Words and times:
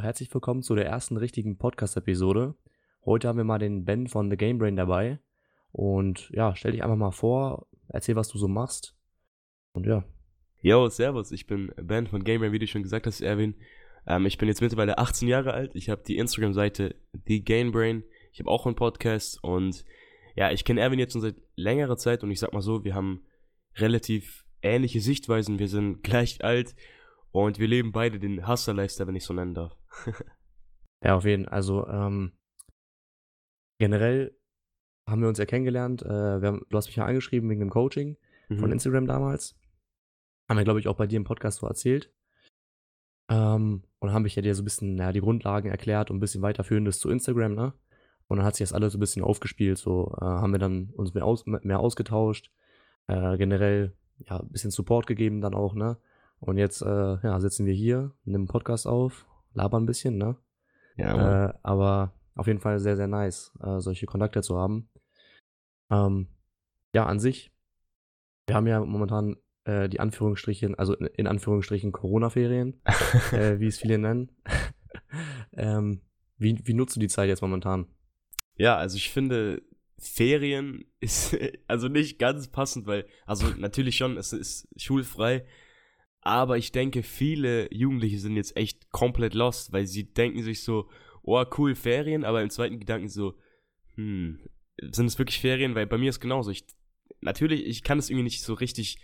herzlich 0.00 0.32
willkommen 0.32 0.62
zu 0.62 0.74
der 0.74 0.86
ersten 0.86 1.16
richtigen 1.16 1.58
Podcast-Episode. 1.58 2.54
Heute 3.04 3.28
haben 3.28 3.36
wir 3.36 3.44
mal 3.44 3.58
den 3.58 3.84
Ben 3.84 4.06
von 4.06 4.30
The 4.30 4.36
Game 4.36 4.58
Brain 4.58 4.74
dabei. 4.74 5.18
Und 5.72 6.30
ja, 6.30 6.56
stell 6.56 6.72
dich 6.72 6.82
einfach 6.82 6.96
mal 6.96 7.10
vor, 7.10 7.66
erzähl, 7.88 8.16
was 8.16 8.28
du 8.28 8.38
so 8.38 8.48
machst. 8.48 8.96
Und 9.72 9.86
ja. 9.86 10.04
Yo, 10.62 10.88
servus, 10.88 11.32
ich 11.32 11.46
bin 11.46 11.72
Ben 11.76 12.06
von 12.06 12.24
Game 12.24 12.40
Brain, 12.40 12.52
wie 12.52 12.58
du 12.58 12.66
schon 12.66 12.82
gesagt 12.82 13.06
hast, 13.06 13.20
Erwin. 13.20 13.54
Ähm, 14.06 14.24
ich 14.24 14.38
bin 14.38 14.48
jetzt 14.48 14.62
mittlerweile 14.62 14.98
18 14.98 15.28
Jahre 15.28 15.52
alt. 15.52 15.74
Ich 15.74 15.90
habe 15.90 16.02
die 16.06 16.16
Instagram-Seite 16.16 16.96
The 17.26 17.44
Game 17.44 17.70
Brain. 17.70 18.02
Ich 18.32 18.40
habe 18.40 18.50
auch 18.50 18.66
einen 18.66 18.76
Podcast 18.76 19.42
und 19.44 19.84
ja, 20.34 20.50
ich 20.50 20.64
kenne 20.64 20.80
Erwin 20.80 20.98
jetzt 20.98 21.12
schon 21.12 21.20
seit 21.20 21.36
längerer 21.56 21.98
Zeit 21.98 22.22
und 22.22 22.30
ich 22.30 22.40
sag 22.40 22.52
mal 22.54 22.62
so, 22.62 22.84
wir 22.84 22.94
haben 22.94 23.24
relativ 23.76 24.46
ähnliche 24.62 25.00
Sichtweisen. 25.00 25.58
Wir 25.58 25.68
sind 25.68 26.02
gleich 26.02 26.42
alt 26.42 26.74
und 27.32 27.58
wir 27.58 27.68
leben 27.68 27.92
beide 27.92 28.18
den 28.18 28.48
Hustler-Lifestyle, 28.48 29.08
wenn 29.08 29.16
ich 29.16 29.24
so 29.24 29.34
nennen 29.34 29.54
darf. 29.54 29.76
ja, 31.04 31.16
auf 31.16 31.24
jeden 31.24 31.44
Fall. 31.44 31.54
Also, 31.54 31.86
ähm, 31.88 32.32
generell 33.78 34.36
haben 35.06 35.22
wir 35.22 35.28
uns 35.28 35.38
ja 35.38 35.46
kennengelernt. 35.46 36.02
Äh, 36.02 36.08
haben, 36.08 36.66
du 36.68 36.76
hast 36.76 36.86
mich 36.86 36.96
ja 36.96 37.04
angeschrieben 37.04 37.50
wegen 37.50 37.60
dem 37.60 37.70
Coaching 37.70 38.16
mhm. 38.48 38.58
von 38.58 38.72
Instagram 38.72 39.06
damals. 39.06 39.58
Haben 40.48 40.58
wir, 40.58 40.64
glaube 40.64 40.80
ich, 40.80 40.88
auch 40.88 40.96
bei 40.96 41.06
dir 41.06 41.16
im 41.16 41.24
Podcast 41.24 41.58
so 41.58 41.66
erzählt. 41.66 42.12
Ähm, 43.28 43.84
und 44.00 44.12
haben 44.12 44.26
ich 44.26 44.36
ja 44.36 44.42
dir 44.42 44.54
so 44.54 44.62
ein 44.62 44.64
bisschen 44.64 44.98
ja, 44.98 45.12
die 45.12 45.20
Grundlagen 45.20 45.70
erklärt 45.70 46.10
und 46.10 46.16
ein 46.16 46.20
bisschen 46.20 46.42
weiterführendes 46.42 46.98
zu 46.98 47.10
Instagram, 47.10 47.54
ne? 47.54 47.74
Und 48.26 48.36
dann 48.38 48.46
hat 48.46 48.54
sich 48.54 48.68
das 48.68 48.72
alles 48.72 48.92
so 48.92 48.98
ein 48.98 49.00
bisschen 49.00 49.24
aufgespielt. 49.24 49.78
So 49.78 50.14
äh, 50.20 50.24
haben 50.24 50.52
wir 50.52 50.58
dann 50.58 50.90
uns 50.94 51.14
mehr, 51.14 51.24
aus, 51.24 51.44
mehr 51.46 51.80
ausgetauscht. 51.80 52.52
Äh, 53.08 53.36
generell 53.38 53.96
ja, 54.18 54.38
ein 54.40 54.50
bisschen 54.50 54.70
Support 54.70 55.06
gegeben 55.06 55.40
dann 55.40 55.54
auch, 55.54 55.74
ne? 55.74 55.98
Und 56.38 56.56
jetzt 56.56 56.82
äh, 56.82 56.86
ja, 57.22 57.40
sitzen 57.40 57.66
wir 57.66 57.74
hier, 57.74 58.12
nehmen 58.24 58.46
Podcast 58.46 58.86
auf, 58.86 59.26
labern 59.52 59.84
ein 59.84 59.86
bisschen, 59.86 60.16
ne? 60.16 60.36
Ja. 60.96 61.46
Äh, 61.46 61.54
aber 61.62 62.14
auf 62.34 62.46
jeden 62.46 62.60
Fall 62.60 62.78
sehr, 62.78 62.96
sehr 62.96 63.08
nice, 63.08 63.52
äh, 63.62 63.80
solche 63.80 64.06
Kontakte 64.06 64.42
zu 64.42 64.56
haben. 64.56 64.88
Ähm, 65.90 66.28
ja, 66.94 67.06
an 67.06 67.20
sich, 67.20 67.52
wir 68.46 68.56
haben 68.56 68.66
ja 68.66 68.80
momentan 68.80 69.36
äh, 69.64 69.88
die 69.88 70.00
Anführungsstrichen, 70.00 70.74
also 70.74 70.94
in, 70.94 71.06
in 71.06 71.26
Anführungsstrichen 71.26 71.92
Corona-Ferien, 71.92 72.80
äh, 73.32 73.58
wie 73.60 73.66
es 73.66 73.78
viele 73.78 73.98
nennen. 73.98 74.32
ähm, 75.52 76.02
wie, 76.36 76.58
wie 76.64 76.74
nutzt 76.74 76.96
du 76.96 77.00
die 77.00 77.08
Zeit 77.08 77.28
jetzt 77.28 77.42
momentan? 77.42 77.86
Ja, 78.56 78.76
also 78.76 78.96
ich 78.96 79.10
finde, 79.10 79.62
Ferien 79.98 80.84
ist 81.00 81.36
also 81.66 81.88
nicht 81.88 82.18
ganz 82.18 82.48
passend, 82.48 82.86
weil, 82.86 83.06
also 83.26 83.46
natürlich 83.56 83.96
schon, 83.96 84.16
es 84.16 84.32
ist 84.32 84.68
schulfrei, 84.76 85.46
aber 86.22 86.58
ich 86.58 86.72
denke, 86.72 87.02
viele 87.02 87.72
Jugendliche 87.72 88.18
sind 88.18 88.36
jetzt 88.36 88.56
echt 88.56 88.90
komplett 88.90 89.34
lost, 89.34 89.72
weil 89.72 89.86
sie 89.86 90.12
denken 90.12 90.42
sich 90.42 90.62
so, 90.62 90.88
oh 91.22 91.44
cool, 91.58 91.74
Ferien, 91.74 92.24
aber 92.24 92.42
im 92.42 92.50
zweiten 92.50 92.78
Gedanken 92.78 93.08
so, 93.08 93.34
hm, 93.94 94.38
sind 94.80 95.06
es 95.06 95.18
wirklich 95.18 95.40
Ferien? 95.40 95.74
Weil 95.74 95.86
bei 95.86 95.98
mir 95.98 96.10
ist 96.10 96.20
genauso. 96.20 96.50
Ich, 96.50 96.64
natürlich, 97.20 97.66
ich 97.66 97.82
kann 97.82 97.98
es 97.98 98.10
irgendwie 98.10 98.24
nicht 98.24 98.42
so 98.42 98.54
richtig, 98.54 98.98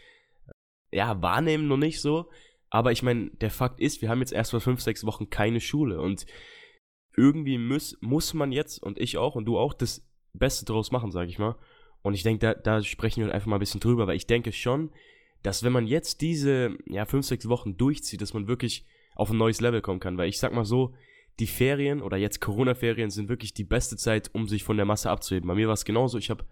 ja, 0.90 1.20
wahrnehmen, 1.22 1.68
noch 1.68 1.76
nicht 1.76 2.00
so. 2.00 2.30
Aber 2.70 2.92
ich 2.92 3.02
meine, 3.02 3.30
der 3.30 3.50
Fakt 3.50 3.80
ist, 3.80 4.02
wir 4.02 4.08
haben 4.08 4.20
jetzt 4.20 4.32
erst 4.32 4.52
mal 4.52 4.60
fünf, 4.60 4.80
sechs 4.80 5.04
Wochen 5.04 5.30
keine 5.30 5.60
Schule 5.60 6.00
und 6.00 6.26
irgendwie 7.16 7.58
muss, 7.58 7.96
muss 8.00 8.34
man 8.34 8.52
jetzt 8.52 8.82
und 8.82 8.98
ich 8.98 9.16
auch 9.16 9.36
und 9.36 9.46
du 9.46 9.58
auch 9.58 9.72
das 9.72 10.06
Beste 10.34 10.64
draus 10.66 10.90
machen, 10.90 11.10
sag 11.10 11.28
ich 11.28 11.38
mal. 11.38 11.56
Und 12.02 12.14
ich 12.14 12.22
denke, 12.22 12.40
da, 12.40 12.54
da 12.54 12.82
sprechen 12.82 13.24
wir 13.24 13.32
einfach 13.32 13.46
mal 13.46 13.56
ein 13.56 13.60
bisschen 13.60 13.80
drüber, 13.80 14.06
weil 14.06 14.16
ich 14.16 14.26
denke 14.26 14.52
schon, 14.52 14.90
dass 15.46 15.62
wenn 15.62 15.72
man 15.72 15.86
jetzt 15.86 16.22
diese 16.22 16.76
ja, 16.86 17.04
fünf, 17.04 17.24
sechs 17.24 17.48
Wochen 17.48 17.76
durchzieht, 17.76 18.20
dass 18.20 18.34
man 18.34 18.48
wirklich 18.48 18.84
auf 19.14 19.30
ein 19.30 19.38
neues 19.38 19.60
Level 19.60 19.80
kommen 19.80 20.00
kann. 20.00 20.18
Weil 20.18 20.28
ich 20.28 20.40
sag 20.40 20.52
mal 20.52 20.64
so, 20.64 20.92
die 21.38 21.46
Ferien 21.46 22.02
oder 22.02 22.16
jetzt 22.16 22.40
Corona-Ferien 22.40 23.10
sind 23.10 23.28
wirklich 23.28 23.54
die 23.54 23.62
beste 23.62 23.96
Zeit, 23.96 24.28
um 24.32 24.48
sich 24.48 24.64
von 24.64 24.76
der 24.76 24.86
Masse 24.86 25.08
abzuheben. 25.08 25.46
Bei 25.46 25.54
mir 25.54 25.68
war 25.68 25.74
es 25.74 25.84
genauso. 25.84 26.18
Ich 26.18 26.30
habe 26.30 26.44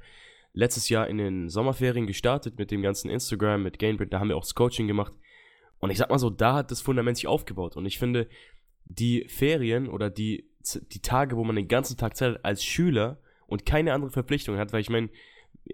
letztes 0.53 0.89
Jahr 0.91 1.09
in 1.09 1.19
den 1.19 1.49
Sommerferien 1.49 2.07
gestartet 2.07 2.57
mit 2.57 2.71
dem 2.71 2.83
ganzen 2.83 3.11
Instagram, 3.11 3.65
mit 3.65 3.81
Gainprint, 3.81 4.13
da 4.13 4.21
haben 4.21 4.29
wir 4.29 4.37
auch 4.37 4.45
das 4.45 4.55
Coaching 4.55 4.87
gemacht. 4.87 5.13
Und 5.81 5.91
ich 5.91 5.99
sag 5.99 6.09
mal 6.09 6.21
so, 6.21 6.31
da 6.31 6.55
hat 6.55 6.71
das 6.71 6.81
Fundament 6.81 7.17
sich 7.17 7.27
aufgebaut. 7.27 7.77
Und 7.77 7.87
ich 7.87 7.99
finde, 7.99 8.29
die 8.85 9.27
Ferien 9.27 9.89
oder 9.89 10.09
die, 10.09 10.49
die 10.93 11.03
Tage, 11.03 11.37
wo 11.37 11.43
man 11.43 11.57
den 11.57 11.67
ganzen 11.67 11.97
Tag 11.97 12.17
Zeit 12.17 12.35
hat 12.35 12.45
als 12.45 12.63
Schüler 12.63 13.19
und 13.49 13.67
keine 13.67 13.93
andere 13.93 14.13
Verpflichtungen 14.13 14.61
hat, 14.61 14.73
weil 14.73 14.83
ich 14.83 14.89
meine, 14.89 15.09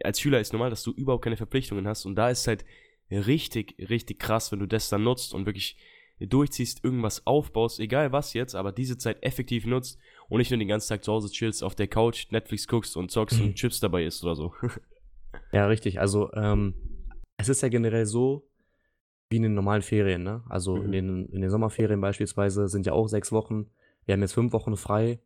als 0.03 0.21
Schüler 0.21 0.41
ist 0.41 0.55
normal, 0.55 0.71
dass 0.71 0.83
du 0.83 0.93
überhaupt 0.93 1.23
keine 1.23 1.37
Verpflichtungen 1.37 1.87
hast. 1.87 2.07
Und 2.07 2.15
da 2.15 2.31
ist 2.31 2.47
halt 2.47 2.65
richtig, 3.11 3.77
richtig 3.91 4.19
krass, 4.19 4.53
wenn 4.53 4.61
du 4.61 4.67
das 4.67 4.89
dann 4.89 5.03
nutzt 5.03 5.35
und 5.35 5.47
wirklich 5.47 5.77
durchziehst, 6.21 6.85
irgendwas 6.85 7.27
aufbaust, 7.27 7.81
egal 7.81 8.13
was 8.13 8.35
jetzt, 8.35 8.55
aber 8.55 8.73
diese 8.73 8.99
Zeit 8.99 9.23
effektiv 9.23 9.65
nutzt 9.65 9.99
und 10.29 10.39
nicht 10.39 10.51
nur 10.51 10.59
den 10.59 10.69
ganzen 10.69 10.91
Tag 10.91 11.05
zu 11.05 11.13
Hause 11.13 11.31
chillst, 11.31 11.65
auf 11.65 11.75
der 11.75 11.89
Couch, 11.89 12.31
Netflix 12.31 12.69
guckst 12.69 12.97
und 12.97 13.11
zockst 13.11 13.41
und 13.41 13.49
mhm. 13.49 13.55
Chips 13.55 13.81
dabei 13.81 14.05
isst 14.05 14.23
oder 14.23 14.37
so. 14.37 14.53
ja, 15.53 15.67
richtig. 15.67 15.99
Also, 15.99 16.31
ähm, 16.35 16.75
es 17.39 17.49
ist 17.49 17.63
ja 17.63 17.69
generell 17.69 18.05
so, 18.05 18.47
wie 19.31 19.37
in 19.37 19.45
den 19.45 19.55
normalen 19.55 19.83
Ferien, 19.83 20.23
ne? 20.23 20.43
Also 20.49 20.77
mhm. 20.77 20.85
in, 20.85 20.93
den, 20.93 21.27
in 21.27 21.41
den 21.41 21.51
Sommerferien 21.51 22.01
beispielsweise 22.01 22.69
sind 22.69 22.85
ja 22.85 22.93
auch 22.93 23.09
sechs 23.09 23.33
Wochen. 23.33 23.71
Wir 24.05 24.13
haben 24.13 24.21
jetzt 24.21 24.35
fünf 24.35 24.53
Wochen 24.53 24.77
frei. 24.77 25.21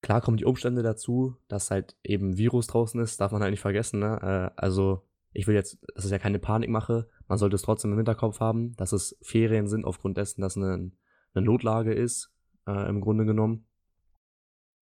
Klar 0.00 0.20
kommen 0.20 0.36
die 0.36 0.44
Umstände 0.44 0.82
dazu, 0.82 1.36
dass 1.48 1.70
halt 1.70 1.96
eben 2.02 2.38
Virus 2.38 2.68
draußen 2.68 3.00
ist, 3.00 3.20
darf 3.20 3.32
man 3.32 3.42
halt 3.42 3.50
nicht 3.50 3.60
vergessen, 3.60 4.00
ne? 4.00 4.52
Äh, 4.56 4.60
also 4.60 5.07
ich 5.32 5.46
will 5.46 5.54
jetzt, 5.54 5.78
dass 5.94 6.04
es 6.04 6.10
ja 6.10 6.18
keine 6.18 6.38
Panik 6.38 6.70
mache, 6.70 7.08
man 7.26 7.38
sollte 7.38 7.56
es 7.56 7.62
trotzdem 7.62 7.92
im 7.92 7.98
Hinterkopf 7.98 8.40
haben, 8.40 8.74
dass 8.76 8.92
es 8.92 9.18
Ferien 9.22 9.68
sind 9.68 9.84
aufgrund 9.84 10.16
dessen, 10.16 10.40
dass 10.40 10.56
eine, 10.56 10.90
eine 11.34 11.44
Notlage 11.44 11.92
ist, 11.92 12.32
äh, 12.66 12.88
im 12.88 13.00
Grunde 13.00 13.24
genommen. 13.24 13.66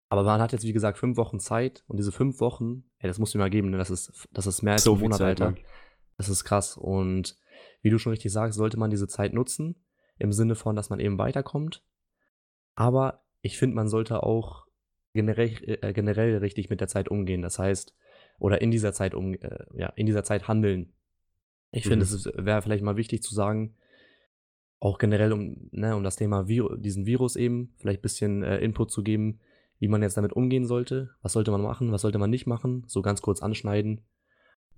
Aber 0.09 0.23
man 0.23 0.41
hat 0.41 0.53
jetzt, 0.53 0.65
wie 0.65 0.73
gesagt, 0.73 0.99
fünf 0.99 1.17
Wochen 1.17 1.41
Zeit 1.41 1.85
und 1.89 1.97
diese 1.97 2.13
fünf 2.13 2.41
Wochen, 2.41 2.85
ey, 2.99 3.09
das 3.09 3.19
musst 3.19 3.35
du 3.35 3.39
mir 3.39 3.45
mal 3.45 3.51
geben, 3.51 3.71
ne? 3.71 3.79
das, 3.79 3.91
ist, 3.91 4.29
das 4.33 4.47
ist 4.47 4.63
mehr 4.63 4.75
als 4.75 4.85
so 4.85 4.95
ein 4.95 5.01
Monat, 5.01 5.19
Zeit, 5.19 5.41
Alter. 5.41 5.51
Man. 5.53 5.59
Das 6.17 6.29
ist 6.29 6.45
krass. 6.45 6.77
Und 6.77 7.37
wie 7.83 7.91
du 7.91 7.99
schon 7.99 8.11
richtig 8.11 8.33
sagst, 8.33 8.57
sollte 8.57 8.79
man 8.79 8.91
diese 8.91 9.09
Zeit 9.09 9.35
nutzen, 9.35 9.85
im 10.19 10.33
Sinne 10.33 10.55
von, 10.55 10.77
dass 10.77 10.91
man 10.91 11.01
eben 11.01 11.19
weiterkommt. 11.19 11.85
Aber 12.75 13.25
ich 13.41 13.59
finde, 13.59 13.77
man 13.77 13.89
sollte 13.89 14.23
auch 14.23 14.67
generell, 15.13 15.79
äh, 15.83 15.93
generell 15.93 16.37
richtig 16.39 16.71
mit 16.71 16.81
der 16.81 16.89
Zeit 16.89 17.09
umgehen. 17.09 17.43
Das 17.43 17.59
heißt, 17.59 17.95
oder 18.39 18.61
in 18.61 18.71
dieser 18.71 18.93
Zeit 18.93 19.15
um, 19.15 19.35
äh, 19.35 19.65
ja, 19.75 19.89
in 19.97 20.07
dieser 20.07 20.25
Zeit 20.25 20.49
handeln. 20.49 20.93
Ich 21.71 21.85
mhm. 21.85 21.91
finde, 21.91 22.05
es 22.05 22.27
wäre 22.35 22.63
vielleicht 22.63 22.85
mal 22.85 22.97
wichtig 22.97 23.23
zu 23.23 23.35
sagen, 23.35 23.75
auch 24.79 24.99
generell 24.99 25.33
um, 25.33 25.69
ne, 25.73 25.97
um 25.97 26.05
das 26.05 26.17
Thema 26.17 26.49
Vir 26.49 26.77
diesen 26.79 27.07
Virus 27.07 27.37
eben, 27.37 27.75
vielleicht 27.79 28.01
ein 28.01 28.03
bisschen 28.03 28.43
äh, 28.43 28.59
Input 28.59 28.91
zu 28.91 29.03
geben, 29.03 29.41
wie 29.79 29.89
man 29.89 30.03
jetzt 30.03 30.17
damit 30.17 30.33
umgehen 30.33 30.67
sollte. 30.67 31.11
Was 31.23 31.33
sollte 31.33 31.51
man 31.51 31.63
machen, 31.63 31.93
was 31.93 32.03
sollte 32.03 32.19
man 32.19 32.31
nicht 32.31 32.47
machen, 32.47 32.85
so 32.87 33.03
ganz 33.03 33.23
kurz 33.23 33.43
anschneiden. 33.43 34.03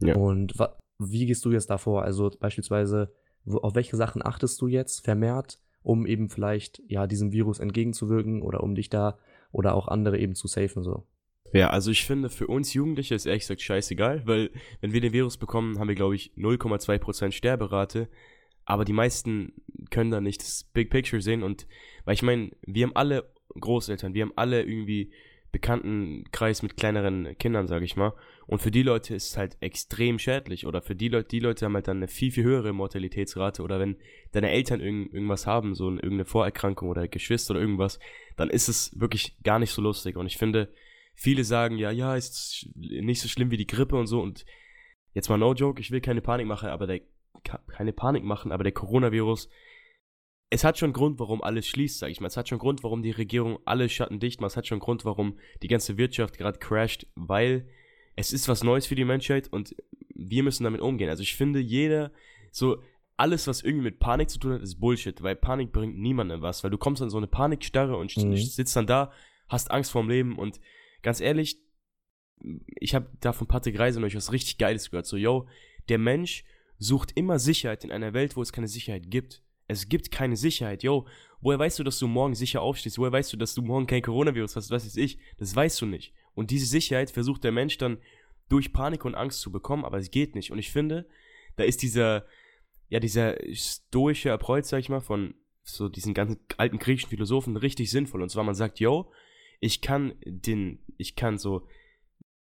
Ja. 0.01 0.15
Und 0.17 0.55
wie 0.99 1.27
gehst 1.27 1.45
du 1.45 1.53
jetzt 1.53 1.71
davor? 1.71 2.03
Also 2.03 2.31
beispielsweise, 2.39 3.13
auf 3.47 3.75
welche 3.75 3.97
Sachen 3.97 4.25
achtest 4.25 4.61
du 4.61 4.67
jetzt 4.67 5.05
vermehrt, 5.05 5.59
um 5.83 6.07
eben 6.07 6.29
vielleicht 6.29 6.83
ja 6.87 7.07
diesem 7.07 7.33
Virus 7.33 7.59
entgegenzuwirken 7.59 8.43
oder 8.43 8.63
um 8.63 8.75
dich 8.75 8.91
da 8.91 9.19
oder 9.53 9.75
auch 9.75 9.89
andere 9.89 10.19
eben 10.19 10.35
zu 10.35 10.49
safen 10.49 10.83
so? 10.83 11.07
Ja, 11.53 11.71
also 11.71 11.91
ich 11.91 12.05
finde, 12.05 12.29
für 12.29 12.47
uns 12.47 12.75
Jugendliche 12.75 13.15
ist 13.15 13.27
ehrlich 13.27 13.43
gesagt 13.43 13.63
scheißegal, 13.63 14.23
weil 14.27 14.51
wenn 14.81 14.93
wir 14.93 15.01
den 15.01 15.13
Virus 15.13 15.39
bekommen, 15.39 15.79
haben 15.79 15.89
wir, 15.89 15.95
glaube 15.95 16.15
ich, 16.15 16.33
0,2% 16.37 17.33
Sterberate. 17.33 18.09
Aber 18.65 18.85
die 18.85 18.93
meisten 18.93 19.55
können 19.91 20.11
da 20.11 20.21
nicht 20.21 20.43
das 20.43 20.65
Big 20.65 20.91
Picture 20.91 21.23
sehen. 21.23 21.43
Und 21.43 21.67
weil 22.05 22.15
ich 22.15 22.23
meine, 22.23 22.51
wir 22.67 22.87
haben 22.87 22.97
alle 22.97 23.33
Großeltern, 23.59 24.13
wir 24.13 24.23
haben 24.23 24.33
alle 24.37 24.63
irgendwie 24.63 25.11
bekannten 25.51 26.25
Kreis 26.33 26.63
mit 26.63 26.77
kleineren 26.77 27.37
Kindern, 27.39 27.67
sage 27.67 27.87
ich 27.87 27.97
mal. 27.97 28.13
Und 28.47 28.61
für 28.61 28.71
die 28.71 28.83
Leute 28.83 29.15
ist 29.15 29.31
es 29.31 29.37
halt 29.39 29.57
extrem 29.61 30.19
schädlich. 30.19 30.67
Oder 30.67 30.83
für 30.83 30.95
die 30.95 31.09
Leute, 31.09 31.29
die 31.29 31.41
Leute 31.41 31.65
haben 31.65 31.75
halt 31.75 31.89
dann 31.89 31.99
eine 31.99 32.09
viel, 32.09 32.31
viel 32.31 32.45
höhere 32.45 32.75
Mortalitätsrate. 32.75 33.63
Oder 33.63 33.81
wenn 33.81 33.97
deine 34.33 34.51
Eltern 34.51 34.81
irgend, 34.81 35.15
irgendwas 35.15 35.47
haben, 35.47 35.75
so 35.75 35.87
eine, 35.87 35.97
irgendeine 35.97 36.27
Vorerkrankung 36.27 36.91
oder 36.91 37.09
Geschwister 37.09 37.53
oder 37.53 37.63
irgendwas, 37.63 37.99
dann 38.37 38.51
ist 38.51 38.69
es 38.69 38.99
wirklich 39.01 39.37
gar 39.43 39.59
nicht 39.59 39.73
so 39.73 39.81
lustig. 39.81 40.17
Und 40.17 40.27
ich 40.27 40.37
finde, 40.37 40.69
viele 41.19 41.43
sagen, 41.43 41.79
ja, 41.79 41.91
ja, 41.91 42.15
ist 42.15 42.71
nicht 42.77 43.21
so 43.21 43.29
schlimm 43.29 43.51
wie 43.51 43.57
die 43.57 43.67
Grippe 43.67 43.97
und 43.97 44.07
so. 44.07 44.21
Und 44.21 44.47
jetzt 45.15 45.29
mal 45.29 45.37
no 45.37 45.53
joke, 45.53 45.81
ich 45.81 45.91
will 45.91 46.01
keine 46.01 46.23
Panik 46.23 46.47
machen, 46.47 46.69
aber 46.69 46.87
der, 46.87 47.01
keine 47.67 47.93
Panik 47.93 48.23
machen, 48.23 48.53
aber 48.53 48.63
der 48.63 48.73
Coronavirus, 48.73 49.49
es 50.51 50.63
hat 50.63 50.79
schon 50.79 50.93
Grund, 50.93 51.19
warum 51.19 51.43
alles 51.43 51.67
schließt, 51.67 51.99
sag 51.99 52.11
ich 52.11 52.21
mal. 52.21 52.29
Es 52.29 52.37
hat 52.37 52.49
schon 52.49 52.61
Grund, 52.61 52.85
warum 52.85 53.03
die 53.03 53.11
Regierung 53.11 53.59
alle 53.65 53.89
Schatten 53.89 54.21
dicht 54.21 54.41
macht. 54.41 54.53
Es 54.53 54.57
hat 54.57 54.69
schon 54.69 54.79
Grund, 54.79 55.05
warum 55.05 55.39
die 55.61 55.67
ganze 55.67 55.99
Wirtschaft 55.99 56.39
gerade 56.39 56.61
crasht, 56.61 57.09
weil 57.17 57.69
es 58.15 58.33
ist 58.33 58.49
was 58.49 58.63
Neues 58.63 58.87
für 58.87 58.95
die 58.95 59.05
Menschheit 59.05 59.53
und 59.53 59.75
wir 60.15 60.45
müssen 60.45 60.63
damit 60.63 60.81
umgehen. 60.81 61.11
Also 61.11 61.25
ich 61.25 61.35
finde, 61.35 61.59
jeder, 61.59 62.13
so, 62.53 62.79
alles, 63.17 63.49
was 63.49 63.63
irgendwie 63.63 63.85
mit 63.85 63.99
Panik 63.99 64.31
zu 64.31 64.39
tun 64.39 64.53
hat, 64.53 64.63
ist 64.63 64.79
Bullshit, 64.79 65.21
weil 65.25 65.35
Panik 65.35 65.73
bringt 65.73 65.99
niemandem 65.99 66.43
was, 66.43 66.63
weil 66.63 66.71
du 66.71 66.79
kommst 66.79 67.03
an 67.03 67.11
so 67.11 67.17
eine 67.19 67.27
Panikstarre 67.27 67.97
und 67.97 68.17
mhm. 68.17 68.37
sitzt 68.37 68.77
dann 68.77 68.87
da, 68.87 69.11
hast 69.49 69.73
Angst 69.73 69.91
vorm 69.91 70.09
Leben 70.09 70.39
und 70.39 70.61
ganz 71.03 71.21
ehrlich, 71.21 71.59
ich 72.77 72.95
habe 72.95 73.11
da 73.21 73.33
von 73.33 73.47
Patrick 73.47 73.79
Reise 73.79 74.01
noch 74.01 74.15
was 74.15 74.33
richtig 74.33 74.59
Geiles 74.59 74.91
gehört. 74.91 75.07
So, 75.07 75.17
yo, 75.17 75.47
der 75.89 75.99
Mensch 75.99 76.45
sucht 76.79 77.13
immer 77.17 77.39
Sicherheit 77.39 77.85
in 77.85 77.93
einer 77.93 78.13
Welt, 78.13 78.37
wo 78.37 78.43
es 78.43 78.53
keine 78.53 78.69
Sicherheit 78.69 79.11
gibt. 79.11 79.43
es 79.67 79.89
gibt 79.89 80.11
keine 80.11 80.37
Sicherheit. 80.37 80.83
Yo, 80.83 81.07
woher 81.41 81.59
weißt 81.59 81.79
du, 81.79 81.85
dass 81.85 81.99
du 81.99 82.07
morgen 82.07 82.35
sicher 82.35 82.63
aufstehst? 82.63 82.99
Woher 82.99 83.13
weißt 83.13 83.33
du, 83.33 83.37
dass 83.37 83.55
du 83.55 83.63
morgen 83.63 83.87
kein 83.87 84.03
Coronavirus 84.03 84.57
hast? 84.57 84.71
Was 84.71 84.87
weiß 84.87 84.97
ich? 84.97 85.19
Das 85.37 85.55
weißt 85.55 85.81
du 85.83 85.87
nicht. 85.87 86.15
Und 86.35 86.51
diese 86.51 86.67
Sicherheit 86.67 87.11
versucht 87.11 87.45
der 87.45 87.53
Mensch 87.53 87.77
dann 87.79 87.99
durch 88.49 88.73
Panik 88.73 89.05
und 89.05 89.15
Angst 89.15 89.41
zu 89.41 89.53
bekommen, 89.53 89.85
aber 89.85 89.99
es 89.99 90.11
geht 90.11 90.35
nicht. 90.35 90.53
Und 90.53 90.59
ich 90.59 90.71
finde, 90.71 91.07
da 91.57 91.65
ist 91.65 91.83
dieser, 91.83 92.25
ja, 92.89 93.01
dieser 93.01 93.37
stoische 93.53 94.33
Approach, 94.33 94.65
sag 94.65 94.79
ich 94.79 94.89
mal, 94.89 95.01
von 95.01 95.35
so 95.63 95.89
diesen 95.89 96.15
ganzen 96.15 96.39
alten 96.57 96.79
griechischen 96.79 97.11
Philosophen 97.11 97.57
richtig 97.57 97.91
sinnvoll. 97.91 98.23
Und 98.23 98.31
zwar, 98.31 98.45
man 98.45 98.55
sagt, 98.55 98.81
yo, 98.81 99.11
ich 99.61 99.81
kann 99.81 100.15
den, 100.25 100.79
ich 100.97 101.17
kann 101.17 101.39
so, 101.39 101.67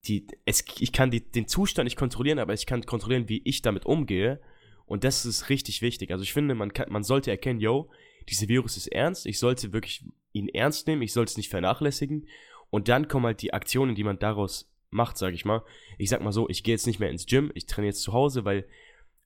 die, 0.06 0.28
es, 0.46 0.63
ich 0.80 0.92
kann 0.92 1.12
die, 1.12 1.22
den 1.22 1.48
Zustand 1.48 1.86
nicht 1.86 1.98
kontrollieren, 1.98 2.40
aber 2.40 2.54
ich 2.54 2.66
kann 2.66 2.86
kontrollieren, 2.86 3.30
wie 3.30 3.42
ich 3.44 3.62
damit 3.62 3.86
umgehe. 3.86 4.42
Und 4.86 5.04
das 5.04 5.25
ist 5.25 5.50
richtig 5.50 5.81
wichtig. 5.81 6.12
Also 6.12 6.24
ich 6.24 6.34
finde, 6.34 6.56
man, 6.56 6.74
kann, 6.74 6.92
man 6.92 7.04
sollte 7.04 7.31
erkennen, 7.31 7.60
yo, 7.60 7.90
dieser 8.30 8.48
Virus 8.48 8.78
ist 8.78 8.88
ernst, 8.88 9.25
ich 9.25 9.40
sollte 9.40 9.74
wirklich 9.74 10.06
ihn 10.31 10.50
ernst 10.50 10.88
nehmen, 10.88 11.02
ich 11.02 11.13
sollte 11.13 11.31
es 11.31 11.38
nicht 11.38 11.50
vernachlässigen. 11.50 12.28
Und 12.69 12.88
dann 12.88 13.08
kommen 13.08 13.25
halt 13.25 13.42
die 13.42 13.54
Aktionen, 13.54 13.96
die 13.96 14.04
man 14.04 14.19
daraus 14.19 14.72
macht, 14.90 15.18
sag 15.18 15.34
ich 15.34 15.46
mal. 15.46 15.63
Ich 15.98 16.10
sag 16.10 16.22
mal 16.22 16.31
so, 16.31 16.50
ich 16.50 16.63
gehe 16.63 16.74
jetzt 16.74 16.88
nicht 16.88 17.00
mehr 17.00 17.10
ins 17.10 17.25
Gym, 17.25 17.52
ich 17.54 17.66
trainiere 17.66 17.92
jetzt 17.92 18.04
zu 18.04 18.13
Hause, 18.13 18.46
weil 18.46 18.68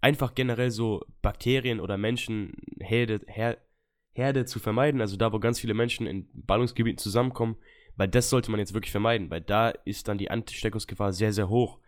einfach 0.02 0.36
generell 0.36 0.72
so 0.72 1.04
Bakterien 1.22 1.80
oder 1.80 1.98
Menschenherde 1.98 3.22
Her 3.28 3.58
Herde 4.14 4.46
zu 4.46 4.60
vermeiden, 4.60 5.02
also 5.02 5.18
da, 5.18 5.34
wo 5.34 5.40
ganz 5.40 5.60
viele 5.60 5.74
Menschen 5.74 6.08
in 6.08 6.30
Ballungsgebieten 6.34 6.98
zusammenkommen, 6.98 7.58
weil 7.98 8.08
das 8.08 8.30
sollte 8.30 8.52
man 8.52 8.60
jetzt 8.60 8.74
wirklich 8.74 8.92
vermeiden, 8.92 9.30
weil 9.30 9.42
da 9.42 9.70
ist 9.70 10.08
dann 10.08 10.18
die 10.18 10.30
Ansteckungsgefahr 10.30 11.14
sehr, 11.14 11.34
sehr 11.34 11.50
hoch. 11.50 11.80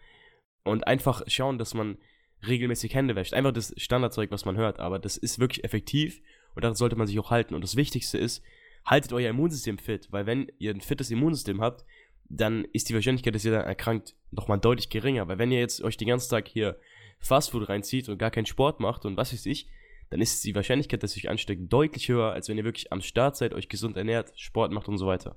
Und 0.64 0.88
einfach 0.88 1.24
schauen, 1.28 1.58
dass 1.58 1.74
man 1.74 1.98
regelmäßig 2.46 2.94
Hände 2.94 3.16
wäscht. 3.16 3.34
Einfach 3.34 3.54
das 3.54 3.74
Standardzeug, 3.78 4.32
was 4.32 4.46
man 4.46 4.58
hört, 4.58 4.80
aber 4.80 5.00
das 5.00 5.18
ist 5.18 5.40
wirklich 5.40 5.64
effektiv 5.64 6.22
und 6.56 6.64
daran 6.64 6.76
sollte 6.76 6.96
man 6.96 7.08
sich 7.08 7.20
auch 7.20 7.32
halten. 7.32 7.56
Und 7.56 7.64
das 7.64 7.76
Wichtigste 7.76 8.18
ist, 8.18 8.44
haltet 8.86 9.14
euer 9.14 9.30
Immunsystem 9.30 9.78
fit, 9.78 10.08
weil 10.12 10.26
wenn 10.26 10.52
ihr 10.60 10.74
ein 10.74 10.82
fittes 10.82 11.12
Immunsystem 11.12 11.62
habt, 11.62 11.86
dann 12.30 12.66
ist 12.74 12.90
die 12.90 12.94
Wahrscheinlichkeit, 12.94 13.36
dass 13.36 13.46
ihr 13.46 13.52
dann 13.52 13.66
erkrankt, 13.66 14.16
nochmal 14.32 14.60
deutlich 14.60 14.90
geringer. 14.90 15.28
Weil 15.28 15.40
wenn 15.40 15.52
ihr 15.52 15.60
jetzt 15.60 15.82
euch 15.82 15.98
den 15.98 16.10
ganzen 16.10 16.30
Tag 16.30 16.48
hier 16.48 16.78
Fastfood 17.20 17.70
reinzieht 17.70 18.10
und 18.10 18.18
gar 18.18 18.32
keinen 18.32 18.46
Sport 18.46 18.80
macht 18.80 19.06
und 19.06 19.18
was 19.18 19.34
weiß 19.34 19.46
ich, 19.46 19.68
dann 20.10 20.22
ist 20.22 20.44
die 20.44 20.56
Wahrscheinlichkeit, 20.56 21.04
dass 21.04 21.16
ihr 21.16 21.24
euch 21.24 21.30
ansteckt, 21.30 21.72
deutlich 21.72 22.08
höher, 22.08 22.32
als 22.32 22.48
wenn 22.48 22.58
ihr 22.58 22.64
wirklich 22.64 22.92
am 22.92 23.02
Start 23.02 23.36
seid, 23.36 23.54
euch 23.54 23.70
gesund 23.70 23.98
ernährt, 23.98 24.32
Sport 24.40 24.72
macht 24.72 24.88
und 24.88 24.98
so 24.98 25.08
weiter. 25.08 25.36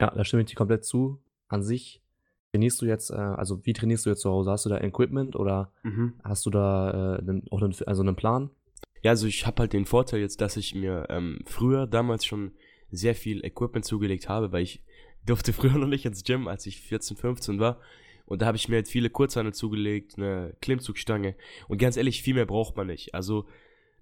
Ja, 0.00 0.10
da 0.10 0.24
stimme 0.24 0.42
ich 0.42 0.48
dir 0.48 0.54
komplett 0.54 0.84
zu. 0.84 1.20
An 1.48 1.62
sich 1.62 2.02
trainierst 2.52 2.80
du 2.80 2.86
jetzt, 2.86 3.10
äh, 3.10 3.14
also 3.14 3.64
wie 3.64 3.72
trainierst 3.72 4.06
du 4.06 4.10
jetzt 4.10 4.20
zu 4.20 4.30
Hause? 4.30 4.50
Hast 4.50 4.64
du 4.64 4.70
da 4.70 4.80
Equipment 4.80 5.36
oder 5.36 5.72
mhm. 5.82 6.14
hast 6.22 6.46
du 6.46 6.50
da 6.50 7.16
äh, 7.16 7.18
einen, 7.20 7.46
auch 7.50 7.62
einen, 7.62 7.74
also 7.86 8.02
einen 8.02 8.16
Plan? 8.16 8.50
Ja, 9.02 9.12
also 9.12 9.26
ich 9.26 9.46
habe 9.46 9.60
halt 9.60 9.72
den 9.72 9.86
Vorteil 9.86 10.20
jetzt, 10.20 10.40
dass 10.40 10.56
ich 10.56 10.74
mir 10.74 11.06
ähm, 11.08 11.40
früher 11.46 11.86
damals 11.86 12.24
schon 12.24 12.52
sehr 12.90 13.14
viel 13.14 13.44
Equipment 13.44 13.84
zugelegt 13.84 14.28
habe, 14.28 14.52
weil 14.52 14.62
ich 14.62 14.82
durfte 15.26 15.52
früher 15.54 15.78
noch 15.78 15.86
nicht 15.86 16.04
ins 16.04 16.24
Gym, 16.24 16.48
als 16.48 16.66
ich 16.66 16.80
14, 16.80 17.16
15 17.16 17.60
war. 17.60 17.80
Und 18.26 18.42
da 18.42 18.46
habe 18.46 18.56
ich 18.56 18.68
mir 18.68 18.76
halt 18.76 18.88
viele 18.88 19.08
Kurzhandel 19.08 19.54
zugelegt, 19.54 20.18
eine 20.18 20.54
Klimmzugstange. 20.60 21.34
Und 21.66 21.78
ganz 21.78 21.96
ehrlich, 21.96 22.22
viel 22.22 22.34
mehr 22.34 22.44
braucht 22.44 22.76
man 22.76 22.86
nicht. 22.86 23.14
Also 23.14 23.46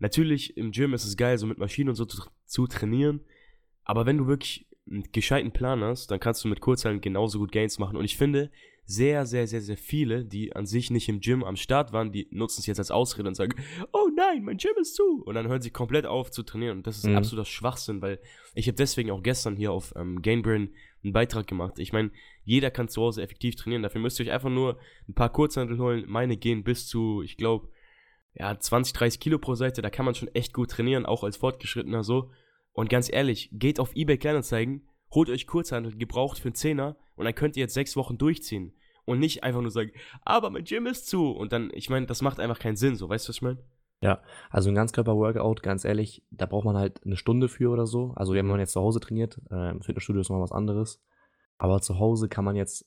natürlich 0.00 0.56
im 0.56 0.72
Gym 0.72 0.94
ist 0.94 1.04
es 1.04 1.16
geil, 1.16 1.38
so 1.38 1.46
mit 1.46 1.58
Maschinen 1.58 1.90
und 1.90 1.94
so 1.94 2.04
zu, 2.06 2.22
zu 2.44 2.66
trainieren. 2.66 3.20
Aber 3.84 4.04
wenn 4.04 4.18
du 4.18 4.26
wirklich 4.26 4.65
einen 4.88 5.04
gescheiten 5.12 5.52
Plan 5.52 5.82
hast, 5.82 6.10
dann 6.10 6.20
kannst 6.20 6.44
du 6.44 6.48
mit 6.48 6.60
Kurzhandeln 6.60 7.00
genauso 7.00 7.38
gut 7.38 7.52
Gains 7.52 7.78
machen. 7.78 7.96
Und 7.96 8.04
ich 8.04 8.16
finde, 8.16 8.50
sehr, 8.86 9.26
sehr, 9.26 9.48
sehr, 9.48 9.60
sehr 9.60 9.76
viele, 9.76 10.24
die 10.24 10.54
an 10.54 10.64
sich 10.64 10.90
nicht 10.90 11.08
im 11.08 11.20
Gym 11.20 11.42
am 11.42 11.56
Start 11.56 11.92
waren, 11.92 12.12
die 12.12 12.28
nutzen 12.30 12.60
es 12.60 12.66
jetzt 12.66 12.78
als 12.78 12.92
Ausrede 12.92 13.28
und 13.28 13.34
sagen, 13.34 13.60
oh 13.92 14.08
nein, 14.16 14.44
mein 14.44 14.58
Gym 14.58 14.74
ist 14.80 14.94
zu. 14.94 15.24
Und 15.24 15.34
dann 15.34 15.48
hören 15.48 15.60
sie 15.60 15.70
komplett 15.70 16.06
auf 16.06 16.30
zu 16.30 16.44
trainieren. 16.44 16.78
Und 16.78 16.86
das 16.86 16.98
ist 16.98 17.06
mhm. 17.06 17.16
absoluter 17.16 17.46
Schwachsinn, 17.46 18.00
weil 18.00 18.20
ich 18.54 18.68
habe 18.68 18.76
deswegen 18.76 19.10
auch 19.10 19.24
gestern 19.24 19.56
hier 19.56 19.72
auf 19.72 19.92
ähm, 19.96 20.22
Gainbrain 20.22 20.72
einen 21.02 21.12
Beitrag 21.12 21.48
gemacht. 21.48 21.80
Ich 21.80 21.92
meine, 21.92 22.12
jeder 22.44 22.70
kann 22.70 22.88
zu 22.88 23.02
Hause 23.02 23.22
effektiv 23.22 23.56
trainieren. 23.56 23.82
Dafür 23.82 24.00
müsst 24.00 24.20
ihr 24.20 24.26
euch 24.26 24.32
einfach 24.32 24.50
nur 24.50 24.78
ein 25.08 25.14
paar 25.14 25.32
Kurzhandel 25.32 25.78
holen. 25.78 26.04
Meine 26.06 26.36
gehen 26.36 26.62
bis 26.62 26.86
zu, 26.86 27.22
ich 27.22 27.36
glaube, 27.36 27.68
ja, 28.34 28.56
20, 28.56 28.92
30 28.92 29.18
Kilo 29.18 29.38
pro 29.38 29.56
Seite. 29.56 29.82
Da 29.82 29.90
kann 29.90 30.04
man 30.04 30.14
schon 30.14 30.28
echt 30.28 30.52
gut 30.52 30.70
trainieren, 30.70 31.06
auch 31.06 31.24
als 31.24 31.38
Fortgeschrittener 31.38 32.04
so. 32.04 32.30
Und 32.76 32.90
ganz 32.90 33.10
ehrlich, 33.10 33.48
geht 33.52 33.80
auf 33.80 33.96
eBay 33.96 34.18
Kleinanzeigen, 34.18 34.86
holt 35.10 35.30
euch 35.30 35.46
Kurzhandel 35.46 35.96
gebraucht 35.96 36.38
für 36.38 36.48
einen 36.48 36.54
Zehner 36.54 36.96
und 37.14 37.24
dann 37.24 37.34
könnt 37.34 37.56
ihr 37.56 37.62
jetzt 37.62 37.72
sechs 37.72 37.96
Wochen 37.96 38.18
durchziehen. 38.18 38.74
Und 39.06 39.18
nicht 39.18 39.44
einfach 39.44 39.62
nur 39.62 39.70
sagen, 39.70 39.92
aber 40.22 40.50
mein 40.50 40.64
Gym 40.64 40.86
ist 40.86 41.08
zu. 41.08 41.30
Und 41.30 41.52
dann, 41.52 41.70
ich 41.72 41.88
meine, 41.88 42.06
das 42.06 42.20
macht 42.20 42.38
einfach 42.38 42.58
keinen 42.58 42.76
Sinn, 42.76 42.94
so, 42.96 43.08
weißt 43.08 43.26
du, 43.26 43.30
was 43.30 43.36
ich 43.36 43.42
meine? 43.42 43.64
Ja, 44.02 44.20
also 44.50 44.68
ein 44.68 44.74
Ganzkörper-Workout, 44.74 45.62
ganz 45.62 45.86
ehrlich, 45.86 46.22
da 46.30 46.44
braucht 46.44 46.66
man 46.66 46.76
halt 46.76 47.02
eine 47.06 47.16
Stunde 47.16 47.48
für 47.48 47.70
oder 47.70 47.86
so. 47.86 48.12
Also 48.14 48.34
wenn 48.34 48.46
man 48.46 48.60
jetzt 48.60 48.72
zu 48.72 48.80
Hause 48.80 49.00
trainiert, 49.00 49.40
äh, 49.50 49.70
im 49.70 49.80
Fitnessstudio 49.80 50.20
ist 50.20 50.28
noch 50.28 50.42
was 50.42 50.52
anderes. 50.52 51.02
Aber 51.56 51.80
zu 51.80 51.98
Hause 51.98 52.28
kann 52.28 52.44
man 52.44 52.56
jetzt, 52.56 52.84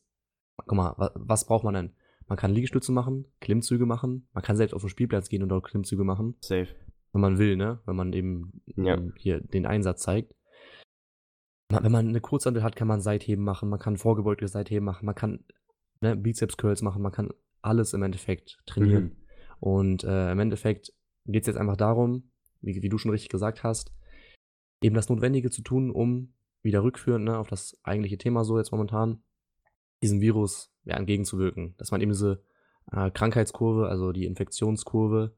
guck 0.58 0.74
mal, 0.74 0.94
was, 0.98 1.12
was 1.16 1.46
braucht 1.48 1.64
man 1.64 1.74
denn? 1.74 1.96
Man 2.28 2.38
kann 2.38 2.52
Liegestütze 2.52 2.92
machen, 2.92 3.26
Klimmzüge 3.40 3.88
machen, 3.88 4.28
man 4.34 4.44
kann 4.44 4.56
selbst 4.56 4.76
auf 4.76 4.82
den 4.84 4.90
Spielplatz 4.90 5.30
gehen 5.30 5.42
und 5.42 5.50
dort 5.50 5.64
Klimmzüge 5.64 6.04
machen. 6.04 6.36
Safe. 6.42 6.68
Wenn 7.12 7.22
man 7.22 7.38
will, 7.38 7.56
ne? 7.56 7.80
Wenn 7.86 7.96
man 7.96 8.14
eben 8.14 8.62
ja. 8.76 8.96
ähm, 8.96 9.14
hier 9.18 9.40
den 9.40 9.66
Einsatz 9.66 10.02
zeigt. 10.02 10.34
Wenn 11.70 11.92
man 11.92 12.08
eine 12.08 12.22
Kurzhantel 12.22 12.64
hat, 12.64 12.76
kann 12.76 12.88
man 12.88 13.02
Seitheben 13.02 13.44
machen, 13.44 13.70
man 13.70 13.80
kann 13.80 13.98
vorgebeugte 13.98 14.48
Seitheben 14.48 14.86
machen, 14.86 15.06
man 15.06 15.14
kann 15.14 15.46
ne, 16.02 16.16
Bizeps-Curls 16.16 16.82
machen, 16.82 17.02
man 17.02 17.12
kann 17.12 17.30
alles 17.62 17.94
im 17.94 18.02
Endeffekt 18.02 18.58
trainieren. 18.66 19.04
Mhm. 19.04 19.16
Und 19.60 20.04
äh, 20.04 20.32
im 20.32 20.40
Endeffekt 20.40 20.94
geht 21.26 21.44
es 21.44 21.48
jetzt 21.48 21.58
einfach 21.58 21.78
darum, 21.78 22.32
wie, 22.62 22.82
wie, 22.82 22.90
du 22.90 22.98
schon 22.98 23.12
richtig 23.12 23.30
gesagt 23.30 23.64
hast, 23.64 23.94
eben 24.82 24.96
das 24.96 25.10
Notwendige 25.10 25.50
zu 25.50 25.62
tun, 25.62 25.92
um 25.92 26.34
wieder 26.62 26.84
rückführend 26.84 27.26
ne, 27.26 27.38
auf 27.38 27.48
das 27.48 27.80
eigentliche 27.84 28.18
Thema 28.18 28.44
so 28.44 28.58
jetzt 28.58 28.72
momentan, 28.72 29.22
diesem 30.02 30.22
Virus 30.22 30.74
ja, 30.86 30.96
entgegenzuwirken. 30.96 31.76
Dass 31.78 31.92
man 31.92 32.02
eben 32.02 32.12
diese 32.12 32.44
äh, 32.92 33.12
Krankheitskurve, 33.12 33.88
also 33.90 34.12
die 34.12 34.26
Infektionskurve, 34.26 35.36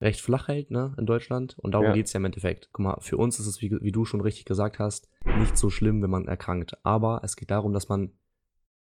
recht 0.00 0.20
flach 0.20 0.48
hält 0.48 0.70
ne, 0.70 0.94
in 0.98 1.06
Deutschland. 1.06 1.56
Und 1.58 1.72
darum 1.72 1.88
ja. 1.88 1.92
geht 1.92 2.06
es 2.06 2.12
ja 2.12 2.18
im 2.18 2.24
Endeffekt. 2.24 2.68
Guck 2.72 2.84
mal, 2.84 3.00
für 3.00 3.16
uns 3.16 3.38
ist 3.38 3.46
es, 3.46 3.62
wie, 3.62 3.70
wie 3.80 3.92
du 3.92 4.04
schon 4.04 4.20
richtig 4.20 4.44
gesagt 4.44 4.78
hast, 4.78 5.10
nicht 5.38 5.56
so 5.56 5.70
schlimm, 5.70 6.02
wenn 6.02 6.10
man 6.10 6.28
erkrankt. 6.28 6.84
Aber 6.84 7.20
es 7.24 7.36
geht 7.36 7.50
darum, 7.50 7.72
dass 7.72 7.88
man 7.88 8.12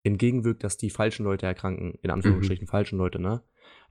entgegenwirkt, 0.03 0.65
dass 0.65 0.77
die 0.77 0.91
falschen 0.91 1.25
Leute 1.25 1.47
erkranken, 1.47 1.99
in 2.03 2.11
Anführungsstrichen 2.11 2.65
mhm. 2.65 2.71
falschen 2.71 2.99
Leute, 2.99 3.21
ne? 3.21 3.43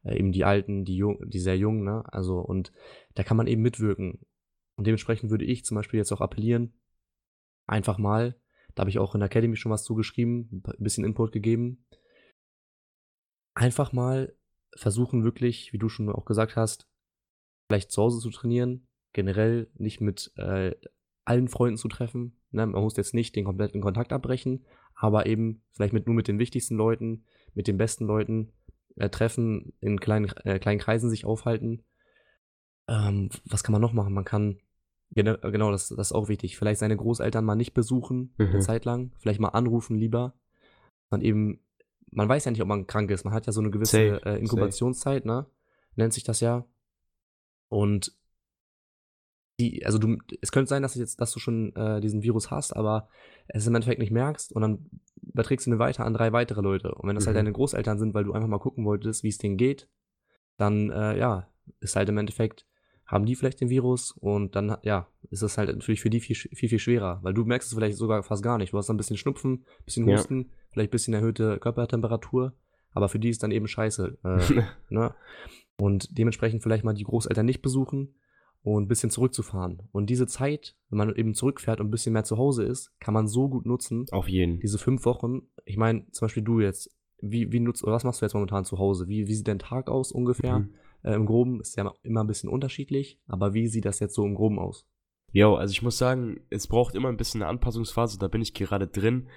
Äh, 0.04 0.18
eben 0.18 0.32
die 0.32 0.44
Alten, 0.44 0.86
die, 0.86 0.96
jung, 0.96 1.30
die 1.30 1.40
sehr 1.40 1.58
jungen, 1.58 1.84
ne? 1.84 2.04
Also, 2.12 2.40
und 2.40 2.72
da 3.16 3.24
kann 3.24 3.38
man 3.38 3.48
eben 3.48 3.62
mitwirken. 3.62 4.20
Und 4.76 4.88
dementsprechend 4.88 5.30
würde 5.30 5.46
ich 5.46 5.66
zum 5.66 5.76
Beispiel 5.76 5.98
jetzt 5.98 6.12
auch 6.12 6.22
appellieren, 6.22 6.74
einfach 7.68 7.98
mal, 7.98 8.40
da 8.76 8.82
habe 8.82 8.90
ich 8.90 8.98
auch 8.98 9.14
in 9.14 9.20
der 9.20 9.28
Academy 9.28 9.56
schon 9.56 9.72
was 9.72 9.84
zugeschrieben, 9.84 10.64
ein 10.66 10.84
bisschen 10.84 11.04
Input 11.04 11.32
gegeben, 11.32 11.86
einfach 13.54 13.92
mal 13.92 14.36
versuchen 14.76 15.24
wirklich, 15.24 15.74
wie 15.74 15.78
du 15.78 15.90
schon 15.90 16.10
auch 16.10 16.26
gesagt 16.26 16.56
hast, 16.56 16.89
vielleicht 17.70 17.92
zu 17.92 18.02
Hause 18.02 18.20
zu 18.20 18.32
trainieren, 18.32 18.88
generell 19.14 19.70
nicht 19.76 20.02
mit 20.02 20.32
äh, 20.38 20.76
allen 21.24 21.48
Freunden 21.48 21.78
zu 21.78 21.88
treffen. 21.88 22.36
Ne? 22.52 22.66
Man 22.66 22.82
muss 22.82 22.98
jetzt 22.98 23.14
nicht 23.14 23.36
den 23.36 23.46
kompletten 23.46 23.80
Kontakt 23.80 24.12
abbrechen, 24.12 24.66
aber 24.96 25.28
eben 25.28 25.62
vielleicht 25.72 25.94
mit, 25.94 26.08
nur 26.08 26.16
mit 26.16 26.28
den 26.28 26.40
wichtigsten 26.40 26.76
Leuten, 26.76 27.26
mit 27.54 27.68
den 27.68 27.78
besten 27.78 28.06
Leuten 28.06 28.52
äh, 28.96 29.10
treffen, 29.10 29.74
in 29.82 30.00
kleinen, 30.00 30.32
äh, 30.44 30.58
kleinen 30.58 30.80
Kreisen 30.80 31.12
sich 31.12 31.26
aufhalten. 31.26 31.84
Ähm, 32.88 33.30
was 33.46 33.64
kann 33.64 33.74
man 33.74 33.82
noch 33.82 33.94
machen? 33.94 34.16
Man 34.16 34.26
kann, 34.26 34.58
genau, 35.12 35.38
genau 35.38 35.70
das, 35.70 35.90
das 35.90 36.08
ist 36.08 36.14
auch 36.14 36.28
wichtig, 36.28 36.58
vielleicht 36.58 36.80
seine 36.80 36.98
Großeltern 36.98 37.46
mal 37.46 37.56
nicht 37.56 37.76
besuchen, 37.76 38.34
mhm. 38.40 38.48
eine 38.48 38.60
Zeit 38.62 38.86
lang, 38.86 39.12
vielleicht 39.20 39.40
mal 39.40 39.50
anrufen 39.50 39.96
lieber. 39.96 40.34
Man 41.12 41.22
eben, 41.22 41.60
man 42.10 42.28
weiß 42.28 42.46
ja 42.46 42.52
nicht, 42.52 42.64
ob 42.64 42.68
man 42.68 42.88
krank 42.88 43.12
ist. 43.12 43.26
Man 43.26 43.34
hat 43.34 43.46
ja 43.46 43.54
so 43.54 43.62
eine 43.62 43.70
gewisse 43.70 44.26
äh, 44.26 44.40
Inkubationszeit, 44.40 45.26
ne? 45.26 45.46
Nennt 45.96 46.14
sich 46.14 46.24
das 46.24 46.40
ja. 46.40 46.66
Und 47.70 48.12
die, 49.60 49.86
also 49.86 49.98
du, 49.98 50.18
es 50.42 50.52
könnte 50.52 50.70
sein, 50.70 50.82
dass, 50.82 50.96
jetzt, 50.96 51.20
dass 51.20 51.32
du 51.32 51.40
schon 51.40 51.76
äh, 51.76 52.00
diesen 52.02 52.24
Virus 52.24 52.50
hast, 52.50 52.76
aber 52.76 53.10
es 53.48 53.68
im 53.68 53.76
Endeffekt 53.76 54.00
nicht 54.00 54.12
merkst 54.12 54.54
und 54.54 54.62
dann 54.62 54.90
überträgst 55.22 55.68
du 55.68 55.72
ihn 55.72 55.80
weiter 55.80 56.06
an 56.06 56.14
drei 56.14 56.32
weitere 56.32 56.62
Leute. 56.62 56.96
Und 56.96 57.08
wenn 57.08 57.16
das 57.16 57.26
halt 57.26 57.36
mhm. 57.36 57.40
halt 57.40 57.48
deine 57.48 57.54
Großeltern 57.54 58.00
sind, 58.00 58.14
weil 58.14 58.24
du 58.24 58.34
einfach 58.34 58.48
mal 58.48 58.60
gucken 58.60 58.86
wolltest, 58.86 59.24
wie 59.24 59.30
es 59.30 59.38
denen 59.38 59.58
geht, 59.58 59.90
dann, 60.58 60.90
äh, 60.90 61.18
ja, 61.18 61.48
ist 61.82 61.96
halt 61.96 62.10
im 62.10 62.18
Endeffekt, 62.18 62.66
haben 63.06 63.26
die 63.26 63.36
vielleicht 63.36 63.60
den 63.60 63.70
Virus 63.70 64.12
und 64.12 64.56
dann, 64.56 64.78
ja, 64.84 65.08
ist 65.30 65.42
es 65.42 65.58
halt 65.58 65.70
natürlich 65.70 66.02
für 66.02 66.10
die 66.10 66.20
viel, 66.20 66.36
viel, 66.36 66.70
viel 66.70 66.80
schwerer, 66.80 67.20
weil 67.24 67.34
du 67.34 67.44
merkst 67.44 67.68
es 67.68 67.76
vielleicht 67.76 67.98
sogar 67.98 68.24
fast 68.24 68.44
gar 68.44 68.58
nicht. 68.58 68.72
Du 68.72 68.78
hast 68.78 68.88
dann 68.88 68.96
ein 68.96 68.98
bisschen 68.98 69.18
Schnupfen, 69.18 69.66
ein 69.80 69.86
bisschen 69.86 70.06
Husten, 70.06 70.42
ja. 70.42 70.48
vielleicht 70.72 70.90
ein 70.90 70.92
bisschen 70.92 71.14
erhöhte 71.14 71.60
Körpertemperatur, 71.60 72.54
aber 72.92 73.10
für 73.10 73.20
die 73.20 73.30
ist 73.30 73.44
dann 73.44 73.52
eben 73.52 73.68
scheiße. 73.68 74.18
Äh, 74.24 74.64
ne? 74.90 75.16
Und 75.80 76.18
dementsprechend 76.18 76.62
vielleicht 76.62 76.84
mal 76.84 76.94
die 76.94 77.04
Großeltern 77.04 77.46
nicht 77.46 77.62
besuchen 77.62 78.16
und 78.64 78.84
ein 78.84 78.88
bisschen 78.88 79.10
zurückzufahren. 79.10 79.84
Und 79.92 80.10
diese 80.10 80.28
Zeit, 80.28 80.76
wenn 80.90 80.98
man 80.98 81.16
eben 81.16 81.34
zurückfährt 81.34 81.80
und 81.80 81.88
ein 81.88 81.92
bisschen 81.92 82.14
mehr 82.14 82.26
zu 82.26 82.38
Hause 82.38 82.64
ist, 82.64 82.92
kann 83.00 83.14
man 83.14 83.28
so 83.28 83.48
gut 83.48 83.66
nutzen. 83.66 84.06
Auf 84.12 84.28
jeden. 84.28 84.60
Diese 84.60 84.78
fünf 84.78 85.06
Wochen. 85.06 85.44
Ich 85.66 85.78
meine, 85.78 86.10
zum 86.12 86.26
Beispiel 86.26 86.44
du 86.44 86.60
jetzt, 86.60 86.94
wie, 87.22 87.52
wie 87.52 87.62
nutzt, 87.62 87.84
oder 87.84 87.94
was 87.94 88.04
machst 88.04 88.22
du 88.22 88.26
jetzt 88.26 88.34
momentan 88.34 88.66
zu 88.66 88.78
Hause? 88.78 89.08
Wie, 89.08 89.28
wie 89.28 89.34
sieht 89.34 89.48
dein 89.48 89.60
Tag 89.60 89.90
aus 89.90 90.12
ungefähr? 90.12 90.60
Mhm. 90.60 90.74
äh, 91.04 91.14
im 91.14 91.26
Groben? 91.26 91.62
Ist 91.62 91.78
ja 91.78 91.94
immer 92.04 92.24
ein 92.24 92.28
bisschen 92.28 92.50
unterschiedlich, 92.50 93.20
aber 93.28 93.54
wie 93.54 93.68
sieht 93.68 93.86
das 93.86 94.00
jetzt 94.00 94.16
so 94.16 94.26
im 94.26 94.36
Groben 94.36 94.60
aus? 94.60 94.86
Jo, 95.32 95.56
also 95.56 95.72
ich 95.72 95.82
muss 95.82 95.98
sagen, 95.98 96.42
es 96.50 96.68
braucht 96.68 96.96
immer 96.96 97.10
ein 97.10 97.18
bisschen 97.18 97.42
eine 97.42 97.50
Anpassungsphase, 97.50 98.18
da 98.20 98.28
bin 98.28 98.42
ich 98.42 98.54
gerade 98.54 98.88
drin. 98.88 99.28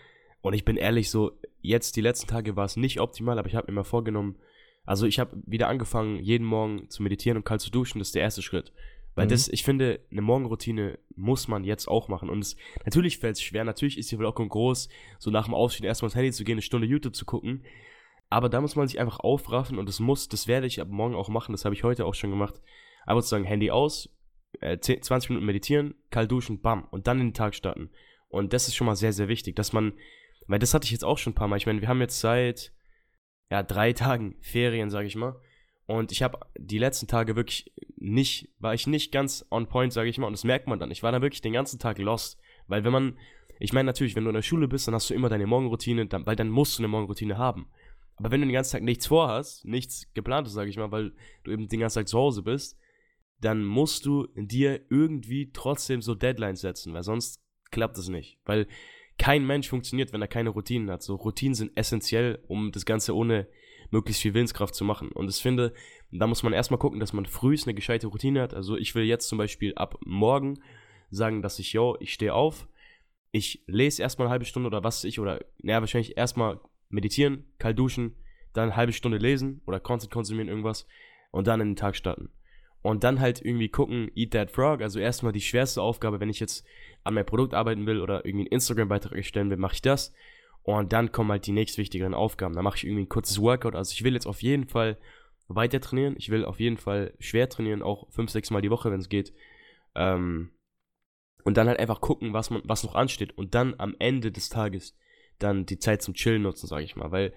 Und 0.41 0.55
ich 0.55 0.65
bin 0.65 0.77
ehrlich, 0.77 1.11
so, 1.11 1.39
jetzt 1.61 1.95
die 1.97 2.01
letzten 2.01 2.27
Tage 2.27 2.57
war 2.57 2.65
es 2.65 2.77
nicht 2.77 2.99
optimal, 2.99 3.39
aber 3.39 3.47
ich 3.49 3.55
habe 3.55 3.71
mir 3.71 3.77
mal 3.77 3.85
vorgenommen, 3.85 4.37
also 4.85 5.07
ich 5.07 5.19
habe 5.19 5.37
wieder 5.47 5.69
angefangen, 5.69 6.19
jeden 6.19 6.47
Morgen 6.47 6.89
zu 6.91 7.03
meditieren 7.03 7.37
und 7.37 7.45
kalt 7.45 7.61
zu 7.61 7.71
duschen, 7.71 7.99
das 7.99 8.09
ist 8.09 8.15
der 8.15 8.23
erste 8.23 8.43
Schritt. 8.43 8.73
Weil 9.15 9.27
mhm. 9.27 9.31
das, 9.31 9.49
ich 9.49 9.63
finde, 9.63 10.01
eine 10.11 10.23
Morgenroutine 10.23 10.99
muss 11.15 11.49
man 11.49 11.65
jetzt 11.65 11.87
auch 11.87 12.09
machen. 12.09 12.31
Und 12.31 12.41
es, 12.41 12.57
natürlich 12.85 13.19
fällt 13.19 13.37
es 13.37 13.43
schwer, 13.43 13.65
natürlich 13.65 13.99
ist 13.99 14.11
die 14.11 14.17
Verlockung 14.17 14.49
groß, 14.49 14.89
so 15.19 15.31
nach 15.31 15.45
dem 15.45 15.55
Aufstehen 15.55 15.87
erstmal 15.87 16.09
ins 16.09 16.17
Handy 16.17 16.33
zu 16.33 16.45
gehen, 16.45 16.55
eine 16.55 16.63
Stunde 16.63 16.87
YouTube 16.87 17.15
zu 17.15 17.25
gucken. 17.25 17.65
Aber 18.31 18.49
da 18.49 18.61
muss 18.61 18.77
man 18.77 18.89
sich 18.89 18.99
einfach 18.99 19.21
aufraffen 19.21 19.79
und 19.79 19.89
das 19.89 20.01
muss, 20.01 20.29
das 20.29 20.49
werde 20.49 20.67
ich 20.67 20.81
ab 20.81 20.89
morgen 20.89 21.15
auch 21.15 21.29
machen, 21.29 21.53
das 21.53 21.67
habe 21.67 21.75
ich 21.75 21.85
heute 21.85 22.07
auch 22.07 22.15
schon 22.15 22.31
gemacht. 22.31 22.63
Einfach 23.05 23.23
zu 23.23 23.29
sagen, 23.29 23.45
Handy 23.45 23.71
aus, 23.71 24.09
äh, 24.61 24.79
10, 24.79 25.03
20 25.03 25.31
Minuten 25.31 25.47
meditieren, 25.47 25.95
kalt 26.11 26.31
duschen, 26.31 26.61
bam, 26.61 26.85
und 26.91 27.07
dann 27.07 27.21
in 27.21 27.29
den 27.29 27.35
Tag 27.35 27.55
starten. 27.55 27.91
Und 28.31 28.55
das 28.55 28.69
ist 28.69 28.75
schon 28.75 28.87
mal 28.87 28.97
sehr, 28.97 29.13
sehr 29.13 29.29
wichtig, 29.29 29.55
dass 29.57 29.75
man, 29.75 29.93
weil 30.47 30.59
das 30.59 30.73
hatte 30.73 30.87
ich 30.87 30.93
jetzt 30.93 31.05
auch 31.05 31.19
schon 31.19 31.33
ein 31.33 31.37
paar 31.37 31.49
Mal. 31.49 31.59
Ich 31.59 31.67
meine, 31.67 31.83
wir 31.83 31.89
haben 31.89 32.01
jetzt 32.01 32.21
seit 32.21 32.73
ja, 33.53 33.63
drei 33.63 33.93
Tagen 33.93 34.35
Ferien, 34.41 34.89
sage 34.89 35.07
ich 35.07 35.15
mal. 35.15 35.39
Und 35.85 36.11
ich 36.11 36.23
habe 36.23 36.39
die 36.57 36.79
letzten 36.79 37.07
Tage 37.07 37.37
wirklich 37.37 37.71
nicht, 37.97 38.49
war 38.59 38.73
ich 38.73 38.87
nicht 38.87 39.13
ganz 39.13 39.45
on 39.51 39.67
point, 39.67 39.93
sage 39.93 40.09
ich 40.09 40.17
mal. 40.17 40.27
Und 40.27 40.33
das 40.33 40.45
merkt 40.45 40.69
man 40.69 40.79
dann. 40.79 40.91
Ich 40.91 41.03
war 41.03 41.13
dann 41.13 41.21
wirklich 41.21 41.43
den 41.43 41.53
ganzen 41.53 41.79
Tag 41.79 41.99
lost. 41.99 42.41
Weil 42.67 42.83
wenn 42.83 42.93
man, 42.93 43.19
ich 43.61 43.75
meine 43.75 43.89
natürlich, 43.89 44.17
wenn 44.17 44.25
du 44.25 44.31
in 44.31 44.37
der 44.37 44.41
Schule 44.41 44.69
bist, 44.69 44.89
dann 44.89 44.95
hast 44.95 45.11
du 45.11 45.13
immer 45.13 45.29
deine 45.29 45.47
Morgenroutine, 45.47 46.07
dann, 46.07 46.25
weil 46.25 46.35
dann 46.35 46.49
musst 46.49 46.79
du 46.79 46.81
eine 46.81 46.89
Morgenroutine 46.89 47.37
haben. 47.37 47.67
Aber 48.17 48.31
wenn 48.31 48.41
du 48.41 48.47
den 48.47 48.55
ganzen 48.55 48.73
Tag 48.73 48.85
nichts 48.85 49.07
vorhast, 49.07 49.67
nichts 49.67 50.11
geplantes, 50.15 50.55
sage 50.55 50.71
ich 50.71 50.79
mal, 50.79 50.91
weil 50.91 51.13
du 51.45 51.51
eben 51.51 51.69
den 51.69 51.81
ganzen 51.81 51.99
Tag 51.99 52.09
zu 52.09 52.17
Hause 52.17 52.41
bist, 52.41 52.79
dann 53.39 53.63
musst 53.63 54.07
du 54.07 54.29
dir 54.35 54.81
irgendwie 54.89 55.53
trotzdem 55.53 56.01
so 56.01 56.15
Deadlines 56.15 56.63
setzen, 56.63 56.95
weil 56.95 57.03
sonst 57.03 57.43
klappt 57.71 57.99
es 57.99 58.09
nicht. 58.09 58.39
Weil 58.47 58.67
kein 59.23 59.47
Mensch 59.47 59.69
funktioniert, 59.69 60.13
wenn 60.13 60.21
er 60.21 60.27
keine 60.27 60.51
Routinen 60.51 60.91
hat. 60.91 61.05
So 61.05 61.15
Routinen 61.15 61.55
sind 61.55 61.71
essentiell, 61.77 62.43
um 62.49 62.73
das 62.73 62.85
Ganze 62.85 63.15
ohne 63.15 63.47
möglichst 63.93 64.21
viel 64.21 64.35
Willenskraft 64.35 64.75
zu 64.75 64.85
machen. 64.85 65.13
Und 65.13 65.31
ich 65.31 65.37
finde, 65.37 65.73
da 66.11 66.27
muss 66.27 66.43
man 66.43 66.53
erstmal 66.53 66.79
gucken, 66.79 66.99
dass 66.99 67.13
man 67.13 67.27
frühst 67.27 67.69
eine 67.69 67.75
gescheite 67.75 68.09
Routine 68.09 68.43
hat. 68.43 68.53
Also 68.53 68.77
ich 68.77 68.97
will 68.97 69.05
jetzt 69.05 69.29
zum 69.29 69.39
Beispiel 69.39 69.75
ab 69.77 69.97
morgen 70.05 70.59
sagen, 71.11 71.41
dass 71.41 71.61
ich, 71.61 71.73
yo, 71.73 71.97
ich 72.01 72.13
stehe 72.13 72.35
auf, 72.35 72.67
ich 73.31 73.63
lese 73.69 74.03
erstmal 74.03 74.27
eine 74.27 74.33
halbe 74.33 74.45
Stunde 74.45 74.67
oder 74.67 74.83
was 74.83 75.05
ich, 75.05 75.21
oder 75.21 75.39
naja, 75.59 75.79
wahrscheinlich 75.79 76.17
erstmal 76.17 76.59
meditieren, 76.89 77.45
kalt 77.59 77.79
duschen, 77.79 78.17
dann 78.55 78.65
eine 78.65 78.77
halbe 78.77 78.93
Stunde 78.93 79.19
lesen 79.19 79.63
oder 79.67 79.79
Content 79.79 80.11
konsumieren, 80.11 80.49
irgendwas 80.49 80.89
und 81.31 81.47
dann 81.47 81.61
in 81.61 81.69
den 81.69 81.77
Tag 81.77 81.95
starten. 81.95 82.31
Und 82.83 83.05
dann 83.05 83.21
halt 83.21 83.41
irgendwie 83.41 83.69
gucken, 83.69 84.11
Eat 84.15 84.33
That 84.33 84.51
Frog, 84.51 84.83
also 84.83 84.99
erstmal 84.99 85.33
die 85.33 85.41
schwerste 85.41 85.81
Aufgabe, 85.81 86.19
wenn 86.19 86.29
ich 86.29 86.41
jetzt 86.41 86.67
an 87.05 87.15
meinem 87.15 87.27
Produkt 87.27 87.55
arbeiten 87.55 87.87
will 87.87 88.01
oder 88.01 88.25
irgendwie 88.25 88.47
einen 88.47 88.53
Instagram-Beitrag 88.53 89.13
erstellen 89.13 89.51
will, 89.51 89.57
mache 89.57 89.75
ich 89.75 89.83
das. 89.83 90.13
Und 90.65 90.93
dann 90.93 91.13
kommen 91.13 91.31
halt 91.31 91.47
die 91.47 91.53
nächstwichtigeren 91.53 92.15
Aufgaben. 92.15 92.55
Da 92.55 92.63
mache 92.63 92.77
ich 92.77 92.85
irgendwie 92.85 93.05
ein 93.05 93.09
kurzes 93.09 93.41
Workout. 93.41 93.75
Also 93.75 93.93
ich 93.93 94.05
will 94.05 94.15
jetzt 94.15 94.27
auf 94.27 94.43
jeden 94.43 94.69
Fall 94.69 94.99
weiter 95.49 95.81
trainieren. 95.81 96.15
Ich 96.19 96.31
will 96.31 96.45
auf 96.45 96.61
jeden 96.61 96.77
Fall 96.77 97.15
schwer 97.19 97.49
trainieren, 97.49 97.83
auch 97.83 98.11
fünf, 98.11 98.31
sechs 98.31 98.51
Mal 98.51 98.63
die 98.63 98.71
Woche, 98.71 98.91
wenn 98.91 99.01
es 99.01 99.09
geht. 99.09 99.33
Ähm, 99.95 100.51
und 101.45 101.57
dann 101.57 101.69
halt 101.69 101.81
einfach 101.81 102.01
gucken, 102.01 102.33
was 102.33 102.51
man, 102.51 102.63
was 102.65 102.85
noch 102.85 102.95
ansteht. 102.95 103.37
Und 103.37 103.55
dann 103.55 103.75
am 103.79 103.97
Ende 103.99 104.31
des 104.31 104.49
Tages 104.49 104.97
dann 105.39 105.67
die 105.67 105.79
Zeit 105.79 106.03
zum 106.03 106.15
Chillen 106.15 106.43
nutzen, 106.43 106.69
sage 106.69 106.85
ich 106.85 106.95
mal. 106.95 107.11
Weil 107.11 107.33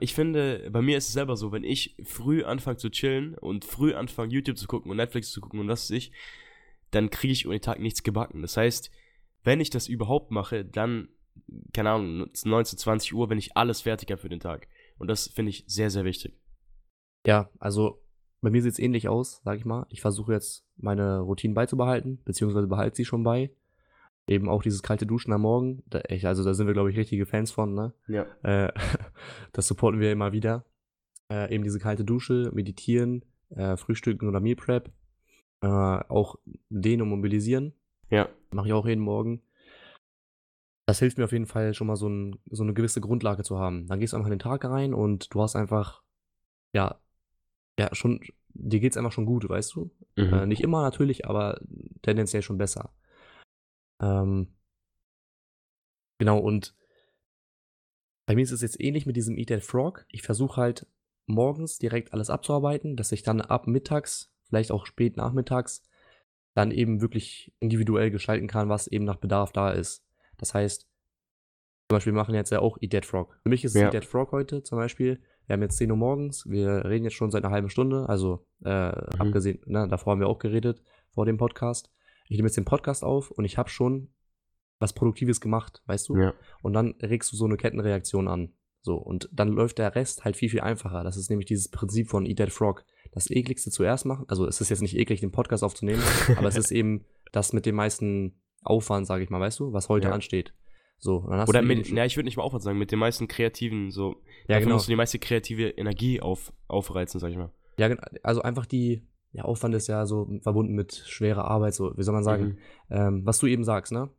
ich 0.00 0.14
finde, 0.14 0.68
bei 0.70 0.80
mir 0.80 0.96
ist 0.96 1.08
es 1.08 1.12
selber 1.12 1.36
so, 1.36 1.52
wenn 1.52 1.64
ich 1.64 1.96
früh 2.04 2.44
anfange 2.44 2.78
zu 2.78 2.90
chillen 2.90 3.36
und 3.36 3.64
früh 3.64 3.94
anfange 3.94 4.32
YouTube 4.32 4.56
zu 4.56 4.66
gucken 4.66 4.90
und 4.90 4.96
Netflix 4.96 5.30
zu 5.32 5.40
gucken 5.40 5.60
und 5.60 5.68
was 5.68 5.84
weiß 5.84 5.96
ich, 5.96 6.12
dann 6.90 7.10
kriege 7.10 7.32
ich 7.32 7.46
um 7.46 7.52
den 7.52 7.60
Tag 7.60 7.80
nichts 7.80 8.02
gebacken. 8.02 8.42
Das 8.42 8.56
heißt, 8.56 8.90
wenn 9.44 9.60
ich 9.60 9.70
das 9.70 9.88
überhaupt 9.88 10.30
mache, 10.30 10.64
dann, 10.64 11.08
keine 11.72 11.90
Ahnung, 11.90 12.30
19, 12.44 12.78
20 12.78 13.14
Uhr, 13.14 13.28
wenn 13.28 13.38
ich 13.38 13.56
alles 13.56 13.82
fertig 13.82 14.10
habe 14.10 14.20
für 14.20 14.28
den 14.28 14.40
Tag. 14.40 14.68
Und 14.98 15.08
das 15.08 15.28
finde 15.28 15.50
ich 15.50 15.64
sehr, 15.66 15.90
sehr 15.90 16.04
wichtig. 16.04 16.38
Ja, 17.26 17.50
also 17.58 18.02
bei 18.40 18.50
mir 18.50 18.62
sieht 18.62 18.72
es 18.72 18.78
ähnlich 18.78 19.08
aus, 19.08 19.40
sag 19.44 19.58
ich 19.58 19.64
mal. 19.64 19.86
Ich 19.90 20.00
versuche 20.00 20.32
jetzt 20.32 20.64
meine 20.76 21.20
Routinen 21.20 21.54
beizubehalten, 21.54 22.22
beziehungsweise 22.24 22.66
behalte 22.66 22.96
sie 22.96 23.04
schon 23.04 23.24
bei. 23.24 23.50
Eben 24.28 24.48
auch 24.48 24.62
dieses 24.62 24.82
kalte 24.82 25.06
Duschen 25.06 25.32
am 25.32 25.42
Morgen. 25.42 25.82
Da, 25.86 26.00
echt, 26.00 26.24
also 26.24 26.44
da 26.44 26.54
sind 26.54 26.66
wir, 26.66 26.74
glaube 26.74 26.90
ich, 26.90 26.96
richtige 26.96 27.26
Fans 27.26 27.50
von, 27.52 27.74
ne? 27.74 27.92
Ja. 28.08 28.26
Äh, 28.42 28.72
das 29.52 29.66
supporten 29.66 30.00
wir 30.00 30.12
immer 30.12 30.32
wieder. 30.32 30.64
Äh, 31.30 31.54
eben 31.54 31.64
diese 31.64 31.78
kalte 31.78 32.04
Dusche, 32.04 32.50
meditieren, 32.52 33.24
äh, 33.50 33.76
Frühstücken 33.76 34.28
oder 34.28 34.40
Meal 34.40 34.56
Prep. 34.56 34.90
Äh, 35.62 35.66
auch 35.66 36.36
dehnen 36.68 37.02
und 37.02 37.08
mobilisieren. 37.08 37.72
Ja. 38.10 38.28
Mache 38.50 38.68
ich 38.68 38.72
auch 38.72 38.86
jeden 38.86 39.02
Morgen. 39.02 39.42
Das 40.86 41.00
hilft 41.00 41.18
mir 41.18 41.24
auf 41.24 41.32
jeden 41.32 41.46
Fall 41.46 41.74
schon 41.74 41.88
mal 41.88 41.96
so, 41.96 42.08
ein, 42.08 42.38
so 42.50 42.62
eine 42.62 42.74
gewisse 42.74 43.00
Grundlage 43.00 43.42
zu 43.42 43.58
haben. 43.58 43.88
Dann 43.88 43.98
gehst 43.98 44.12
du 44.12 44.16
einfach 44.16 44.28
in 44.28 44.34
den 44.34 44.38
Tag 44.38 44.64
rein 44.64 44.94
und 44.94 45.34
du 45.34 45.42
hast 45.42 45.56
einfach, 45.56 46.02
ja, 46.72 47.00
ja, 47.78 47.92
schon, 47.92 48.20
dir 48.54 48.80
geht's 48.80 48.96
einfach 48.96 49.12
schon 49.12 49.26
gut, 49.26 49.48
weißt 49.48 49.74
du? 49.74 49.90
Mhm. 50.14 50.32
Äh, 50.32 50.46
nicht 50.46 50.62
immer 50.62 50.82
natürlich, 50.82 51.26
aber 51.26 51.60
tendenziell 52.02 52.42
schon 52.42 52.58
besser. 52.58 52.92
Ähm, 54.00 54.48
genau, 56.18 56.38
und 56.38 56.74
bei 58.26 58.34
mir 58.34 58.42
ist 58.42 58.52
es 58.52 58.62
jetzt 58.62 58.80
ähnlich 58.80 59.06
mit 59.06 59.16
diesem 59.16 59.38
Eat 59.38 59.48
That 59.48 59.62
Frog. 59.62 60.04
Ich 60.10 60.22
versuche 60.22 60.60
halt 60.60 60.86
morgens 61.26 61.78
direkt 61.78 62.12
alles 62.12 62.30
abzuarbeiten, 62.30 62.96
dass 62.96 63.12
ich 63.12 63.22
dann 63.22 63.40
ab 63.40 63.66
mittags, 63.66 64.32
vielleicht 64.48 64.70
auch 64.70 64.86
spät 64.86 65.16
nachmittags, 65.16 65.82
dann 66.54 66.70
eben 66.70 67.00
wirklich 67.00 67.52
individuell 67.60 68.10
gestalten 68.10 68.48
kann, 68.48 68.68
was 68.68 68.86
eben 68.86 69.04
nach 69.04 69.16
Bedarf 69.16 69.52
da 69.52 69.70
ist. 69.70 70.04
Das 70.38 70.54
heißt, 70.54 70.82
zum 70.82 71.96
Beispiel, 71.96 72.12
wir 72.12 72.20
machen 72.20 72.34
jetzt 72.34 72.50
ja 72.50 72.60
auch 72.60 72.78
Eat 72.80 72.92
That 72.92 73.06
Frog. 73.06 73.38
Für 73.42 73.48
mich 73.48 73.64
ist 73.64 73.74
es 73.74 73.80
ja. 73.80 73.86
Eat 73.86 73.92
That 73.92 74.04
Frog 74.04 74.32
heute 74.32 74.62
zum 74.62 74.78
Beispiel. 74.78 75.20
Wir 75.46 75.54
haben 75.54 75.62
jetzt 75.62 75.76
10 75.78 75.90
Uhr 75.90 75.96
morgens, 75.96 76.48
wir 76.48 76.84
reden 76.84 77.04
jetzt 77.04 77.14
schon 77.14 77.30
seit 77.30 77.44
einer 77.44 77.52
halben 77.52 77.70
Stunde, 77.70 78.08
also 78.08 78.46
äh, 78.64 78.88
mhm. 78.88 79.20
abgesehen, 79.20 79.60
ne, 79.66 79.86
davor 79.88 80.12
haben 80.12 80.20
wir 80.20 80.28
auch 80.28 80.40
geredet, 80.40 80.82
vor 81.14 81.24
dem 81.24 81.36
Podcast 81.36 81.90
ich 82.28 82.36
nehme 82.36 82.48
jetzt 82.48 82.56
den 82.56 82.64
Podcast 82.64 83.04
auf 83.04 83.30
und 83.30 83.44
ich 83.44 83.56
habe 83.58 83.68
schon 83.68 84.08
was 84.78 84.92
Produktives 84.92 85.40
gemacht, 85.40 85.82
weißt 85.86 86.08
du? 86.08 86.16
Ja. 86.16 86.34
Und 86.62 86.72
dann 86.72 86.94
regst 87.02 87.32
du 87.32 87.36
so 87.36 87.44
eine 87.44 87.56
Kettenreaktion 87.56 88.28
an. 88.28 88.52
So, 88.82 88.96
und 88.96 89.28
dann 89.32 89.48
läuft 89.48 89.78
der 89.78 89.94
Rest 89.96 90.24
halt 90.24 90.36
viel, 90.36 90.48
viel 90.48 90.60
einfacher. 90.60 91.02
Das 91.02 91.16
ist 91.16 91.28
nämlich 91.28 91.46
dieses 91.46 91.68
Prinzip 91.68 92.08
von 92.08 92.24
Eat 92.24 92.38
That 92.38 92.52
Frog. 92.52 92.84
Das 93.12 93.30
ekligste 93.30 93.70
zuerst 93.70 94.04
machen. 94.04 94.26
Also, 94.28 94.46
es 94.46 94.60
ist 94.60 94.68
jetzt 94.68 94.82
nicht 94.82 94.96
eklig, 94.96 95.20
den 95.20 95.32
Podcast 95.32 95.64
aufzunehmen, 95.64 96.02
aber 96.36 96.48
es 96.48 96.56
ist 96.56 96.70
eben 96.70 97.04
das 97.32 97.52
mit 97.52 97.66
dem 97.66 97.74
meisten 97.74 98.40
Aufwand, 98.62 99.06
sage 99.06 99.24
ich 99.24 99.30
mal, 99.30 99.40
weißt 99.40 99.58
du, 99.60 99.72
was 99.72 99.88
heute 99.88 100.08
ja. 100.08 100.14
ansteht. 100.14 100.52
So, 100.98 101.24
Oder 101.24 101.62
mit, 101.62 101.88
ja, 101.88 102.04
ich 102.04 102.16
würde 102.16 102.24
nicht 102.24 102.36
mal 102.36 102.42
Aufwand 102.42 102.62
sagen, 102.62 102.78
mit 102.78 102.90
den 102.90 102.98
meisten 102.98 103.28
kreativen, 103.28 103.90
so, 103.90 104.22
ja, 104.48 104.58
genau. 104.58 104.74
musst 104.74 104.88
du 104.88 104.92
die 104.92 104.96
meiste 104.96 105.18
kreative 105.18 105.68
Energie 105.68 106.20
auf, 106.20 106.52
aufreizen, 106.68 107.20
sag 107.20 107.30
ich 107.30 107.36
mal. 107.36 107.52
Ja, 107.78 107.94
also 108.22 108.40
einfach 108.40 108.64
die, 108.64 109.06
ja, 109.32 109.44
Aufwand 109.44 109.74
ist 109.74 109.88
ja 109.88 110.06
so 110.06 110.26
verbunden 110.42 110.74
mit 110.74 110.94
schwerer 111.06 111.44
Arbeit, 111.44 111.74
so, 111.74 111.96
wie 111.96 112.02
soll 112.02 112.14
man 112.14 112.24
sagen, 112.24 112.44
mhm. 112.44 112.58
ähm, 112.90 113.26
was 113.26 113.38
du 113.38 113.46
eben 113.46 113.64
sagst, 113.64 113.92
ne? 113.92 114.10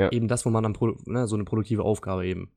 Ja. 0.00 0.12
Eben 0.12 0.28
das, 0.28 0.46
wo 0.46 0.50
man 0.50 0.62
dann, 0.62 0.76
ne, 1.06 1.26
so 1.26 1.36
eine 1.36 1.44
produktive 1.44 1.82
Aufgabe 1.82 2.26
eben. 2.26 2.52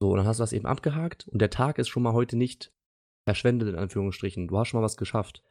So, 0.00 0.10
und 0.10 0.18
dann 0.18 0.26
hast 0.26 0.40
du 0.40 0.42
das 0.42 0.52
eben 0.52 0.66
abgehakt 0.66 1.28
und 1.28 1.40
der 1.40 1.50
Tag 1.50 1.78
ist 1.78 1.88
schon 1.88 2.02
mal 2.02 2.12
heute 2.12 2.36
nicht 2.36 2.72
verschwendet, 3.26 3.68
in 3.68 3.76
Anführungsstrichen. 3.76 4.48
Du 4.48 4.58
hast 4.58 4.68
schon 4.68 4.80
mal 4.80 4.84
was 4.84 4.96
geschafft. 4.96 5.42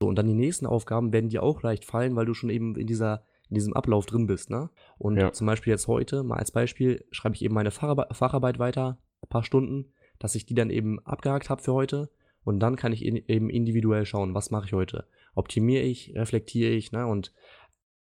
So, 0.00 0.08
und 0.08 0.16
dann 0.16 0.26
die 0.26 0.34
nächsten 0.34 0.66
Aufgaben 0.66 1.12
werden 1.12 1.30
dir 1.30 1.42
auch 1.42 1.62
leicht 1.62 1.84
fallen, 1.84 2.16
weil 2.16 2.26
du 2.26 2.34
schon 2.34 2.50
eben 2.50 2.74
in 2.76 2.86
dieser, 2.86 3.24
in 3.48 3.54
diesem 3.54 3.72
Ablauf 3.74 4.06
drin 4.06 4.26
bist, 4.26 4.50
ne? 4.50 4.70
Und 4.98 5.16
ja. 5.16 5.32
zum 5.32 5.46
Beispiel 5.46 5.70
jetzt 5.70 5.86
heute, 5.86 6.24
mal 6.24 6.38
als 6.38 6.50
Beispiel, 6.50 7.04
schreibe 7.10 7.34
ich 7.34 7.44
eben 7.44 7.54
meine 7.54 7.70
Facharbe 7.70 8.08
Facharbeit 8.12 8.58
weiter, 8.58 8.98
ein 9.22 9.28
paar 9.28 9.44
Stunden, 9.44 9.92
dass 10.18 10.34
ich 10.34 10.44
die 10.44 10.54
dann 10.54 10.70
eben 10.70 10.98
abgehakt 11.06 11.50
habe 11.50 11.62
für 11.62 11.72
heute 11.72 12.10
und 12.44 12.60
dann 12.60 12.76
kann 12.76 12.92
ich 12.92 13.04
in, 13.04 13.16
eben 13.16 13.50
individuell 13.50 14.04
schauen, 14.04 14.34
was 14.34 14.50
mache 14.50 14.66
ich 14.66 14.72
heute. 14.72 15.06
Optimiere 15.34 15.84
ich, 15.84 16.12
reflektiere 16.14 16.72
ich, 16.72 16.92
ne? 16.92 17.06
Und 17.06 17.32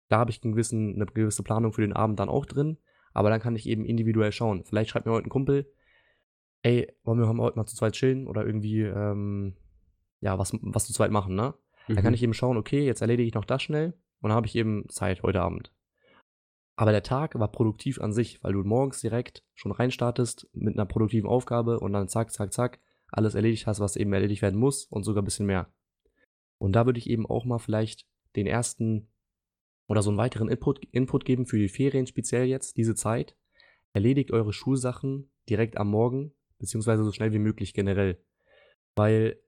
da 0.10 0.20
habe 0.20 0.32
ich 0.32 0.44
einen 0.44 0.54
gewissen, 0.54 0.96
eine 0.96 1.06
gewisse 1.06 1.44
Planung 1.44 1.74
für 1.74 1.82
den 1.82 1.94
Abend 1.94 2.20
dann 2.20 2.30
auch 2.30 2.46
drin. 2.46 2.78
Aber 3.14 3.30
dann 3.30 3.40
kann 3.40 3.56
ich 3.56 3.68
eben 3.68 3.86
individuell 3.86 4.32
schauen. 4.32 4.64
Vielleicht 4.64 4.92
schreibt 4.92 5.06
mir 5.06 5.12
heute 5.12 5.28
ein 5.28 5.32
Kumpel, 5.32 5.72
ey, 6.62 6.94
wollen 7.04 7.20
wir 7.20 7.28
heute 7.28 7.58
mal 7.58 7.66
zu 7.66 7.76
zweit 7.76 7.94
chillen 7.94 8.28
oder 8.28 8.46
irgendwie, 8.46 8.82
ähm, 8.82 9.56
ja, 10.22 10.38
was, 10.38 10.54
was 10.62 10.86
zu 10.86 10.94
zweit 10.94 11.12
machen, 11.12 11.36
ne? 11.36 11.54
Mhm. 11.88 11.96
Dann 11.96 12.04
kann 12.04 12.12
mhm. 12.12 12.16
ich 12.16 12.24
eben 12.24 12.34
schauen, 12.34 12.58
okay, 12.58 12.86
jetzt 12.86 13.02
erledige 13.02 13.28
ich 13.28 13.34
noch 13.34 13.46
das 13.46 13.64
schnell 13.64 13.94
und 14.22 14.30
dann 14.30 14.36
habe 14.36 14.48
ich 14.48 14.56
eben 14.56 14.88
Zeit 14.90 15.24
heute 15.24 15.42
Abend. 15.42 15.74
Aber 16.76 16.92
der 16.92 17.04
Tag 17.04 17.38
war 17.40 17.52
produktiv 17.52 18.00
an 18.00 18.14
sich, 18.14 18.44
weil 18.44 18.54
du 18.54 18.64
morgens 18.64 19.02
direkt 19.02 19.44
schon 19.56 19.72
reinstartest 19.72 20.48
mit 20.54 20.76
einer 20.76 20.86
produktiven 20.86 21.28
Aufgabe 21.28 21.80
und 21.80 21.92
dann 21.94 22.08
zack, 22.08 22.32
zack, 22.32 22.54
zack, 22.54 22.80
alles 23.12 23.34
erledigt 23.34 23.66
hast, 23.66 23.80
was 23.80 23.96
eben 23.96 24.14
erledigt 24.14 24.44
werden 24.44 24.60
muss 24.60 24.86
und 24.86 25.04
sogar 25.04 25.24
ein 25.24 25.26
bisschen 25.26 25.48
mehr. 25.48 25.74
Und 26.60 26.74
da 26.74 26.86
würde 26.86 27.00
ich 27.00 27.10
eben 27.10 27.26
auch 27.26 27.46
mal 27.46 27.58
vielleicht 27.58 28.06
den 28.36 28.46
ersten 28.46 29.10
oder 29.88 30.02
so 30.02 30.10
einen 30.10 30.18
weiteren 30.18 30.50
Input, 30.50 30.86
Input 30.92 31.26
geben 31.26 31.46
für 31.46 31.58
die 31.58 31.70
Ferien 31.70 32.08
speziell 32.08 32.46
jetzt, 32.46 32.78
diese 32.78 32.96
Zeit. 32.96 33.36
Erledigt 33.94 34.32
eure 34.32 34.54
Schulsachen 34.54 35.32
direkt 35.50 35.78
am 35.78 35.90
Morgen, 35.90 36.34
beziehungsweise 36.60 37.04
so 37.04 37.12
schnell 37.12 37.34
wie 37.34 37.40
möglich 37.40 37.74
generell. 37.74 38.22
Weil 38.96 39.40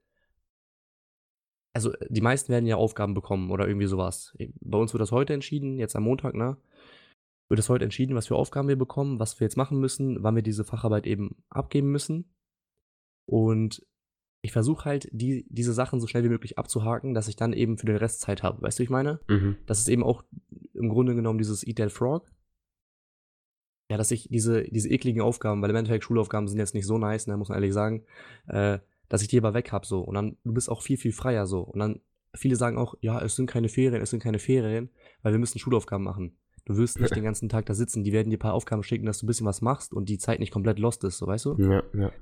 also 1.72 1.92
die 2.08 2.20
meisten 2.20 2.52
werden 2.52 2.66
ja 2.66 2.76
Aufgaben 2.76 3.14
bekommen 3.14 3.50
oder 3.50 3.66
irgendwie 3.66 3.86
sowas. 3.86 4.36
Bei 4.60 4.78
uns 4.78 4.92
wird 4.92 5.00
das 5.00 5.12
heute 5.12 5.34
entschieden, 5.34 5.78
jetzt 5.78 5.96
am 5.96 6.04
Montag, 6.04 6.34
ne? 6.34 6.56
Wird 7.48 7.58
das 7.58 7.68
heute 7.68 7.84
entschieden, 7.84 8.14
was 8.14 8.28
für 8.28 8.36
Aufgaben 8.36 8.68
wir 8.68 8.76
bekommen, 8.76 9.18
was 9.18 9.38
wir 9.40 9.44
jetzt 9.44 9.56
machen 9.56 9.78
müssen, 9.80 10.22
wann 10.22 10.36
wir 10.36 10.42
diese 10.42 10.64
Facharbeit 10.64 11.06
eben 11.06 11.42
abgeben 11.48 11.90
müssen. 11.90 12.32
Und 13.26 13.84
ich 14.42 14.52
versuche 14.52 14.84
halt, 14.86 15.08
die, 15.12 15.44
diese 15.48 15.72
Sachen 15.72 16.00
so 16.00 16.06
schnell 16.06 16.24
wie 16.24 16.28
möglich 16.28 16.58
abzuhaken, 16.58 17.14
dass 17.14 17.28
ich 17.28 17.36
dann 17.36 17.52
eben 17.52 17.76
für 17.76 17.86
den 17.86 17.96
Rest 17.96 18.20
Zeit 18.20 18.42
habe. 18.42 18.62
Weißt 18.62 18.78
du, 18.78 18.80
wie 18.80 18.84
ich 18.84 18.90
meine? 18.90 19.20
Mhm. 19.28 19.56
Das 19.66 19.78
ist 19.78 19.88
eben 19.88 20.02
auch 20.02 20.24
im 20.74 20.88
Grunde 20.88 21.14
genommen 21.14 21.38
dieses 21.38 21.66
Eat 21.66 21.76
That 21.76 21.92
Frog. 21.92 22.30
Ja, 23.90 23.96
dass 23.96 24.12
ich 24.12 24.28
diese, 24.30 24.62
diese 24.62 24.88
ekligen 24.88 25.20
Aufgaben, 25.20 25.60
weil 25.60 25.70
im 25.70 25.76
Endeffekt 25.76 26.04
Schulaufgaben 26.04 26.46
sind 26.46 26.58
jetzt 26.58 26.74
nicht 26.74 26.86
so 26.86 26.96
nice, 26.96 27.26
ne, 27.26 27.36
muss 27.36 27.48
man 27.48 27.56
ehrlich 27.56 27.74
sagen, 27.74 28.04
äh, 28.46 28.78
dass 29.08 29.20
ich 29.20 29.28
die 29.28 29.38
aber 29.38 29.52
weg 29.52 29.72
habe 29.72 29.84
so. 29.84 30.00
Und 30.00 30.14
dann, 30.14 30.36
du 30.44 30.54
bist 30.54 30.70
auch 30.70 30.80
viel, 30.80 30.96
viel 30.96 31.12
freier 31.12 31.46
so. 31.46 31.60
Und 31.60 31.80
dann, 31.80 32.00
viele 32.32 32.54
sagen 32.54 32.78
auch, 32.78 32.94
ja, 33.00 33.20
es 33.20 33.34
sind 33.34 33.50
keine 33.50 33.68
Ferien, 33.68 34.00
es 34.00 34.10
sind 34.10 34.22
keine 34.22 34.38
Ferien, 34.38 34.90
weil 35.22 35.32
wir 35.32 35.40
müssen 35.40 35.58
Schulaufgaben 35.58 36.04
machen. 36.04 36.36
Du 36.64 36.76
wirst 36.76 37.00
nicht 37.00 37.14
den 37.16 37.24
ganzen 37.24 37.48
Tag 37.48 37.66
da 37.66 37.74
sitzen, 37.74 38.04
die 38.04 38.12
werden 38.12 38.30
dir 38.30 38.36
ein 38.36 38.40
paar 38.40 38.54
Aufgaben 38.54 38.84
schicken, 38.84 39.06
dass 39.06 39.18
du 39.18 39.26
ein 39.26 39.28
bisschen 39.28 39.46
was 39.46 39.60
machst 39.60 39.92
und 39.92 40.08
die 40.08 40.18
Zeit 40.18 40.38
nicht 40.38 40.52
komplett 40.52 40.78
lost 40.78 41.02
ist, 41.02 41.18
so 41.18 41.26
weißt 41.26 41.46
du? 41.46 41.56
Ja, 41.58 41.82
ja. 41.92 42.12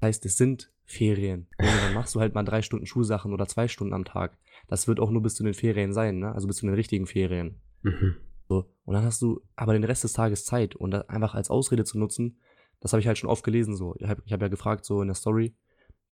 Das 0.00 0.08
heißt, 0.08 0.26
es 0.26 0.36
sind 0.36 0.72
Ferien. 0.84 1.46
Und 1.58 1.66
dann 1.66 1.94
machst 1.94 2.14
du 2.14 2.20
halt 2.20 2.34
mal 2.34 2.42
drei 2.42 2.62
Stunden 2.62 2.86
Schulsachen 2.86 3.32
oder 3.32 3.46
zwei 3.46 3.68
Stunden 3.68 3.92
am 3.92 4.04
Tag. 4.04 4.38
Das 4.66 4.88
wird 4.88 4.98
auch 4.98 5.10
nur 5.10 5.22
bis 5.22 5.34
zu 5.34 5.44
den 5.44 5.54
Ferien 5.54 5.92
sein, 5.92 6.18
ne? 6.18 6.32
Also 6.32 6.46
bis 6.46 6.56
zu 6.56 6.66
den 6.66 6.74
richtigen 6.74 7.06
Ferien. 7.06 7.60
Mhm. 7.82 8.16
So. 8.48 8.72
Und 8.84 8.94
dann 8.94 9.04
hast 9.04 9.22
du 9.22 9.42
aber 9.56 9.74
den 9.74 9.84
Rest 9.84 10.04
des 10.04 10.12
Tages 10.12 10.44
Zeit 10.44 10.74
und 10.74 10.90
das 10.90 11.08
einfach 11.08 11.34
als 11.34 11.50
Ausrede 11.50 11.84
zu 11.84 11.98
nutzen, 11.98 12.40
das 12.80 12.92
habe 12.92 13.00
ich 13.00 13.06
halt 13.06 13.18
schon 13.18 13.30
oft 13.30 13.44
gelesen. 13.44 13.76
So. 13.76 13.94
Ich 13.98 14.08
habe 14.08 14.22
hab 14.28 14.42
ja 14.42 14.48
gefragt, 14.48 14.84
so 14.84 15.02
in 15.02 15.08
der 15.08 15.14
Story, 15.14 15.54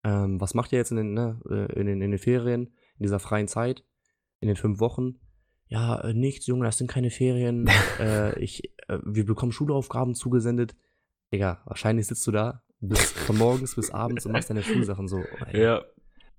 ähm, 0.04 0.40
was 0.40 0.54
macht 0.54 0.72
ihr 0.72 0.78
jetzt 0.78 0.92
in 0.92 0.98
den, 0.98 1.14
ne, 1.14 1.40
äh, 1.50 1.80
in, 1.80 1.88
den, 1.88 2.02
in 2.02 2.12
den 2.12 2.20
Ferien, 2.20 2.68
in 2.98 3.04
dieser 3.04 3.20
freien 3.20 3.48
Zeit, 3.48 3.84
in 4.40 4.48
den 4.48 4.58
fünf 4.58 4.80
Wochen? 4.80 5.20
Ja, 5.68 6.00
äh, 6.02 6.14
nichts, 6.14 6.46
Junge, 6.48 6.66
das 6.66 6.78
sind 6.78 6.90
keine 6.90 7.10
Ferien. 7.10 7.68
äh, 8.00 8.40
ich, 8.40 8.72
äh, 8.88 9.00
wir 9.04 9.26
bekommen 9.26 9.52
Schulaufgaben 9.52 10.16
zugesendet. 10.16 10.76
Digga, 11.34 11.62
wahrscheinlich 11.66 12.08
sitzt 12.08 12.26
du 12.28 12.32
da 12.32 12.64
bis 12.82 13.12
von 13.12 13.38
morgens 13.38 13.76
bis 13.76 13.92
abends 13.92 14.26
und 14.26 14.32
machst 14.32 14.50
deine 14.50 14.64
Schulsachen 14.64 15.08
so. 15.08 15.24
Ey. 15.48 15.62
Ja. 15.62 15.86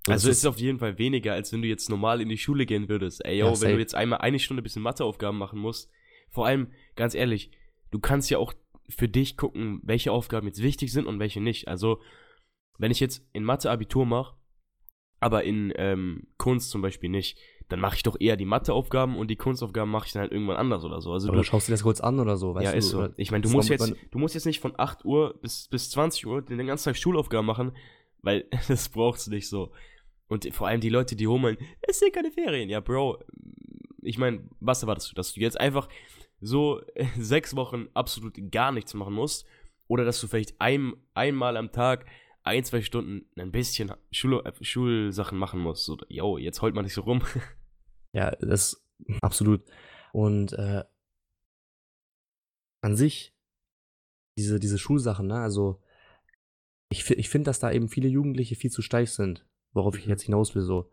So, 0.04 0.12
Also 0.12 0.28
das 0.28 0.36
es 0.36 0.38
ist 0.38 0.46
auf 0.46 0.58
jeden 0.58 0.80
Fall 0.80 0.98
weniger, 0.98 1.32
als 1.32 1.52
wenn 1.52 1.62
du 1.62 1.68
jetzt 1.68 1.88
normal 1.88 2.20
in 2.20 2.28
die 2.28 2.38
Schule 2.38 2.66
gehen 2.66 2.88
würdest. 2.88 3.24
Ey, 3.24 3.38
yo, 3.38 3.46
Ja, 3.46 3.60
wenn 3.60 3.74
du 3.74 3.78
jetzt 3.78 3.94
einmal 3.94 4.18
eine 4.18 4.40
Stunde 4.40 4.62
bisschen 4.62 4.82
Matheaufgaben 4.82 5.38
machen 5.38 5.60
musst. 5.60 5.90
Vor 6.28 6.46
allem, 6.46 6.72
ganz 6.96 7.14
ehrlich, 7.14 7.52
du 7.92 8.00
kannst 8.00 8.28
ja 8.28 8.38
auch 8.38 8.52
für 8.88 9.08
dich 9.08 9.36
gucken, 9.36 9.80
welche 9.84 10.10
Aufgaben 10.10 10.48
jetzt 10.48 10.62
wichtig 10.62 10.92
sind 10.92 11.06
und 11.06 11.20
welche 11.20 11.40
nicht. 11.40 11.68
Also, 11.68 12.00
wenn 12.78 12.90
ich 12.90 12.98
jetzt 12.98 13.24
in 13.32 13.44
Mathe 13.44 13.70
Abitur 13.70 14.04
mache, 14.04 14.36
aber 15.20 15.44
in 15.44 15.72
ähm, 15.76 16.26
Kunst 16.36 16.70
zum 16.70 16.82
Beispiel 16.82 17.10
nicht, 17.10 17.38
dann 17.72 17.80
mache 17.80 17.96
ich 17.96 18.02
doch 18.02 18.16
eher 18.20 18.36
die 18.36 18.44
Matheaufgaben 18.44 19.16
und 19.16 19.28
die 19.28 19.36
Kunstaufgaben 19.36 19.90
mache 19.90 20.06
ich 20.06 20.12
dann 20.12 20.22
halt 20.22 20.32
irgendwann 20.32 20.56
anders 20.56 20.84
oder 20.84 21.00
so. 21.00 21.12
Also 21.12 21.28
oder 21.28 21.38
du, 21.38 21.44
schaust 21.44 21.68
dir 21.68 21.72
das 21.72 21.82
kurz 21.82 22.00
an 22.00 22.20
oder 22.20 22.36
so, 22.36 22.54
weißt 22.54 22.66
ja, 22.66 22.72
du? 22.72 22.78
ist 22.78 22.90
so. 22.90 23.08
Ich 23.16 23.30
meine, 23.30 23.42
du 23.42 23.48
musst 23.48 23.68
jetzt, 23.68 23.94
du 24.10 24.18
musst 24.18 24.34
jetzt 24.34 24.44
nicht 24.44 24.60
von 24.60 24.74
8 24.76 25.04
Uhr 25.04 25.38
bis, 25.40 25.68
bis 25.68 25.90
20 25.90 26.26
Uhr 26.26 26.42
den 26.42 26.66
ganzen 26.66 26.84
Tag 26.84 26.96
Schulaufgaben 26.96 27.46
machen, 27.46 27.72
weil 28.20 28.46
das 28.68 28.88
brauchst 28.88 29.26
du 29.26 29.30
nicht 29.30 29.48
so. 29.48 29.72
Und 30.28 30.52
vor 30.54 30.68
allem 30.68 30.80
die 30.80 30.88
Leute, 30.88 31.16
die 31.16 31.24
rummeln, 31.24 31.56
es 31.82 31.98
sind 31.98 32.12
keine 32.12 32.30
Ferien. 32.30 32.68
Ja, 32.68 32.80
Bro, 32.80 33.18
ich 34.02 34.18
meine, 34.18 34.48
was 34.60 34.82
erwartest 34.82 35.10
du, 35.10 35.14
dass 35.14 35.32
du 35.32 35.40
jetzt 35.40 35.58
einfach 35.58 35.88
so 36.40 36.80
sechs 37.18 37.56
Wochen 37.56 37.88
absolut 37.94 38.34
gar 38.50 38.72
nichts 38.72 38.94
machen 38.94 39.14
musst? 39.14 39.46
Oder 39.88 40.04
dass 40.04 40.20
du 40.20 40.26
vielleicht 40.26 40.60
ein, 40.60 40.94
einmal 41.14 41.56
am 41.56 41.72
Tag 41.72 42.06
ein, 42.44 42.64
zwei 42.64 42.82
Stunden 42.82 43.26
ein 43.38 43.52
bisschen 43.52 43.92
Schul 44.10 44.42
äh, 44.44 44.52
Schulsachen 44.62 45.38
machen 45.38 45.60
musst. 45.60 45.84
So, 45.84 45.98
yo, 46.08 46.38
jetzt 46.38 46.62
heult 46.62 46.74
man 46.74 46.84
nicht 46.84 46.94
so 46.94 47.02
rum. 47.02 47.22
Ja, 48.12 48.30
das 48.36 48.82
absolut. 49.22 49.64
Und 50.12 50.52
äh, 50.52 50.84
an 52.82 52.96
sich, 52.96 53.34
diese, 54.36 54.58
diese 54.58 54.78
Schulsachen, 54.78 55.26
ne, 55.26 55.40
also 55.40 55.80
ich, 56.90 57.08
ich 57.10 57.28
finde, 57.30 57.46
dass 57.46 57.58
da 57.60 57.70
eben 57.70 57.88
viele 57.88 58.08
Jugendliche 58.08 58.54
viel 58.54 58.70
zu 58.70 58.82
steif 58.82 59.10
sind, 59.10 59.46
worauf 59.72 59.96
ich 59.96 60.04
Mhm. 60.04 60.10
jetzt 60.10 60.22
hinaus 60.24 60.54
will, 60.54 60.62
so. 60.62 60.90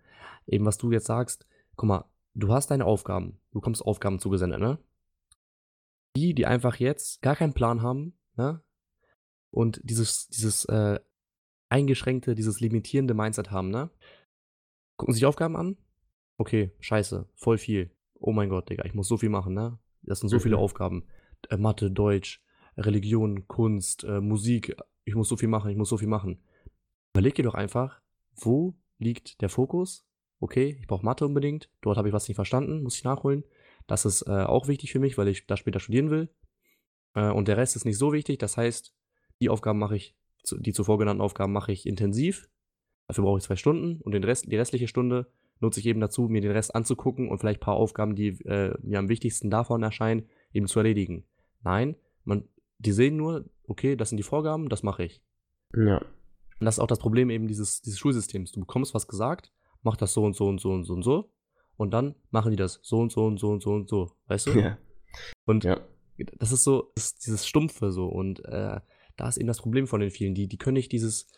Eben, 0.47 0.65
was 0.65 0.77
du 0.77 0.91
jetzt 0.91 1.07
sagst, 1.07 1.45
guck 1.75 1.87
mal, 1.87 2.05
du 2.33 2.53
hast 2.53 2.71
deine 2.71 2.85
Aufgaben, 2.85 3.39
du 3.51 3.59
bekommst 3.59 3.81
Aufgaben 3.85 4.19
zugesendet, 4.19 4.59
ne? 4.59 4.77
Die, 6.15 6.33
die 6.33 6.45
einfach 6.45 6.77
jetzt 6.77 7.21
gar 7.21 7.35
keinen 7.35 7.53
Plan 7.53 7.81
haben, 7.81 8.17
ne? 8.35 8.63
Und 9.51 9.81
dieses, 9.83 10.27
dieses 10.27 10.65
äh, 10.65 10.99
eingeschränkte, 11.69 12.35
dieses 12.35 12.59
limitierende 12.61 13.13
Mindset 13.13 13.51
haben, 13.51 13.69
ne? 13.69 13.89
Gucken 14.97 15.13
sich 15.13 15.25
Aufgaben 15.25 15.55
an, 15.55 15.77
okay, 16.39 16.71
scheiße, 16.79 17.27
voll 17.35 17.59
viel. 17.59 17.91
Oh 18.15 18.31
mein 18.31 18.49
Gott, 18.49 18.69
Digga, 18.69 18.85
ich 18.85 18.95
muss 18.95 19.07
so 19.07 19.17
viel 19.17 19.29
machen, 19.29 19.53
ne? 19.53 19.77
Das 20.01 20.19
sind 20.21 20.29
so 20.29 20.39
viele 20.39 20.55
Mhm. 20.55 20.61
Aufgaben. 20.63 21.03
Äh, 21.49 21.57
Mathe, 21.57 21.91
Deutsch, 21.91 22.41
Religion, 22.77 23.47
Kunst, 23.47 24.03
äh, 24.05 24.19
Musik. 24.21 24.75
Ich 25.05 25.15
muss 25.15 25.29
so 25.29 25.37
viel 25.37 25.49
machen, 25.49 25.69
ich 25.69 25.77
muss 25.77 25.89
so 25.89 25.97
viel 25.97 26.07
machen. 26.07 26.41
Überleg 27.13 27.35
dir 27.35 27.43
doch 27.43 27.55
einfach, 27.55 28.01
wo 28.35 28.75
liegt 28.97 29.41
der 29.41 29.49
Fokus? 29.49 30.05
Okay, 30.39 30.77
ich 30.79 30.87
brauche 30.87 31.05
Mathe 31.05 31.25
unbedingt. 31.25 31.69
Dort 31.81 31.97
habe 31.97 32.07
ich 32.07 32.13
was 32.13 32.27
nicht 32.27 32.35
verstanden, 32.35 32.81
muss 32.83 32.95
ich 32.95 33.03
nachholen. 33.03 33.43
Das 33.87 34.05
ist 34.05 34.21
äh, 34.27 34.43
auch 34.43 34.67
wichtig 34.67 34.91
für 34.91 34.99
mich, 34.99 35.17
weil 35.17 35.27
ich 35.27 35.45
da 35.45 35.57
später 35.57 35.79
studieren 35.79 36.09
will. 36.09 36.29
Äh, 37.15 37.31
und 37.31 37.47
der 37.47 37.57
Rest 37.57 37.75
ist 37.75 37.85
nicht 37.85 37.97
so 37.97 38.13
wichtig. 38.13 38.39
Das 38.39 38.55
heißt, 38.55 38.93
die 39.41 39.49
Aufgaben 39.49 39.79
mache 39.79 39.95
ich, 39.97 40.15
die 40.51 40.73
zuvor 40.73 40.97
genannten 40.97 41.21
Aufgaben 41.21 41.51
mache 41.51 41.71
ich 41.71 41.85
intensiv. 41.85 42.49
Dafür 43.07 43.23
brauche 43.23 43.39
ich 43.39 43.43
zwei 43.43 43.55
Stunden 43.55 43.99
und 44.01 44.13
den 44.13 44.23
Rest, 44.23 44.49
die 44.49 44.55
restliche 44.55 44.87
Stunde 44.87 45.31
nutze 45.59 45.79
ich 45.79 45.85
eben 45.85 45.99
dazu, 45.99 46.23
mir 46.23 46.41
den 46.41 46.51
Rest 46.51 46.75
anzugucken 46.75 47.29
und 47.29 47.39
vielleicht 47.39 47.59
ein 47.59 47.65
paar 47.65 47.75
Aufgaben, 47.75 48.15
die 48.15 48.29
äh, 48.45 48.75
mir 48.81 48.99
am 48.99 49.09
wichtigsten 49.09 49.49
davon 49.49 49.83
erscheinen, 49.83 50.27
eben 50.53 50.67
zu 50.67 50.79
erledigen. 50.79 51.25
Nein, 51.63 51.95
man, 52.23 52.47
die 52.77 52.91
sehen 52.91 53.17
nur, 53.17 53.45
okay, 53.67 53.95
das 53.95 54.09
sind 54.09 54.17
die 54.17 54.23
Vorgaben, 54.23 54.69
das 54.69 54.83
mache 54.83 55.03
ich. 55.03 55.21
Ja. 55.75 55.97
Und 56.59 56.65
das 56.65 56.75
ist 56.75 56.79
auch 56.79 56.87
das 56.87 56.99
Problem 56.99 57.29
eben 57.29 57.47
dieses, 57.47 57.81
dieses 57.81 57.99
Schulsystems. 57.99 58.51
Du 58.51 58.59
bekommst 58.61 58.93
was 58.93 59.07
gesagt, 59.07 59.51
mach 59.81 59.97
das 59.97 60.13
so 60.13 60.23
und 60.23 60.35
so 60.35 60.47
und 60.47 60.59
so 60.59 60.71
und 60.71 60.83
so 60.83 60.93
und 60.93 61.03
so. 61.03 61.31
Und 61.77 61.91
dann 61.91 62.15
machen 62.31 62.51
die 62.51 62.57
das 62.57 62.79
so 62.83 62.99
und 62.99 63.11
so 63.11 63.25
und 63.25 63.37
so 63.39 63.49
und 63.49 63.61
so 63.61 63.71
und 63.71 63.87
so. 63.89 64.11
Weißt 64.27 64.47
du? 64.47 64.59
Ja. 64.59 64.77
Und 65.45 65.63
Ja. 65.63 65.79
das 66.37 66.51
ist 66.51 66.63
so, 66.63 66.91
das 66.95 67.05
ist 67.05 67.25
dieses 67.25 67.47
Stumpfe 67.47 67.91
so. 67.91 68.07
Und 68.07 68.43
äh, 68.45 68.79
da 69.15 69.27
ist 69.27 69.37
eben 69.37 69.47
das 69.47 69.59
Problem 69.59 69.87
von 69.87 70.01
den 70.01 70.11
vielen. 70.11 70.35
Die, 70.35 70.47
die 70.47 70.57
können 70.57 70.75
nicht 70.75 70.91
dieses 70.91 71.31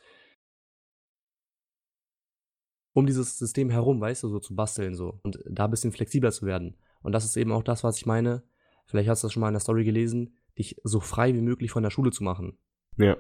um 2.94 3.06
dieses 3.06 3.38
System 3.38 3.70
herum, 3.70 4.02
weißt 4.02 4.24
du, 4.24 4.30
so 4.30 4.40
zu 4.40 4.56
basteln 4.56 4.96
so 4.96 5.20
und 5.24 5.40
da 5.50 5.66
ein 5.66 5.72
bisschen 5.72 5.92
flexibler 5.92 6.32
zu 6.32 6.46
werden. 6.46 6.76
Und 7.02 7.14
das 7.14 7.26
ist 7.26 7.38
eben 7.38 7.52
auch 7.52 7.64
das, 7.64 7.84
was 7.84 7.98
ich 7.98 8.06
meine. 8.06 8.44
Vielleicht 8.86 9.10
hast 9.10 9.24
du 9.24 9.28
das 9.28 9.34
schon 9.34 9.42
mal 9.42 9.48
in 9.48 9.54
der 9.54 9.62
Story 9.62 9.84
gelesen, 9.84 10.36
dich 10.58 10.76
so 10.84 11.00
frei 11.00 11.34
wie 11.34 11.42
möglich 11.42 11.72
von 11.72 11.84
der 11.84 11.90
Schule 11.90 12.12
zu 12.12 12.24
machen. 12.24 12.58
Ja. 12.98 13.18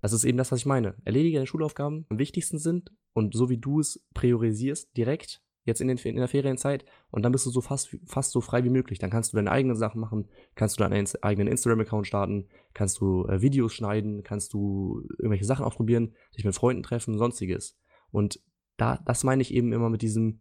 Das 0.00 0.12
ist 0.12 0.24
eben 0.24 0.36
das, 0.36 0.52
was 0.52 0.58
ich 0.58 0.66
meine. 0.66 0.96
Erledige 1.04 1.38
deine 1.38 1.46
Schulaufgaben, 1.46 2.02
die 2.02 2.10
am 2.10 2.18
wichtigsten 2.18 2.58
sind 2.58 2.92
und 3.12 3.34
so 3.34 3.48
wie 3.48 3.58
du 3.58 3.80
es 3.80 4.04
priorisierst, 4.12 4.94
direkt, 4.96 5.40
jetzt 5.64 5.80
in, 5.80 5.88
den, 5.88 5.96
in 5.96 6.16
der 6.16 6.28
Ferienzeit, 6.28 6.84
und 7.10 7.22
dann 7.22 7.32
bist 7.32 7.46
du 7.46 7.50
so 7.50 7.60
fast, 7.60 7.96
fast 8.04 8.32
so 8.32 8.40
frei 8.40 8.64
wie 8.64 8.70
möglich. 8.70 8.98
Dann 8.98 9.10
kannst 9.10 9.32
du 9.32 9.36
deine 9.36 9.50
eigenen 9.50 9.76
Sachen 9.76 10.00
machen, 10.00 10.28
kannst 10.56 10.78
du 10.78 10.82
deinen 10.82 11.06
eigenen 11.22 11.48
Instagram-Account 11.48 12.06
starten, 12.06 12.48
kannst 12.74 13.00
du 13.00 13.24
äh, 13.28 13.40
Videos 13.40 13.72
schneiden, 13.72 14.22
kannst 14.24 14.52
du 14.52 15.06
irgendwelche 15.18 15.46
Sachen 15.46 15.64
ausprobieren, 15.64 16.14
dich 16.36 16.44
mit 16.44 16.54
Freunden 16.54 16.82
treffen, 16.82 17.16
sonstiges. 17.16 17.78
Und 18.10 18.40
da, 18.76 18.98
das 19.06 19.24
meine 19.24 19.42
ich 19.42 19.52
eben 19.52 19.72
immer 19.72 19.90
mit 19.90 20.02
diesem, 20.02 20.40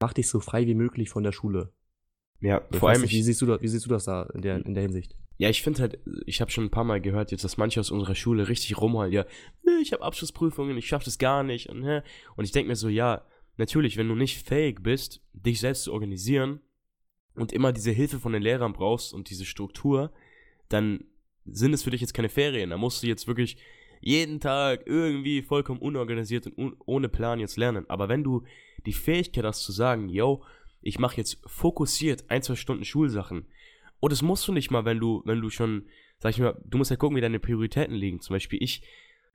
mach 0.00 0.12
dich 0.12 0.28
so 0.28 0.40
frei 0.40 0.66
wie 0.66 0.74
möglich 0.74 1.10
von 1.10 1.22
der 1.22 1.32
Schule. 1.32 1.72
Ja, 2.40 2.62
Ich 2.70 2.78
vor 2.78 2.90
allem, 2.90 3.02
nicht, 3.02 3.12
ich, 3.12 3.18
wie, 3.18 3.22
siehst 3.22 3.42
du 3.42 3.46
das, 3.46 3.60
wie 3.62 3.68
siehst 3.68 3.86
du 3.86 3.90
das 3.90 4.04
da 4.04 4.22
in 4.34 4.42
der, 4.42 4.64
in 4.64 4.74
der 4.74 4.82
Hinsicht? 4.82 5.16
Ja, 5.38 5.48
ich 5.48 5.62
finde 5.62 5.80
halt, 5.80 5.98
ich 6.26 6.40
habe 6.40 6.50
schon 6.50 6.64
ein 6.64 6.70
paar 6.70 6.84
Mal 6.84 7.00
gehört 7.00 7.30
jetzt, 7.30 7.44
dass 7.44 7.56
manche 7.56 7.78
aus 7.80 7.90
unserer 7.90 8.14
Schule 8.14 8.48
richtig 8.48 8.76
rumholen, 8.80 9.12
ja, 9.12 9.24
nö, 9.64 9.78
ich 9.80 9.92
habe 9.92 10.02
Abschlussprüfungen, 10.02 10.76
ich 10.76 10.88
schaffe 10.88 11.04
das 11.04 11.18
gar 11.18 11.42
nicht 11.42 11.68
und 11.68 11.84
hä? 11.84 12.02
Und 12.36 12.44
ich 12.44 12.52
denke 12.52 12.68
mir 12.68 12.76
so, 12.76 12.88
ja, 12.88 13.24
natürlich, 13.56 13.96
wenn 13.96 14.08
du 14.08 14.14
nicht 14.14 14.46
fähig 14.46 14.82
bist, 14.82 15.20
dich 15.32 15.60
selbst 15.60 15.84
zu 15.84 15.92
organisieren 15.92 16.60
und 17.34 17.52
immer 17.52 17.72
diese 17.72 17.92
Hilfe 17.92 18.18
von 18.18 18.32
den 18.32 18.42
Lehrern 18.42 18.72
brauchst 18.72 19.14
und 19.14 19.30
diese 19.30 19.44
Struktur, 19.44 20.12
dann 20.68 21.04
sind 21.44 21.72
es 21.72 21.82
für 21.82 21.90
dich 21.90 22.00
jetzt 22.00 22.14
keine 22.14 22.28
Ferien. 22.28 22.70
Da 22.70 22.76
musst 22.76 23.02
du 23.02 23.06
jetzt 23.06 23.26
wirklich 23.26 23.58
jeden 24.00 24.40
Tag 24.40 24.86
irgendwie 24.86 25.42
vollkommen 25.42 25.80
unorganisiert 25.80 26.46
und 26.46 26.58
un 26.58 26.76
ohne 26.86 27.08
Plan 27.08 27.40
jetzt 27.40 27.56
lernen. 27.56 27.88
Aber 27.88 28.08
wenn 28.08 28.24
du 28.24 28.44
die 28.86 28.92
Fähigkeit 28.92 29.44
hast 29.44 29.62
zu 29.62 29.72
sagen, 29.72 30.08
yo, 30.08 30.44
ich 30.80 30.98
mache 30.98 31.16
jetzt 31.16 31.38
fokussiert 31.46 32.24
ein, 32.28 32.42
zwei 32.42 32.54
Stunden 32.54 32.84
Schulsachen, 32.84 33.46
und 34.00 34.12
das 34.12 34.22
musst 34.22 34.46
du 34.46 34.52
nicht 34.52 34.70
mal, 34.70 34.84
wenn 34.84 34.98
du, 34.98 35.22
wenn 35.24 35.40
du 35.40 35.50
schon, 35.50 35.86
sag 36.18 36.30
ich 36.30 36.38
mal, 36.38 36.60
du 36.64 36.78
musst 36.78 36.90
ja 36.90 36.96
gucken, 36.96 37.16
wie 37.16 37.20
deine 37.20 37.40
Prioritäten 37.40 37.94
liegen. 37.94 38.20
Zum 38.20 38.34
Beispiel, 38.34 38.62
ich 38.62 38.82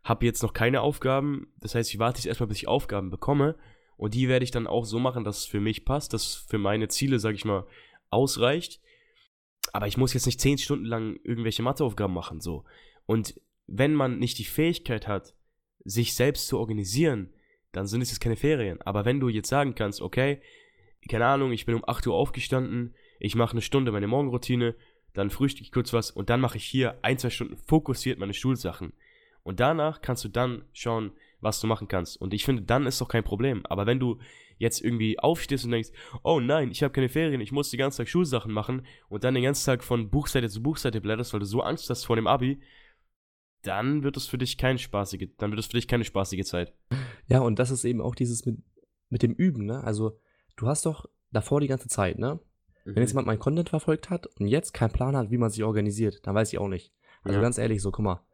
habe 0.03 0.25
jetzt 0.25 0.43
noch 0.43 0.53
keine 0.53 0.81
Aufgaben, 0.81 1.47
das 1.59 1.75
heißt, 1.75 1.93
ich 1.93 1.99
warte 1.99 2.19
jetzt 2.19 2.27
erstmal, 2.27 2.47
bis 2.47 2.57
ich 2.57 2.67
Aufgaben 2.67 3.09
bekomme. 3.09 3.55
Und 3.95 4.13
die 4.15 4.27
werde 4.27 4.43
ich 4.43 4.51
dann 4.51 4.67
auch 4.67 4.85
so 4.85 4.99
machen, 4.99 5.23
dass 5.23 5.39
es 5.39 5.45
für 5.45 5.59
mich 5.59 5.85
passt, 5.85 6.13
dass 6.13 6.27
es 6.27 6.35
für 6.35 6.57
meine 6.57 6.87
Ziele, 6.87 7.19
sag 7.19 7.35
ich 7.35 7.45
mal, 7.45 7.65
ausreicht. 8.09 8.81
Aber 9.71 9.87
ich 9.87 9.97
muss 9.97 10.13
jetzt 10.13 10.25
nicht 10.25 10.41
zehn 10.41 10.57
Stunden 10.57 10.85
lang 10.85 11.19
irgendwelche 11.23 11.63
Matheaufgaben 11.63 12.13
machen, 12.13 12.41
so. 12.41 12.65
Und 13.05 13.39
wenn 13.67 13.93
man 13.93 14.19
nicht 14.19 14.37
die 14.39 14.43
Fähigkeit 14.43 15.07
hat, 15.07 15.35
sich 15.85 16.15
selbst 16.15 16.47
zu 16.47 16.59
organisieren, 16.59 17.33
dann 17.71 17.87
sind 17.87 18.01
es 18.01 18.11
jetzt 18.11 18.19
keine 18.19 18.35
Ferien. 18.35 18.81
Aber 18.81 19.05
wenn 19.05 19.19
du 19.19 19.29
jetzt 19.29 19.49
sagen 19.49 19.75
kannst, 19.75 20.01
okay, 20.01 20.41
keine 21.09 21.25
Ahnung, 21.25 21.51
ich 21.51 21.65
bin 21.65 21.75
um 21.75 21.83
8 21.85 22.07
Uhr 22.07 22.15
aufgestanden, 22.15 22.95
ich 23.19 23.35
mache 23.35 23.53
eine 23.53 23.61
Stunde 23.61 23.91
meine 23.91 24.07
Morgenroutine, 24.07 24.75
dann 25.13 25.29
frühstücke 25.29 25.63
ich 25.63 25.71
kurz 25.71 25.93
was 25.93 26.11
und 26.11 26.29
dann 26.29 26.41
mache 26.41 26.57
ich 26.57 26.65
hier 26.65 26.97
ein, 27.01 27.17
zwei 27.17 27.29
Stunden 27.29 27.57
fokussiert 27.57 28.19
meine 28.19 28.33
Schulsachen. 28.33 28.93
Und 29.43 29.59
danach 29.59 30.01
kannst 30.01 30.23
du 30.23 30.29
dann 30.29 30.63
schauen, 30.71 31.11
was 31.41 31.59
du 31.59 31.67
machen 31.67 31.87
kannst. 31.89 32.19
Und 32.19 32.33
ich 32.33 32.45
finde, 32.45 32.63
dann 32.63 32.85
ist 32.85 33.01
doch 33.01 33.09
kein 33.09 33.25
Problem. 33.25 33.65
Aber 33.65 33.85
wenn 33.85 33.99
du 33.99 34.19
jetzt 34.57 34.81
irgendwie 34.81 35.19
aufstehst 35.19 35.65
und 35.65 35.71
denkst, 35.71 35.89
oh 36.23 36.39
nein, 36.39 36.71
ich 36.71 36.81
habe 36.83 36.93
keine 36.93 37.09
Ferien, 37.09 37.41
ich 37.41 37.51
muss 37.51 37.69
die 37.69 37.77
ganze 37.77 37.97
Tag 37.97 38.07
Schulsachen 38.07 38.53
machen 38.53 38.85
und 39.09 39.23
dann 39.23 39.33
den 39.33 39.43
ganzen 39.43 39.65
Tag 39.65 39.83
von 39.83 40.09
Buchseite 40.09 40.49
zu 40.49 40.63
Buchseite 40.63 41.01
blätterst, 41.01 41.33
weil 41.33 41.41
du 41.41 41.45
so 41.45 41.61
Angst 41.61 41.89
hast 41.89 42.05
vor 42.05 42.15
dem 42.15 42.27
Abi, 42.27 42.61
dann 43.63 44.03
wird 44.03 44.17
es 44.17 44.27
für 44.27 44.37
dich 44.37 44.57
keine 44.57 44.77
spaßige, 44.77 45.29
dann 45.37 45.51
wird 45.51 45.59
es 45.59 45.67
für 45.67 45.77
dich 45.77 45.87
keine 45.87 46.03
spaßige 46.03 46.45
Zeit. 46.45 46.73
Ja, 47.27 47.39
und 47.39 47.59
das 47.59 47.71
ist 47.71 47.85
eben 47.85 48.01
auch 48.01 48.15
dieses 48.15 48.45
mit, 48.45 48.57
mit 49.09 49.23
dem 49.23 49.33
Üben, 49.33 49.65
ne? 49.65 49.83
Also, 49.83 50.19
du 50.55 50.67
hast 50.67 50.85
doch 50.85 51.09
davor 51.31 51.61
die 51.61 51.67
ganze 51.67 51.87
Zeit, 51.87 52.19
ne? 52.19 52.39
Mhm. 52.85 52.95
Wenn 52.95 53.03
jetzt 53.03 53.11
mhm. 53.11 53.19
jemand 53.19 53.27
meinen 53.27 53.39
Content 53.39 53.69
verfolgt 53.69 54.09
hat 54.09 54.27
und 54.27 54.47
jetzt 54.47 54.73
keinen 54.73 54.91
Plan 54.91 55.15
hat, 55.15 55.31
wie 55.31 55.37
man 55.37 55.49
sich 55.49 55.63
organisiert, 55.63 56.19
dann 56.27 56.35
weiß 56.35 56.51
ich 56.51 56.59
auch 56.59 56.67
nicht. 56.67 56.93
Also 57.23 57.37
ja. 57.37 57.41
ganz 57.41 57.57
ehrlich, 57.57 57.81
so, 57.81 57.91
guck 57.91 58.03
mal, 58.03 58.25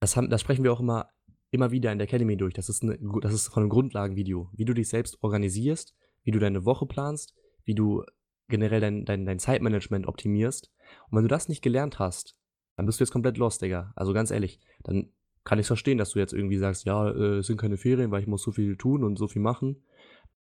das, 0.00 0.16
haben, 0.16 0.28
das 0.28 0.40
sprechen 0.40 0.64
wir 0.64 0.72
auch 0.72 0.80
immer, 0.80 1.08
immer 1.50 1.70
wieder 1.70 1.92
in 1.92 1.98
der 1.98 2.06
Academy 2.06 2.36
durch. 2.36 2.54
Das 2.54 2.68
ist, 2.68 2.82
eine, 2.82 2.98
das 3.20 3.32
ist 3.32 3.48
von 3.48 3.62
einem 3.62 3.70
Grundlagenvideo. 3.70 4.50
Wie 4.52 4.64
du 4.64 4.74
dich 4.74 4.88
selbst 4.88 5.22
organisierst, 5.22 5.94
wie 6.24 6.30
du 6.30 6.38
deine 6.38 6.64
Woche 6.64 6.86
planst, 6.86 7.34
wie 7.64 7.74
du 7.74 8.04
generell 8.48 8.80
dein, 8.80 9.04
dein, 9.04 9.24
dein 9.24 9.38
Zeitmanagement 9.38 10.06
optimierst. 10.06 10.70
Und 11.08 11.16
wenn 11.16 11.24
du 11.24 11.28
das 11.28 11.48
nicht 11.48 11.62
gelernt 11.62 11.98
hast, 11.98 12.36
dann 12.76 12.86
bist 12.86 13.00
du 13.00 13.04
jetzt 13.04 13.12
komplett 13.12 13.38
lost, 13.38 13.62
Digga. 13.62 13.92
Also 13.96 14.12
ganz 14.12 14.30
ehrlich, 14.30 14.60
dann 14.82 15.10
kann 15.44 15.58
ich 15.58 15.66
verstehen, 15.66 15.98
dass 15.98 16.10
du 16.10 16.18
jetzt 16.18 16.32
irgendwie 16.32 16.58
sagst, 16.58 16.84
ja, 16.84 17.08
äh, 17.08 17.38
es 17.38 17.46
sind 17.46 17.60
keine 17.60 17.76
Ferien, 17.76 18.10
weil 18.10 18.22
ich 18.22 18.28
muss 18.28 18.42
so 18.42 18.52
viel 18.52 18.76
tun 18.76 19.02
und 19.04 19.16
so 19.16 19.28
viel 19.28 19.42
machen. 19.42 19.82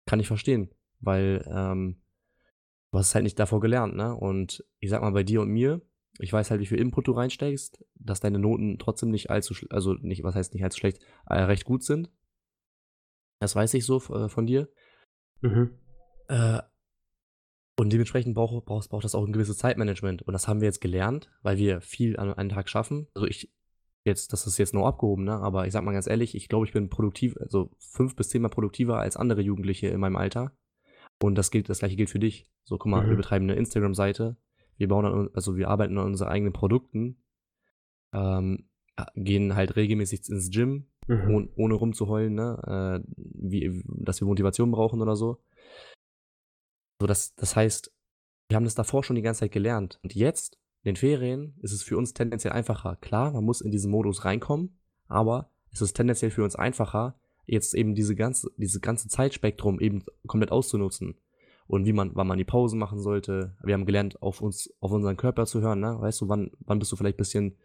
Kann 0.06 0.20
ich 0.20 0.28
verstehen, 0.28 0.70
weil 1.00 1.46
ähm, 1.48 2.02
du 2.92 2.98
hast 2.98 3.16
halt 3.16 3.24
nicht 3.24 3.40
davor 3.40 3.60
gelernt, 3.60 3.96
ne? 3.96 4.16
Und 4.16 4.64
ich 4.80 4.90
sag 4.90 5.02
mal, 5.02 5.12
bei 5.12 5.24
dir 5.24 5.42
und 5.42 5.50
mir, 5.50 5.82
ich 6.20 6.34
weiß 6.34 6.52
halt, 6.52 6.60
wie 6.60 6.66
viel 6.66 6.80
Input 6.80 7.08
du 7.08 7.14
reinsteckst, 7.14 7.84
dass 7.96 8.20
deine 8.20 8.40
Noten 8.40 8.78
trotzdem 8.78 9.10
nicht 9.10 9.30
allzu, 9.30 9.54
also 9.70 9.94
nicht, 9.94 10.24
was 10.24 10.36
heißt 10.36 10.54
nicht 10.54 10.64
allzu 10.64 10.80
schlecht, 10.80 11.02
äh, 11.28 11.42
recht 11.42 11.64
gut 11.64 11.84
sind. 11.84 12.12
Das 13.40 13.56
weiß 13.56 13.74
ich 13.76 13.86
so 13.86 13.98
äh, 14.14 14.28
von 14.28 14.46
dir. 14.46 14.68
Mhm. 15.42 15.78
Äh, 16.28 16.60
und 17.80 17.94
dementsprechend 17.94 18.36
braucht, 18.36 18.66
braucht, 18.66 18.90
braucht 18.90 19.06
das 19.06 19.16
auch 19.16 19.26
ein 19.26 19.32
gewisses 19.32 19.58
Zeitmanagement. 19.58 20.24
Und 20.24 20.34
das 20.34 20.50
haben 20.50 20.60
wir 20.60 20.68
jetzt 20.68 20.82
gelernt, 20.82 21.32
weil 21.44 21.58
wir 21.58 21.80
viel 21.80 22.18
an 22.18 22.34
einem 22.34 22.50
Tag 22.50 22.68
schaffen. 22.68 23.08
Also 23.16 23.26
ich, 23.26 23.54
jetzt, 24.04 24.34
das 24.34 24.46
ist 24.48 24.58
jetzt 24.58 24.74
nur 24.74 24.86
abgehoben, 24.86 25.24
ne? 25.24 25.38
aber 25.38 25.66
ich 25.66 25.72
sag 25.72 25.86
mal 25.86 25.94
ganz 25.94 26.06
ehrlich, 26.06 26.36
ich 26.36 26.50
glaube, 26.50 26.66
ich 26.66 26.74
bin 26.74 26.90
produktiv, 26.90 27.38
also 27.40 27.72
fünf 27.80 28.18
bis 28.18 28.28
zehnmal 28.28 28.52
produktiver 28.52 29.00
als 29.00 29.16
andere 29.16 29.40
Jugendliche 29.40 29.88
in 29.88 30.02
meinem 30.02 30.18
Alter. 30.18 30.52
Und 31.22 31.36
das 31.36 31.52
gilt, 31.52 31.70
das 31.70 31.80
gleiche 31.80 31.96
gilt 31.96 32.10
für 32.10 32.20
dich. 32.20 32.50
So, 32.66 32.78
guck 32.78 32.92
mal, 32.92 33.06
mhm. 33.06 33.12
wir 33.12 33.16
betreiben 33.16 33.46
eine 33.46 33.56
Instagram-Seite, 33.56 34.36
wir 34.76 34.88
bauen 34.90 35.06
an, 35.06 35.30
also 35.34 35.56
wir 35.56 35.70
arbeiten 35.70 35.98
an 35.98 36.08
unseren 36.08 36.28
eigenen 36.28 36.52
Produkten, 36.52 37.24
ähm, 38.12 38.68
gehen 39.16 39.56
halt 39.56 39.78
regelmäßig 39.78 40.28
ins 40.28 40.50
Gym, 40.50 40.88
mhm. 41.08 41.32
ohne, 41.34 41.50
ohne 41.56 41.74
rumzuheulen, 41.76 42.34
ne? 42.34 43.02
Äh, 43.08 43.12
wie, 43.16 43.82
dass 43.86 44.20
wir 44.20 44.28
Motivation 44.28 44.72
brauchen 44.72 45.02
oder 45.02 45.16
so. 45.16 45.42
So, 47.00 47.08
das, 47.08 47.36
das 47.36 47.56
heißt, 47.56 47.92
wir 48.50 48.56
haben 48.56 48.66
das 48.66 48.76
davor 48.76 49.04
schon 49.04 49.16
die 49.16 49.22
ganze 49.22 49.42
Zeit 49.42 49.52
gelernt. 49.52 50.00
Und 50.04 50.16
jetzt, 50.16 50.58
in 50.84 50.90
den 50.90 50.96
Ferien, 50.96 51.56
ist 51.62 51.72
es 51.72 51.84
für 51.84 51.98
uns 51.98 52.14
tendenziell 52.14 52.54
einfacher. 52.54 52.98
Klar, 52.98 53.32
man 53.32 53.44
muss 53.44 53.62
in 53.62 53.72
diesen 53.72 53.92
Modus 53.92 54.26
reinkommen, 54.26 54.78
aber 55.08 55.52
es 55.72 55.82
ist 55.82 55.94
tendenziell 55.94 56.32
für 56.32 56.44
uns 56.44 56.56
einfacher, 56.56 57.20
jetzt 57.46 57.74
eben 57.74 57.96
diese 57.96 58.16
ganze, 58.16 58.52
dieses 58.58 58.82
ganze 58.82 59.08
Zeitspektrum 59.08 59.80
eben 59.80 60.04
komplett 60.28 60.52
auszunutzen 60.52 61.16
und 61.68 61.86
wie 61.86 61.94
man, 61.94 62.12
wann 62.16 62.28
man 62.28 62.38
die 62.38 62.46
Pausen 62.46 62.80
machen 62.80 63.00
sollte. 63.00 63.56
Wir 63.64 63.74
haben 63.76 63.86
gelernt, 63.86 64.22
auf 64.22 64.42
uns, 64.42 64.74
auf 64.80 64.92
unseren 64.92 65.18
Körper 65.18 65.46
zu 65.46 65.62
hören, 65.62 65.80
ne? 65.80 66.00
Weißt 66.00 66.22
du, 66.22 66.30
wann, 66.30 66.52
wann 66.60 66.80
bist 66.80 66.92
du 66.92 66.96
vielleicht 66.96 67.16
ein 67.16 67.18
bisschen, 67.18 67.58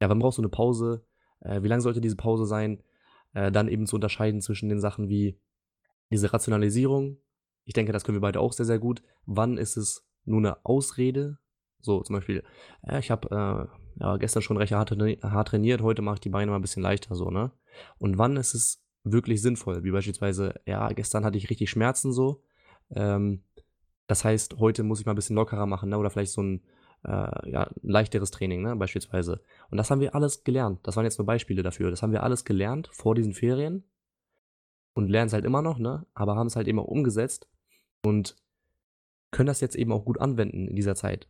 ja, 0.00 0.08
wann 0.08 0.18
brauchst 0.18 0.38
du 0.38 0.42
eine 0.42 0.50
Pause? 0.50 1.04
Äh, 1.40 1.62
wie 1.62 1.68
lang 1.68 1.80
sollte 1.80 2.00
diese 2.00 2.16
Pause 2.16 2.46
sein? 2.46 2.82
Äh, 3.32 3.50
dann 3.50 3.68
eben 3.68 3.86
zu 3.86 3.96
unterscheiden 3.96 4.40
zwischen 4.40 4.68
den 4.68 4.80
Sachen 4.80 5.08
wie 5.08 5.38
diese 6.10 6.32
Rationalisierung. 6.32 7.16
Ich 7.64 7.74
denke, 7.74 7.92
das 7.92 8.04
können 8.04 8.16
wir 8.16 8.20
beide 8.20 8.40
auch 8.40 8.52
sehr, 8.52 8.66
sehr 8.66 8.78
gut. 8.78 9.02
Wann 9.26 9.58
ist 9.58 9.76
es 9.76 10.06
nur 10.24 10.38
eine 10.38 10.64
Ausrede? 10.64 11.38
So, 11.80 12.02
zum 12.02 12.16
Beispiel, 12.16 12.42
äh, 12.86 12.98
ich 12.98 13.10
habe 13.10 13.28
äh, 13.30 14.00
ja, 14.00 14.16
gestern 14.16 14.42
schon 14.42 14.56
recht 14.56 14.72
hart, 14.72 14.90
hart 14.90 15.48
trainiert, 15.48 15.82
heute 15.82 16.02
mache 16.02 16.14
ich 16.14 16.20
die 16.20 16.30
Beine 16.30 16.50
mal 16.50 16.58
ein 16.58 16.62
bisschen 16.62 16.82
leichter, 16.82 17.14
so, 17.14 17.30
ne? 17.30 17.52
Und 17.98 18.18
wann 18.18 18.36
ist 18.36 18.54
es 18.54 18.82
wirklich 19.02 19.42
sinnvoll? 19.42 19.84
Wie 19.84 19.90
beispielsweise, 19.90 20.54
ja, 20.66 20.88
gestern 20.88 21.24
hatte 21.24 21.38
ich 21.38 21.50
richtig 21.50 21.70
Schmerzen 21.70 22.12
so, 22.12 22.42
ähm, 22.90 23.42
das 24.06 24.24
heißt, 24.24 24.58
heute 24.58 24.82
muss 24.82 25.00
ich 25.00 25.06
mal 25.06 25.12
ein 25.12 25.16
bisschen 25.16 25.36
lockerer 25.36 25.66
machen, 25.66 25.88
ne? 25.90 25.98
oder 25.98 26.10
vielleicht 26.10 26.32
so 26.32 26.42
ein, 26.42 26.62
äh, 27.04 27.50
ja, 27.50 27.64
ein 27.64 27.74
leichteres 27.82 28.30
Training, 28.30 28.62
ne? 28.62 28.76
beispielsweise. 28.76 29.40
Und 29.70 29.78
das 29.78 29.90
haben 29.90 30.00
wir 30.00 30.14
alles 30.14 30.44
gelernt. 30.44 30.80
Das 30.82 30.96
waren 30.96 31.04
jetzt 31.04 31.18
nur 31.18 31.26
Beispiele 31.26 31.62
dafür. 31.62 31.90
Das 31.90 32.02
haben 32.02 32.12
wir 32.12 32.22
alles 32.22 32.44
gelernt 32.44 32.88
vor 32.92 33.14
diesen 33.14 33.32
Ferien 33.32 33.84
und 34.94 35.08
lernen 35.08 35.28
es 35.28 35.32
halt 35.32 35.44
immer 35.44 35.62
noch, 35.62 35.78
ne? 35.78 36.06
aber 36.14 36.36
haben 36.36 36.48
es 36.48 36.56
halt 36.56 36.68
eben 36.68 36.78
auch 36.78 36.86
umgesetzt 36.86 37.48
und 38.04 38.36
können 39.30 39.46
das 39.46 39.60
jetzt 39.60 39.76
eben 39.76 39.92
auch 39.92 40.04
gut 40.04 40.20
anwenden 40.20 40.68
in 40.68 40.76
dieser 40.76 40.94
Zeit. 40.94 41.28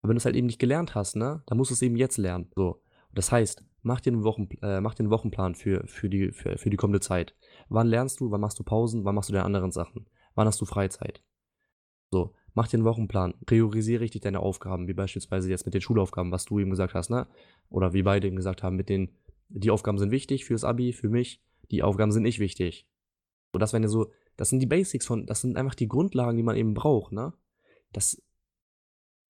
Aber 0.00 0.10
wenn 0.10 0.16
du 0.16 0.18
es 0.18 0.24
halt 0.24 0.36
eben 0.36 0.46
nicht 0.46 0.58
gelernt 0.58 0.94
hast, 0.94 1.16
ne, 1.16 1.42
dann 1.46 1.56
musst 1.56 1.70
du 1.70 1.74
es 1.74 1.82
eben 1.82 1.96
jetzt 1.96 2.18
lernen. 2.18 2.50
So. 2.56 2.82
Das 3.12 3.30
heißt, 3.30 3.64
mach 3.82 4.00
dir 4.00 4.12
einen, 4.12 4.24
Wochen, 4.24 4.48
äh, 4.60 4.80
mach 4.80 4.94
dir 4.94 5.00
einen 5.00 5.10
Wochenplan 5.10 5.54
für, 5.54 5.86
für, 5.86 6.10
die, 6.10 6.32
für, 6.32 6.58
für 6.58 6.70
die 6.70 6.76
kommende 6.76 7.00
Zeit. 7.00 7.34
Wann 7.68 7.86
lernst 7.86 8.20
du, 8.20 8.30
wann 8.30 8.40
machst 8.40 8.58
du 8.58 8.64
Pausen, 8.64 9.04
wann 9.04 9.14
machst 9.14 9.28
du 9.28 9.32
deine 9.32 9.44
anderen 9.44 9.70
Sachen? 9.70 10.06
Wann 10.34 10.46
hast 10.46 10.60
du 10.60 10.64
Freizeit? 10.64 11.22
So, 12.10 12.34
mach 12.54 12.68
dir 12.68 12.78
einen 12.78 12.84
Wochenplan. 12.84 13.34
Priorisiere 13.46 14.00
richtig 14.00 14.22
deine 14.22 14.40
Aufgaben, 14.40 14.88
wie 14.88 14.94
beispielsweise 14.94 15.48
jetzt 15.48 15.64
mit 15.64 15.74
den 15.74 15.80
Schulaufgaben, 15.80 16.32
was 16.32 16.44
du 16.44 16.58
eben 16.58 16.70
gesagt 16.70 16.94
hast, 16.94 17.10
ne? 17.10 17.26
Oder 17.68 17.92
wie 17.92 18.02
beide 18.02 18.26
eben 18.26 18.36
gesagt 18.36 18.62
haben, 18.62 18.76
mit 18.76 18.88
den, 18.88 19.12
die 19.48 19.70
Aufgaben 19.70 19.98
sind 19.98 20.10
wichtig 20.10 20.44
fürs 20.44 20.64
Abi, 20.64 20.92
für 20.92 21.08
mich, 21.08 21.42
die 21.70 21.82
Aufgaben 21.82 22.12
sind 22.12 22.24
nicht 22.24 22.40
wichtig. 22.40 22.86
So, 23.52 23.58
das 23.58 23.72
wären 23.72 23.84
ja 23.84 23.88
so, 23.88 24.10
das 24.36 24.48
sind 24.48 24.60
die 24.60 24.66
Basics 24.66 25.06
von, 25.06 25.26
das 25.26 25.40
sind 25.40 25.56
einfach 25.56 25.74
die 25.74 25.88
Grundlagen, 25.88 26.36
die 26.36 26.42
man 26.42 26.56
eben 26.56 26.74
braucht, 26.74 27.12
ne? 27.12 27.32
Das, 27.92 28.20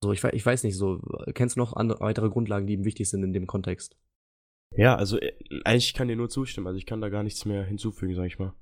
so, 0.02 0.12
ich, 0.12 0.22
ich 0.24 0.44
weiß 0.44 0.64
nicht, 0.64 0.76
so, 0.76 1.00
kennst 1.34 1.56
du 1.56 1.60
noch 1.60 1.74
andere, 1.74 2.00
weitere 2.00 2.28
Grundlagen, 2.28 2.66
die 2.66 2.74
eben 2.74 2.84
wichtig 2.84 3.08
sind 3.08 3.22
in 3.22 3.32
dem 3.32 3.46
Kontext? 3.46 3.96
Ja, 4.76 4.96
also 4.96 5.18
äh, 5.18 5.32
eigentlich 5.64 5.94
kann 5.94 6.08
dir 6.08 6.16
nur 6.16 6.28
zustimmen, 6.28 6.66
also 6.66 6.78
ich 6.78 6.86
kann 6.86 7.00
da 7.00 7.08
gar 7.08 7.22
nichts 7.22 7.44
mehr 7.44 7.64
hinzufügen, 7.64 8.14
sag 8.14 8.26
ich 8.26 8.38
mal. 8.38 8.54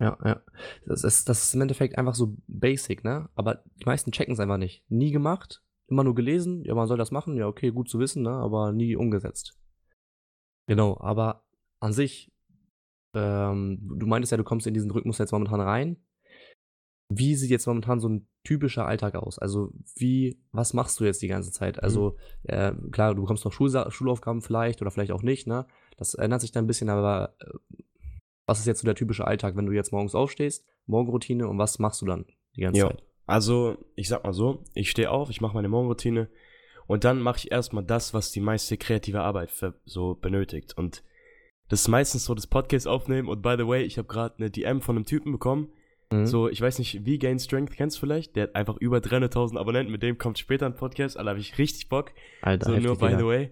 Ja, 0.00 0.16
ja. 0.24 0.42
Das 0.86 1.02
ist, 1.04 1.28
das 1.28 1.44
ist 1.44 1.54
im 1.54 1.62
Endeffekt 1.62 1.98
einfach 1.98 2.14
so 2.14 2.36
basic, 2.46 3.02
ne? 3.04 3.28
Aber 3.34 3.64
die 3.80 3.86
meisten 3.86 4.12
checken 4.12 4.34
es 4.34 4.40
einfach 4.40 4.58
nicht. 4.58 4.84
Nie 4.88 5.10
gemacht, 5.10 5.62
immer 5.88 6.04
nur 6.04 6.14
gelesen, 6.14 6.64
ja, 6.64 6.74
man 6.74 6.86
soll 6.86 6.98
das 6.98 7.10
machen, 7.10 7.36
ja, 7.36 7.46
okay, 7.46 7.70
gut 7.70 7.88
zu 7.88 7.98
wissen, 7.98 8.22
ne? 8.22 8.30
Aber 8.30 8.72
nie 8.72 8.94
umgesetzt. 8.94 9.58
Genau, 10.66 11.00
aber 11.00 11.44
an 11.80 11.92
sich, 11.92 12.30
ähm, 13.14 13.78
du 13.98 14.06
meintest 14.06 14.32
ja, 14.32 14.36
du 14.36 14.44
kommst 14.44 14.66
in 14.66 14.74
diesen 14.74 14.90
Rhythmus 14.90 15.18
jetzt 15.18 15.32
momentan 15.32 15.60
rein. 15.60 15.96
Wie 17.10 17.34
sieht 17.36 17.50
jetzt 17.50 17.66
momentan 17.66 18.00
so 18.00 18.08
ein 18.08 18.28
typischer 18.44 18.86
Alltag 18.86 19.14
aus? 19.14 19.38
Also, 19.38 19.72
wie, 19.96 20.42
was 20.52 20.74
machst 20.74 21.00
du 21.00 21.04
jetzt 21.04 21.22
die 21.22 21.28
ganze 21.28 21.50
Zeit? 21.52 21.82
Also, 21.82 22.16
mhm. 22.44 22.50
äh, 22.50 22.72
klar, 22.90 23.14
du 23.14 23.22
bekommst 23.22 23.44
noch 23.44 23.52
Schulsa 23.52 23.90
Schulaufgaben 23.90 24.42
vielleicht 24.42 24.82
oder 24.82 24.90
vielleicht 24.90 25.12
auch 25.12 25.22
nicht, 25.22 25.46
ne? 25.46 25.66
Das 25.96 26.14
ändert 26.14 26.42
sich 26.42 26.52
dann 26.52 26.64
ein 26.64 26.66
bisschen, 26.66 26.90
aber 26.90 27.34
äh, 27.40 27.82
was 28.46 28.60
ist 28.60 28.66
jetzt 28.66 28.80
so 28.80 28.86
der 28.86 28.94
typische 28.94 29.26
Alltag, 29.26 29.56
wenn 29.56 29.66
du 29.66 29.72
jetzt 29.72 29.92
morgens 29.92 30.14
aufstehst, 30.14 30.66
Morgenroutine 30.86 31.48
und 31.48 31.58
was 31.58 31.78
machst 31.78 32.02
du 32.02 32.06
dann 32.06 32.26
die 32.56 32.62
ganze 32.62 32.80
jo. 32.80 32.88
Zeit? 32.88 33.02
Also, 33.26 33.76
ich 33.94 34.08
sag 34.08 34.24
mal 34.24 34.32
so, 34.32 34.64
ich 34.74 34.90
stehe 34.90 35.10
auf, 35.10 35.28
ich 35.28 35.40
mache 35.40 35.54
meine 35.54 35.68
Morgenroutine 35.68 36.28
und 36.86 37.04
dann 37.04 37.20
mache 37.20 37.38
ich 37.38 37.52
erstmal 37.52 37.84
das, 37.84 38.14
was 38.14 38.32
die 38.32 38.40
meiste 38.40 38.78
kreative 38.78 39.20
Arbeit 39.20 39.50
für, 39.50 39.74
so 39.84 40.14
benötigt. 40.14 40.76
Und 40.76 41.02
das 41.68 41.82
ist 41.82 41.88
meistens 41.88 42.24
so 42.24 42.34
das 42.34 42.46
Podcast 42.46 42.88
aufnehmen. 42.88 43.28
Und 43.28 43.42
by 43.42 43.54
the 43.58 43.66
way, 43.66 43.82
ich 43.82 43.98
habe 43.98 44.08
gerade 44.08 44.36
eine 44.38 44.50
DM 44.50 44.80
von 44.80 44.96
einem 44.96 45.04
Typen 45.04 45.32
bekommen. 45.32 45.68
Mhm. 46.10 46.26
So, 46.26 46.48
ich 46.48 46.60
weiß 46.60 46.78
nicht, 46.78 47.04
wie 47.04 47.18
Gain 47.18 47.38
Strength 47.38 47.76
kennst 47.76 47.96
du 47.96 48.00
vielleicht? 48.00 48.36
Der 48.36 48.44
hat 48.44 48.54
einfach 48.54 48.76
über 48.78 48.98
300.000 48.98 49.58
Abonnenten. 49.58 49.92
Mit 49.92 50.02
dem 50.02 50.16
kommt 50.16 50.38
später 50.38 50.66
ein 50.66 50.76
Podcast. 50.76 51.18
Alter, 51.18 51.30
habe 51.30 51.40
ich 51.40 51.58
richtig 51.58 51.88
Bock. 51.88 52.12
Alter, 52.40 52.72
so, 52.72 52.78
nur 52.78 52.96
by 52.96 53.14
the 53.18 53.26
way. 53.26 53.50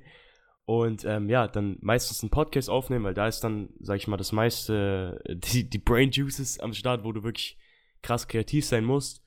Und 0.65 1.05
ähm, 1.05 1.29
ja, 1.29 1.47
dann 1.47 1.79
meistens 1.81 2.23
einen 2.23 2.31
Podcast 2.31 2.69
aufnehmen, 2.69 3.05
weil 3.05 3.15
da 3.15 3.29
ist 3.29 3.41
dann, 3.41 3.69
sag 3.81 3.99
ich 3.99 4.09
mal, 4.09 4.17
das 4.17 4.33
meiste, 4.33 5.23
die, 5.29 5.69
die 5.69 5.79
Brain 5.79 6.11
Juices 6.11 6.59
am 6.59 6.73
Start, 6.73 7.05
wo 7.05 7.13
du 7.13 7.23
wirklich 7.23 7.59
krass 8.03 8.27
kreativ 8.27 8.65
sein 8.65 8.85
musst. 8.85 9.23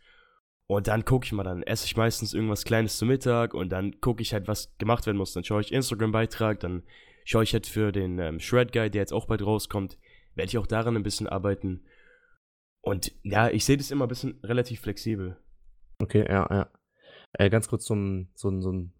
Und 0.67 0.87
dann 0.87 1.05
gucke 1.05 1.25
ich 1.25 1.31
mal, 1.31 1.43
dann 1.43 1.63
esse 1.63 1.85
ich 1.85 1.97
meistens 1.97 2.33
irgendwas 2.33 2.63
Kleines 2.63 2.97
zu 2.97 3.05
Mittag 3.05 3.53
und 3.53 3.69
dann 3.69 4.01
gucke 4.01 4.21
ich 4.21 4.33
halt, 4.33 4.47
was 4.47 4.75
gemacht 4.77 5.05
werden 5.05 5.17
muss. 5.17 5.33
Dann 5.33 5.43
schaue 5.43 5.61
ich 5.61 5.71
Instagram-Beitrag, 5.71 6.59
dann 6.59 6.83
schaue 7.29 7.43
ich 7.43 7.53
halt 7.53 7.67
für 7.67 7.91
den 7.91 8.17
ähm, 8.17 8.39
Shred 8.39 8.71
Guy, 8.71 8.89
der 8.89 9.01
jetzt 9.01 9.13
auch 9.13 9.27
bald 9.27 9.45
rauskommt, 9.45 9.99
werde 10.33 10.49
ich 10.49 10.57
auch 10.57 10.65
daran 10.65 10.95
ein 10.95 11.03
bisschen 11.03 11.27
arbeiten. 11.27 11.83
Und 12.81 13.11
ja, 13.21 13.49
ich 13.49 13.65
sehe 13.65 13.77
das 13.77 13.91
immer 13.91 14.05
ein 14.05 14.09
bisschen 14.09 14.39
relativ 14.43 14.81
flexibel. 14.81 15.37
Okay, 15.99 16.25
ja, 16.27 16.47
ja. 16.49 16.71
Äh, 17.33 17.51
ganz 17.51 17.67
kurz 17.67 17.85
zum, 17.85 18.29
so 18.33 18.49
ein 18.49 18.93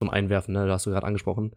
zum 0.00 0.10
Einwerfen, 0.10 0.54
ne? 0.54 0.66
da 0.66 0.74
hast 0.74 0.86
du 0.86 0.90
gerade 0.90 1.06
angesprochen. 1.06 1.56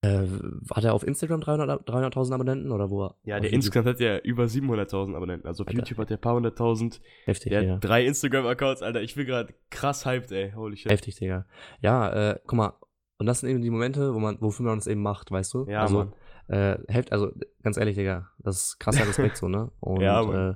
Äh, 0.00 0.26
hat 0.74 0.84
er 0.84 0.94
auf 0.94 1.06
Instagram 1.06 1.42
300 1.42 1.86
300.000 1.86 2.32
Abonnenten 2.32 2.72
oder 2.72 2.88
wo? 2.88 3.14
Ja, 3.24 3.38
der 3.38 3.52
insgesamt 3.52 3.86
hat 3.86 4.00
ja 4.00 4.16
über 4.18 4.44
700.000 4.44 5.14
Abonnenten. 5.14 5.46
Also 5.46 5.62
auf 5.62 5.68
Alter. 5.68 5.78
YouTube 5.78 5.98
hat 5.98 6.08
der 6.08 6.16
ein 6.16 6.20
paar 6.22 6.34
hunderttausend. 6.36 7.02
Heftig, 7.26 7.50
Der 7.50 7.60
Digga. 7.60 7.74
hat 7.74 7.84
drei 7.84 8.06
Instagram-Accounts, 8.06 8.80
Alter. 8.80 9.02
Ich 9.02 9.14
bin 9.14 9.26
gerade 9.26 9.54
krass 9.68 10.06
hyped, 10.06 10.32
ey. 10.32 10.52
Holy 10.52 10.78
shit. 10.78 10.90
Heftig, 10.90 11.16
Digga. 11.16 11.46
Ja, 11.82 12.30
äh, 12.30 12.40
guck 12.46 12.56
mal. 12.56 12.72
Und 13.22 13.26
das 13.26 13.38
sind 13.38 13.50
eben 13.50 13.62
die 13.62 13.70
Momente, 13.70 14.12
wo 14.14 14.18
man, 14.18 14.40
wofür 14.40 14.66
man 14.66 14.78
es 14.80 14.88
eben 14.88 15.00
macht, 15.00 15.30
weißt 15.30 15.54
du? 15.54 15.64
Ja, 15.68 15.82
also. 15.82 16.12
Äh, 16.48 16.76
heft, 16.88 17.12
also 17.12 17.30
ganz 17.62 17.76
ehrlich, 17.76 17.94
Digga, 17.94 18.28
das 18.38 18.56
ist 18.64 18.80
krasser 18.80 19.06
Respekt 19.06 19.36
so, 19.36 19.46
ne? 19.46 19.70
Und, 19.80 20.00
Ja, 20.00 20.24
Mann. 20.24 20.50
Äh, 20.50 20.54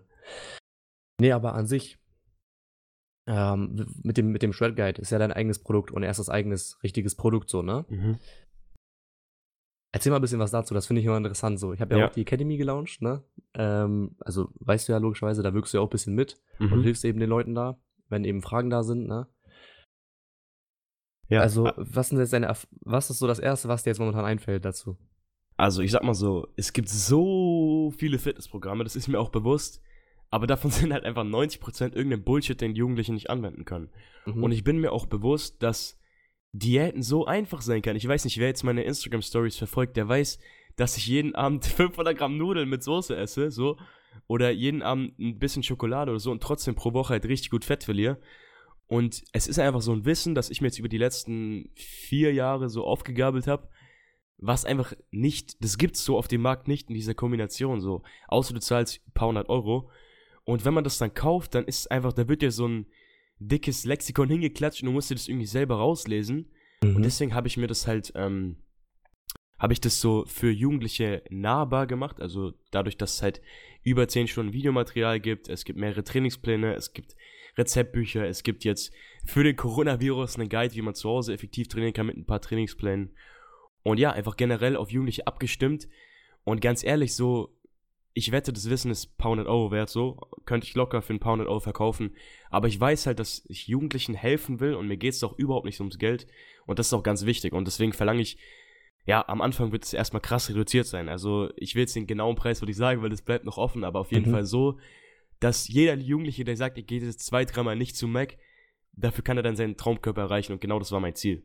nee, 1.20 1.30
aber 1.30 1.54
an 1.54 1.68
sich, 1.68 1.96
ähm, 3.28 3.86
mit 4.02 4.16
dem, 4.16 4.32
mit 4.32 4.42
dem 4.42 4.52
Shred 4.52 4.74
Guide 4.74 5.00
ist 5.00 5.10
ja 5.10 5.20
dein 5.20 5.30
eigenes 5.32 5.60
Produkt 5.60 5.92
und 5.92 6.02
erstes 6.02 6.28
eigenes, 6.28 6.76
richtiges 6.82 7.14
Produkt 7.14 7.48
so, 7.50 7.62
ne? 7.62 7.84
Mhm. 7.88 8.18
Erzähl 9.92 10.10
mal 10.10 10.16
ein 10.18 10.22
bisschen 10.22 10.40
was 10.40 10.50
dazu, 10.50 10.74
das 10.74 10.88
finde 10.88 11.02
ich 11.02 11.06
immer 11.06 11.16
interessant 11.18 11.60
so. 11.60 11.72
Ich 11.72 11.80
habe 11.80 11.94
ja, 11.94 12.00
Ja. 12.00 12.06
auch 12.08 12.12
die 12.12 12.22
Academy 12.22 12.56
gelauncht, 12.56 13.00
ne? 13.00 13.22
Ähm, 13.54 14.16
also 14.18 14.48
weißt 14.58 14.88
du 14.88 14.92
ja 14.92 14.98
logischerweise, 14.98 15.44
da 15.44 15.54
wirkst 15.54 15.72
du 15.72 15.78
ja 15.78 15.82
auch 15.82 15.86
ein 15.86 15.90
bisschen 15.90 16.16
mit 16.16 16.42
und 16.58 16.72
Mhm. 16.80 16.82
hilfst 16.82 17.04
eben 17.04 17.20
den 17.20 17.30
Leuten 17.30 17.54
da, 17.54 17.78
wenn 18.08 18.24
eben 18.24 18.42
Fragen 18.42 18.70
da 18.70 18.82
sind, 18.82 19.06
ne? 19.06 19.28
Ja, 21.28 21.40
Also, 21.40 21.66
a- 21.66 21.74
was 21.76 22.08
sind 22.10 22.18
jetzt 22.18 22.32
deine, 22.32 22.52
was 22.80 23.10
ist 23.10 23.18
so 23.18 23.26
das 23.26 23.38
Erste, 23.38 23.68
was 23.68 23.82
dir 23.82 23.90
jetzt 23.90 23.98
momentan 23.98 24.24
einfällt 24.24 24.64
dazu? 24.64 24.96
also 25.58 25.80
ich 25.80 25.90
sag 25.90 26.02
mal 26.02 26.12
so, 26.12 26.48
es 26.56 26.74
gibt 26.74 26.90
so 26.90 27.90
viele 27.96 28.18
Fitnessprogramme, 28.18 28.84
das 28.84 28.94
ist 28.94 29.08
mir 29.08 29.18
auch 29.18 29.30
bewusst. 29.30 29.80
Aber 30.28 30.46
davon 30.46 30.70
sind 30.72 30.92
halt 30.92 31.04
einfach 31.04 31.24
90% 31.24 31.94
irgendein 31.94 32.24
Bullshit, 32.24 32.60
den 32.60 32.74
die 32.74 32.80
Jugendlichen 32.80 33.14
nicht 33.14 33.30
anwenden 33.30 33.64
können. 33.64 33.88
Mhm. 34.26 34.42
Und 34.44 34.52
ich 34.52 34.64
bin 34.64 34.78
mir 34.78 34.92
auch 34.92 35.06
bewusst, 35.06 35.62
dass 35.62 35.98
Diäten 36.52 37.02
so 37.02 37.24
einfach 37.26 37.62
sein 37.62 37.80
kann. 37.82 37.96
Ich 37.96 38.06
weiß 38.06 38.24
nicht, 38.26 38.38
wer 38.38 38.48
jetzt 38.48 38.64
meine 38.64 38.82
Instagram-Stories 38.84 39.56
verfolgt, 39.56 39.96
der 39.96 40.08
weiß, 40.08 40.38
dass 40.76 40.96
ich 40.98 41.06
jeden 41.06 41.34
Abend 41.34 41.64
500 41.66 42.16
Gramm 42.18 42.36
Nudeln 42.36 42.68
mit 42.68 42.82
Soße 42.82 43.16
esse, 43.16 43.50
so. 43.50 43.78
Oder 44.26 44.50
jeden 44.50 44.82
Abend 44.82 45.18
ein 45.18 45.38
bisschen 45.38 45.62
Schokolade 45.62 46.10
oder 46.10 46.20
so 46.20 46.30
und 46.32 46.42
trotzdem 46.42 46.74
pro 46.74 46.92
Woche 46.92 47.14
halt 47.14 47.24
richtig 47.26 47.50
gut 47.50 47.64
Fett 47.64 47.84
verliere. 47.84 48.18
Und 48.88 49.24
es 49.32 49.48
ist 49.48 49.58
einfach 49.58 49.80
so 49.80 49.92
ein 49.92 50.04
Wissen, 50.04 50.34
das 50.34 50.50
ich 50.50 50.60
mir 50.60 50.68
jetzt 50.68 50.78
über 50.78 50.88
die 50.88 50.98
letzten 50.98 51.70
vier 51.74 52.32
Jahre 52.32 52.68
so 52.68 52.84
aufgegabelt 52.84 53.46
habe, 53.46 53.68
was 54.38 54.64
einfach 54.64 54.92
nicht, 55.10 55.62
das 55.64 55.78
gibt's 55.78 56.04
so 56.04 56.16
auf 56.18 56.28
dem 56.28 56.42
Markt 56.42 56.68
nicht 56.68 56.88
in 56.88 56.94
dieser 56.94 57.14
Kombination 57.14 57.80
so. 57.80 58.02
Außer 58.28 58.54
du 58.54 58.60
zahlst 58.60 59.00
ein 59.06 59.12
paar 59.12 59.28
hundert 59.28 59.48
Euro. 59.48 59.90
Und 60.44 60.64
wenn 60.64 60.74
man 60.74 60.84
das 60.84 60.98
dann 60.98 61.14
kauft, 61.14 61.54
dann 61.54 61.64
ist 61.64 61.80
es 61.80 61.86
einfach, 61.88 62.12
da 62.12 62.28
wird 62.28 62.42
dir 62.42 62.52
so 62.52 62.68
ein 62.68 62.86
dickes 63.38 63.84
Lexikon 63.84 64.28
hingeklatscht 64.28 64.82
und 64.82 64.86
du 64.86 64.92
musst 64.92 65.10
dir 65.10 65.14
das 65.14 65.28
irgendwie 65.28 65.46
selber 65.46 65.76
rauslesen. 65.76 66.50
Mhm. 66.82 66.96
Und 66.96 67.02
deswegen 67.02 67.34
habe 67.34 67.48
ich 67.48 67.56
mir 67.56 67.66
das 67.66 67.86
halt, 67.86 68.12
ähm, 68.14 68.56
habe 69.58 69.72
ich 69.72 69.80
das 69.80 70.00
so 70.00 70.24
für 70.26 70.50
Jugendliche 70.50 71.22
nahbar 71.30 71.86
gemacht. 71.86 72.20
Also 72.20 72.52
dadurch, 72.70 72.96
dass 72.96 73.14
es 73.14 73.22
halt 73.22 73.40
über 73.82 74.06
10 74.06 74.28
Stunden 74.28 74.52
Videomaterial 74.52 75.18
gibt, 75.18 75.48
es 75.48 75.64
gibt 75.64 75.78
mehrere 75.78 76.04
Trainingspläne, 76.04 76.74
es 76.74 76.92
gibt 76.92 77.16
Rezeptbücher, 77.58 78.26
es 78.26 78.42
gibt 78.42 78.64
jetzt 78.64 78.92
für 79.24 79.42
den 79.42 79.56
Coronavirus 79.56 80.38
einen 80.38 80.48
Guide, 80.48 80.74
wie 80.74 80.82
man 80.82 80.94
zu 80.94 81.08
Hause 81.08 81.32
effektiv 81.32 81.68
trainieren 81.68 81.94
kann 81.94 82.06
mit 82.06 82.16
ein 82.16 82.26
paar 82.26 82.40
Trainingsplänen. 82.40 83.14
Und 83.82 83.98
ja, 83.98 84.12
einfach 84.12 84.36
generell 84.36 84.76
auf 84.76 84.90
Jugendliche 84.90 85.26
abgestimmt. 85.26 85.88
Und 86.44 86.60
ganz 86.60 86.84
ehrlich, 86.84 87.14
so, 87.14 87.56
ich 88.14 88.32
wette, 88.32 88.52
das 88.52 88.68
Wissen 88.70 88.90
ist 88.90 89.16
paar 89.18 89.30
hundert 89.30 89.46
Euro 89.46 89.70
wert, 89.70 89.88
so. 89.90 90.18
Könnte 90.44 90.66
ich 90.66 90.74
locker 90.74 91.02
für 91.02 91.14
ein 91.14 91.20
paar 91.20 91.32
hundert 91.32 91.48
Euro 91.48 91.60
verkaufen. 91.60 92.16
Aber 92.50 92.68
ich 92.68 92.78
weiß 92.80 93.06
halt, 93.06 93.18
dass 93.18 93.44
ich 93.48 93.68
Jugendlichen 93.68 94.14
helfen 94.14 94.60
will 94.60 94.74
und 94.74 94.88
mir 94.88 94.96
geht 94.96 95.12
es 95.14 95.20
doch 95.20 95.38
überhaupt 95.38 95.66
nicht 95.66 95.80
ums 95.80 95.98
Geld. 95.98 96.26
Und 96.66 96.78
das 96.78 96.88
ist 96.88 96.92
auch 96.94 97.02
ganz 97.02 97.26
wichtig. 97.26 97.52
Und 97.52 97.66
deswegen 97.66 97.92
verlange 97.92 98.22
ich, 98.22 98.38
ja, 99.06 99.24
am 99.28 99.40
Anfang 99.40 99.70
wird 99.70 99.84
es 99.84 99.92
erstmal 99.92 100.22
krass 100.22 100.50
reduziert 100.50 100.86
sein. 100.86 101.08
Also 101.08 101.50
ich 101.56 101.74
will 101.74 101.82
jetzt 101.82 101.94
den 101.94 102.06
genauen 102.08 102.34
Preis, 102.34 102.60
würde 102.60 102.72
ich 102.72 102.76
sagen, 102.76 103.02
weil 103.02 103.10
das 103.10 103.22
bleibt 103.22 103.44
noch 103.44 103.56
offen, 103.56 103.84
aber 103.84 104.00
auf 104.00 104.10
jeden 104.12 104.28
Mhm. 104.28 104.32
Fall 104.32 104.44
so, 104.44 104.78
dass 105.40 105.68
jeder 105.68 105.94
Jugendliche, 105.96 106.44
der 106.44 106.56
sagt, 106.56 106.78
ich 106.78 106.86
gehe 106.86 107.00
jetzt 107.00 107.20
zwei, 107.26 107.44
dreimal 107.44 107.76
nicht 107.76 107.96
zu 107.96 108.08
Mac, 108.08 108.36
dafür 108.92 109.22
kann 109.24 109.36
er 109.36 109.42
dann 109.42 109.56
seinen 109.56 109.76
Traumkörper 109.76 110.22
erreichen 110.22 110.52
und 110.52 110.60
genau 110.60 110.78
das 110.78 110.92
war 110.92 111.00
mein 111.00 111.14
Ziel. 111.14 111.44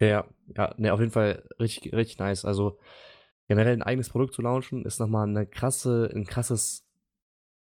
Ja, 0.00 0.26
ja, 0.56 0.74
ne, 0.76 0.92
auf 0.92 1.00
jeden 1.00 1.12
Fall 1.12 1.48
richtig, 1.58 1.92
richtig 1.92 2.18
nice. 2.18 2.44
Also 2.44 2.78
generell 3.48 3.72
ein 3.72 3.82
eigenes 3.82 4.10
Produkt 4.10 4.34
zu 4.34 4.42
launchen, 4.42 4.84
ist 4.84 5.00
nochmal 5.00 5.28
eine 5.28 5.46
krasse, 5.46 6.10
ein 6.14 6.24
krasses, 6.24 6.86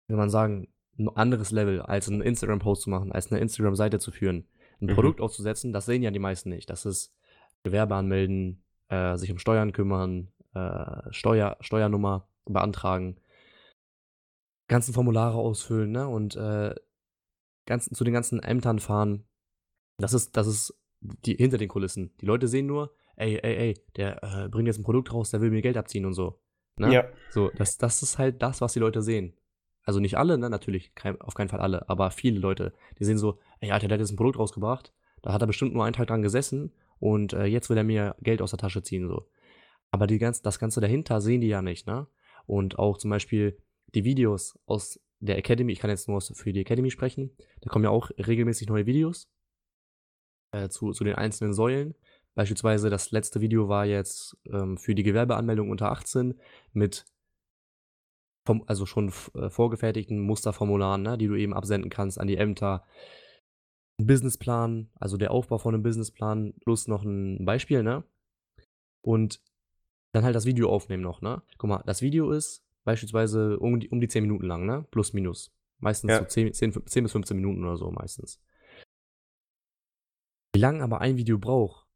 wie 0.08 0.14
man 0.14 0.30
sagen, 0.30 0.68
ein 0.98 1.08
anderes 1.08 1.50
Level, 1.50 1.82
als 1.82 2.08
einen 2.08 2.22
Instagram-Post 2.22 2.82
zu 2.82 2.90
machen, 2.90 3.12
als 3.12 3.30
eine 3.30 3.40
Instagram-Seite 3.40 3.98
zu 3.98 4.12
führen. 4.12 4.46
Ein 4.80 4.86
Mhm. 4.86 4.94
Produkt 4.94 5.20
aufzusetzen, 5.20 5.72
das 5.72 5.86
sehen 5.86 6.02
ja 6.02 6.10
die 6.10 6.18
meisten 6.18 6.50
nicht. 6.50 6.70
Das 6.70 6.86
ist 6.86 7.12
Gewerbe 7.62 7.94
anmelden, 7.94 8.62
äh, 8.88 9.16
sich 9.16 9.30
um 9.30 9.38
Steuern 9.38 9.72
kümmern, 9.72 10.28
äh, 10.54 11.10
Steuer, 11.10 11.56
Steuernummer 11.60 12.28
beantragen, 12.44 13.16
ganzen 14.68 14.94
Formulare 14.94 15.36
ausfüllen, 15.36 15.90
ne? 15.92 16.08
Und 16.08 16.36
äh, 16.36 16.74
ganzen, 17.66 17.94
zu 17.94 18.04
den 18.04 18.14
ganzen 18.14 18.40
Ämtern 18.40 18.78
fahren. 18.78 19.24
Das 19.98 20.12
ist, 20.12 20.36
das 20.36 20.46
ist 20.46 20.78
die, 21.00 21.34
hinter 21.34 21.58
den 21.58 21.68
Kulissen. 21.68 22.14
Die 22.20 22.26
Leute 22.26 22.48
sehen 22.48 22.66
nur, 22.66 22.94
ey, 23.16 23.38
ey, 23.42 23.56
ey, 23.56 23.74
der 23.96 24.22
äh, 24.22 24.48
bringt 24.48 24.66
jetzt 24.66 24.78
ein 24.78 24.84
Produkt 24.84 25.12
raus, 25.12 25.30
der 25.30 25.40
will 25.40 25.50
mir 25.50 25.62
Geld 25.62 25.76
abziehen 25.76 26.06
und 26.06 26.14
so. 26.14 26.40
Ne? 26.76 26.92
So, 27.30 27.50
das, 27.50 27.78
das 27.78 28.02
ist 28.02 28.18
halt 28.18 28.42
das, 28.42 28.60
was 28.60 28.72
die 28.72 28.80
Leute 28.80 29.02
sehen. 29.02 29.36
Also 29.84 30.00
nicht 30.00 30.16
alle, 30.16 30.38
ne, 30.38 30.48
natürlich, 30.48 30.94
kein, 30.94 31.20
auf 31.20 31.34
keinen 31.34 31.50
Fall 31.50 31.60
alle, 31.60 31.88
aber 31.88 32.10
viele 32.10 32.40
Leute, 32.40 32.72
die 32.98 33.04
sehen 33.04 33.18
so, 33.18 33.38
ey, 33.60 33.70
Alter, 33.70 33.86
der 33.86 33.96
hat 33.96 34.00
jetzt 34.00 34.12
ein 34.12 34.16
Produkt 34.16 34.38
rausgebracht, 34.38 34.94
da 35.22 35.32
hat 35.32 35.42
er 35.42 35.46
bestimmt 35.46 35.74
nur 35.74 35.84
einen 35.84 35.92
Tag 35.92 36.06
dran 36.06 36.22
gesessen 36.22 36.72
und 36.98 37.34
äh, 37.34 37.44
jetzt 37.44 37.68
will 37.68 37.76
er 37.76 37.84
mir 37.84 38.16
Geld 38.22 38.40
aus 38.40 38.50
der 38.50 38.58
Tasche 38.58 38.82
ziehen, 38.82 39.08
so. 39.08 39.28
Aber 39.90 40.06
die 40.06 40.18
ganz, 40.18 40.42
das 40.42 40.58
Ganze 40.58 40.80
dahinter 40.80 41.20
sehen 41.20 41.42
die 41.42 41.48
ja 41.48 41.62
nicht, 41.62 41.86
ne? 41.86 42.06
Und 42.46 42.78
auch 42.78 42.98
zum 42.98 43.10
Beispiel 43.10 43.58
die 43.94 44.04
Videos 44.04 44.58
aus 44.66 45.00
der 45.20 45.38
Academy, 45.38 45.72
ich 45.72 45.78
kann 45.78 45.90
jetzt 45.90 46.08
nur 46.08 46.20
für 46.20 46.52
die 46.52 46.60
Academy 46.60 46.90
sprechen, 46.90 47.36
da 47.60 47.70
kommen 47.70 47.84
ja 47.84 47.90
auch 47.90 48.10
regelmäßig 48.18 48.68
neue 48.68 48.86
Videos 48.86 49.28
äh, 50.52 50.68
zu, 50.68 50.92
zu 50.92 51.04
den 51.04 51.14
einzelnen 51.14 51.54
Säulen. 51.54 51.94
Beispielsweise 52.34 52.90
das 52.90 53.10
letzte 53.12 53.40
Video 53.40 53.68
war 53.68 53.86
jetzt 53.86 54.36
ähm, 54.46 54.76
für 54.76 54.94
die 54.94 55.04
Gewerbeanmeldung 55.04 55.70
unter 55.70 55.92
18 55.92 56.38
mit 56.72 57.04
vom, 58.46 58.64
also 58.66 58.86
schon 58.86 59.12
äh, 59.34 59.48
vorgefertigten 59.48 60.20
Musterformularen, 60.20 61.02
ne, 61.02 61.16
die 61.16 61.28
du 61.28 61.36
eben 61.36 61.54
absenden 61.54 61.90
kannst 61.90 62.20
an 62.20 62.26
die 62.26 62.36
Ämter. 62.36 62.84
Ein 63.98 64.06
Businessplan, 64.06 64.90
also 64.94 65.16
der 65.16 65.30
Aufbau 65.30 65.58
von 65.58 65.74
einem 65.74 65.84
Businessplan, 65.84 66.54
plus 66.60 66.88
noch 66.88 67.04
ein 67.04 67.44
Beispiel, 67.44 67.82
ne? 67.82 68.04
Und 69.02 69.40
dann 70.12 70.24
halt 70.24 70.34
das 70.34 70.46
Video 70.46 70.68
aufnehmen 70.68 71.02
noch, 71.02 71.22
ne? 71.22 71.42
Guck 71.58 71.70
mal, 71.70 71.82
das 71.86 72.02
Video 72.02 72.32
ist 72.32 72.63
beispielsweise 72.84 73.58
um 73.58 73.80
die, 73.80 73.88
um 73.88 74.00
die 74.00 74.08
10 74.08 74.22
Minuten 74.22 74.46
lang, 74.46 74.66
ne? 74.66 74.86
Plus, 74.90 75.12
minus. 75.12 75.52
Meistens 75.78 76.10
Ja. 76.10 76.18
so 76.20 76.24
10, 76.26 76.52
10, 76.52 76.86
10 76.86 77.02
bis 77.04 77.12
15 77.12 77.36
Minuten 77.36 77.64
oder 77.64 77.76
so 77.76 77.90
meistens. 77.90 78.40
Wie 80.54 80.60
lange 80.60 80.82
aber 80.82 81.00
ein 81.00 81.16
Video 81.16 81.38
braucht, 81.38 81.86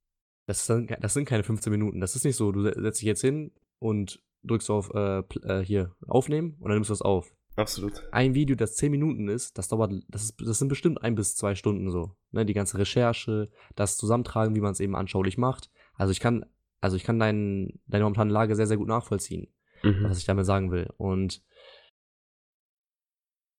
das 0.47 0.67
sind, 0.67 0.91
das 1.01 1.15
sind 1.15 1.27
keine 1.27 1.45
15 1.45 1.71
Minuten. 1.71 2.01
Das 2.01 2.17
ist 2.17 2.25
nicht 2.25 2.37
so, 2.37 2.51
du 2.53 2.63
se- 2.63 2.75
setzt 2.77 3.01
dich 3.01 3.07
jetzt 3.07 3.21
hin 3.21 3.53
und 3.79 4.23
drückst 4.43 4.71
auf 4.71 4.91
äh, 4.95 5.19
äh, 5.43 5.65
hier 5.65 5.95
aufnehmen 6.07 6.57
und 6.59 6.69
dann 6.69 6.77
nimmst 6.77 6.91
du 6.91 6.93
das 6.93 7.03
auf. 7.03 7.33
Absolut. 7.57 8.05
Ein 8.13 8.35
Video, 8.35 8.55
das 8.57 8.77
10 8.77 8.91
Minuten 8.93 9.29
ist, 9.29 9.59
das 9.59 9.67
dauert, 9.69 9.93
das, 10.09 10.23
ist, 10.25 10.41
das 10.41 10.59
sind 10.61 10.69
bestimmt 10.69 11.03
ein 11.03 11.17
bis 11.17 11.35
zwei 11.35 11.55
Stunden 11.57 11.91
so. 11.91 12.15
Ne? 12.31 12.47
Die 12.47 12.55
ganze 12.55 12.79
Recherche, 12.79 13.51
das 13.75 13.97
Zusammentragen, 13.97 14.55
wie 14.55 14.61
man 14.61 14.73
es 14.73 14.81
eben 14.81 14.95
anschaulich 14.95 15.39
macht. 15.39 15.69
Also 15.95 16.13
ich 16.13 16.21
kann, 16.21 16.45
also 16.81 16.97
ich 16.97 17.03
kann 17.03 17.19
dein, 17.19 17.81
deine 17.87 18.05
momentane 18.05 18.33
Lage 18.33 18.55
sehr, 18.55 18.69
sehr 18.69 18.77
gut 18.77 18.87
nachvollziehen, 18.89 19.53
Mhm. 19.83 20.05
was 20.05 20.19
ich 20.19 20.25
damit 20.25 20.47
sagen 20.47 20.71
will. 20.71 20.89
Und 20.97 21.43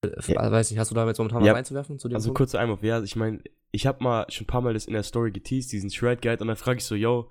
äh, 0.03 0.09
Ja. 0.31 0.51
weiß 0.51 0.71
nicht, 0.71 0.79
hast 0.79 0.91
du 0.91 0.95
da 0.95 1.05
jetzt 1.07 1.17
momentan 1.17 1.43
Ja. 1.43 1.53
was 1.53 1.59
einzuwerfen 1.59 1.99
zu 1.99 2.07
dem 2.07 2.15
Also 2.15 2.29
Punkt? 2.29 2.37
kurzer 2.37 2.59
Einwurf, 2.59 2.83
ja, 2.83 3.01
ich 3.03 3.15
meine, 3.15 3.41
ich 3.71 3.85
habe 3.85 4.03
mal 4.03 4.25
schon 4.29 4.45
ein 4.45 4.47
paar 4.47 4.61
Mal 4.61 4.73
das 4.73 4.85
in 4.85 4.93
der 4.93 5.03
Story 5.03 5.31
geteased, 5.31 5.71
diesen 5.71 5.89
Shred 5.91 6.21
Guide, 6.21 6.41
und 6.41 6.47
dann 6.47 6.55
frage 6.57 6.77
ich 6.79 6.85
so, 6.85 6.95
yo, 6.95 7.29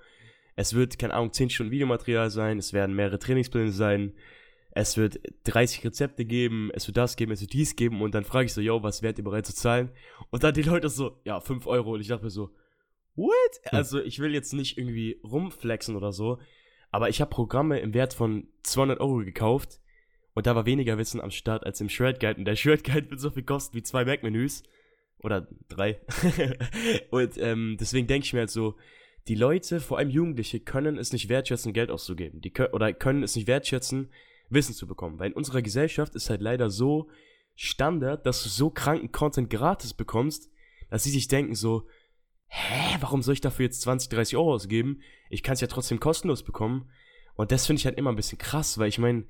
es 0.55 0.75
wird, 0.75 0.99
keine 0.99 1.15
Ahnung, 1.15 1.33
10 1.33 1.51
Stunden 1.51 1.73
Videomaterial 1.73 2.31
sein, 2.31 2.59
es 2.59 2.73
werden 2.73 2.95
mehrere 2.95 3.19
Trainingspläne 3.19 3.71
sein, 3.73 4.13
es 4.73 4.97
wird 4.97 5.19
30 5.45 5.85
Rezepte 5.85 6.25
geben, 6.25 6.71
es 6.75 6.87
wird 6.87 6.97
das 6.97 7.17
geben, 7.17 7.33
es 7.33 7.41
wird 7.41 7.53
dies 7.53 7.75
geben, 7.75 8.03
und 8.03 8.15
dann 8.15 8.25
frage 8.25 8.47
ich 8.47 8.53
so, 8.53 8.61
yo, 8.61 8.83
was 8.83 9.03
wärt 9.03 9.19
ihr 9.19 9.25
bereit 9.25 9.47
zu 9.47 9.55
zahlen? 9.55 9.91
Und 10.31 10.45
dann 10.45 10.55
die 10.55 10.63
Leute 10.63 10.89
so, 10.89 11.21
ja, 11.25 11.41
5 11.41 11.67
Euro, 11.67 11.95
und 11.95 12.01
ich 12.01 12.09
dachte 12.09 12.25
mir 12.25 12.31
so, 12.31 12.51
what? 13.17 13.33
Hm. 13.65 13.79
Also 13.79 14.01
ich 14.01 14.19
will 14.21 14.33
jetzt 14.35 14.53
nicht 14.53 14.79
irgendwie 14.79 15.21
rumflexen 15.25 15.97
oder 15.97 16.13
so, 16.13 16.39
aber 16.91 17.09
ich 17.09 17.21
habe 17.21 17.31
Programme 17.31 17.81
im 17.81 17.95
Wert 17.95 18.15
von 18.15 18.49
200 18.63 19.01
Euro 19.01 19.19
gekauft, 19.19 19.81
und 20.35 20.47
da 20.47 20.55
war 20.55 20.67
weniger 20.67 20.99
Wissen 20.99 21.21
am 21.21 21.33
Start 21.33 21.67
als 21.67 21.81
im 21.81 21.89
Shred 21.89 22.21
Guide, 22.21 22.39
und 22.39 22.45
der 22.45 22.55
Shred 22.55 22.85
Guide 22.85 23.11
wird 23.11 23.21
so 23.21 23.31
viel 23.31 23.43
kosten 23.43 23.77
wie 23.77 23.83
zwei 23.83 24.05
Mac-Menüs. 24.05 24.63
Oder 25.21 25.49
drei. 25.69 26.01
und 27.11 27.37
ähm, 27.39 27.77
deswegen 27.81 28.07
denke 28.07 28.25
ich 28.25 28.33
mir 28.33 28.41
halt 28.41 28.51
so, 28.51 28.77
die 29.27 29.35
Leute, 29.35 29.81
vor 29.81 29.99
allem 29.99 30.11
Jugendliche, 30.11 30.61
können 30.61 30.97
es 30.97 31.13
nicht 31.13 31.29
wertschätzen, 31.29 31.73
Geld 31.73 31.91
auszugeben. 31.91 32.41
Die 32.41 32.53
kö 32.53 32.69
oder 32.73 32.93
können 32.93 33.23
es 33.23 33.35
nicht 33.35 33.49
wertschätzen, 33.49 34.11
Wissen 34.49 34.75
zu 34.75 34.87
bekommen. 34.87 35.19
Weil 35.19 35.31
in 35.31 35.37
unserer 35.37 35.61
Gesellschaft 35.61 36.15
ist 36.15 36.31
halt 36.31 36.41
leider 36.41 36.71
so 36.71 37.11
Standard, 37.55 38.25
dass 38.25 38.43
du 38.45 38.49
so 38.49 38.71
kranken 38.71 39.11
Content 39.11 39.51
gratis 39.51 39.93
bekommst, 39.93 40.51
dass 40.89 41.03
sie 41.03 41.11
sich 41.11 41.27
denken 41.29 41.55
so, 41.55 41.87
hä, 42.49 42.97
warum 43.01 43.23
soll 43.23 43.35
ich 43.35 43.41
dafür 43.41 43.67
jetzt 43.67 43.83
20, 43.83 44.09
30 44.09 44.37
Euro 44.37 44.55
ausgeben? 44.55 45.01
Ich 45.31 45.43
kann 45.43 45.55
es 45.55 45.61
ja 45.61 45.67
trotzdem 45.67 46.01
kostenlos 46.01 46.43
bekommen. 46.43 46.91
Und 47.35 47.53
das 47.53 47.67
finde 47.67 47.81
ich 47.81 47.87
halt 47.87 47.99
immer 47.99 48.11
ein 48.11 48.17
bisschen 48.17 48.39
krass, 48.39 48.79
weil 48.79 48.89
ich 48.89 48.99
meine, 48.99 49.25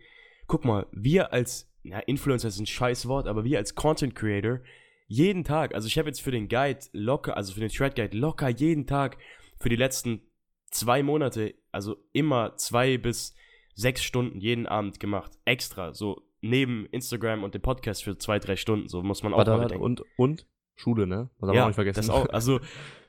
guck 0.47 0.65
mal, 0.65 0.87
wir 0.93 1.33
als, 1.33 1.71
ja, 1.83 1.99
Influencer 2.01 2.49
ist 2.49 2.59
ein 2.59 2.67
scheiß 2.67 3.07
Wort, 3.07 3.27
aber 3.27 3.45
wir 3.45 3.59
als 3.59 3.75
Content 3.75 4.15
Creator, 4.15 4.61
jeden 5.07 5.45
Tag, 5.45 5.75
also 5.75 5.87
ich 5.87 5.99
habe 5.99 6.09
jetzt 6.09 6.21
für 6.21 6.31
den 6.31 6.49
Guide 6.49 6.81
locker, 6.93 7.37
also 7.37 7.53
für 7.53 7.61
den 7.61 7.71
Shred 7.71 7.97
Guide 7.97 8.17
locker 8.17 8.49
jeden 8.49 8.87
Tag 8.87 9.19
für 9.59 9.69
die 9.69 9.77
letzten 9.77 10.23
zwei 10.71 11.03
Monate, 11.03 11.55
also 11.73 11.97
immer 12.13 12.57
zwei 12.57 12.99
bis 12.99 13.35
sechs 13.75 14.03
Stunden 14.03 14.41
jeden 14.41 14.67
Abend 14.67 15.01
gemacht. 15.01 15.33
Extra, 15.45 15.95
so 15.95 16.23
neben 16.41 16.87
Instagram 16.87 17.43
und 17.43 17.55
dem 17.55 17.63
Podcast 17.63 18.05
für 18.05 18.19
zwei, 18.19 18.39
drei 18.39 18.57
Stunden, 18.57 18.89
so 18.89 19.03
muss 19.03 19.23
man 19.23 19.33
auch 19.33 19.45
mal 19.45 19.67
denken. 19.67 19.83
Und, 19.83 20.03
und 20.17 20.47
Schule, 20.79 21.07
ne? 21.07 21.29
Das 21.39 21.49
haben 21.49 21.55
ja, 21.55 21.61
wir 21.61 21.63
auch 21.65 21.69
nicht 21.69 21.75
vergessen. 21.75 22.01
Das 22.01 22.11
auch, 22.11 22.29
also 22.33 22.61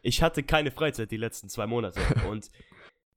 ich 0.01 0.21
hatte 0.21 0.43
keine 0.43 0.71
Freizeit 0.71 1.11
die 1.11 1.17
letzten 1.17 1.49
zwei 1.49 1.67
Monate 1.67 1.99
und 2.29 2.49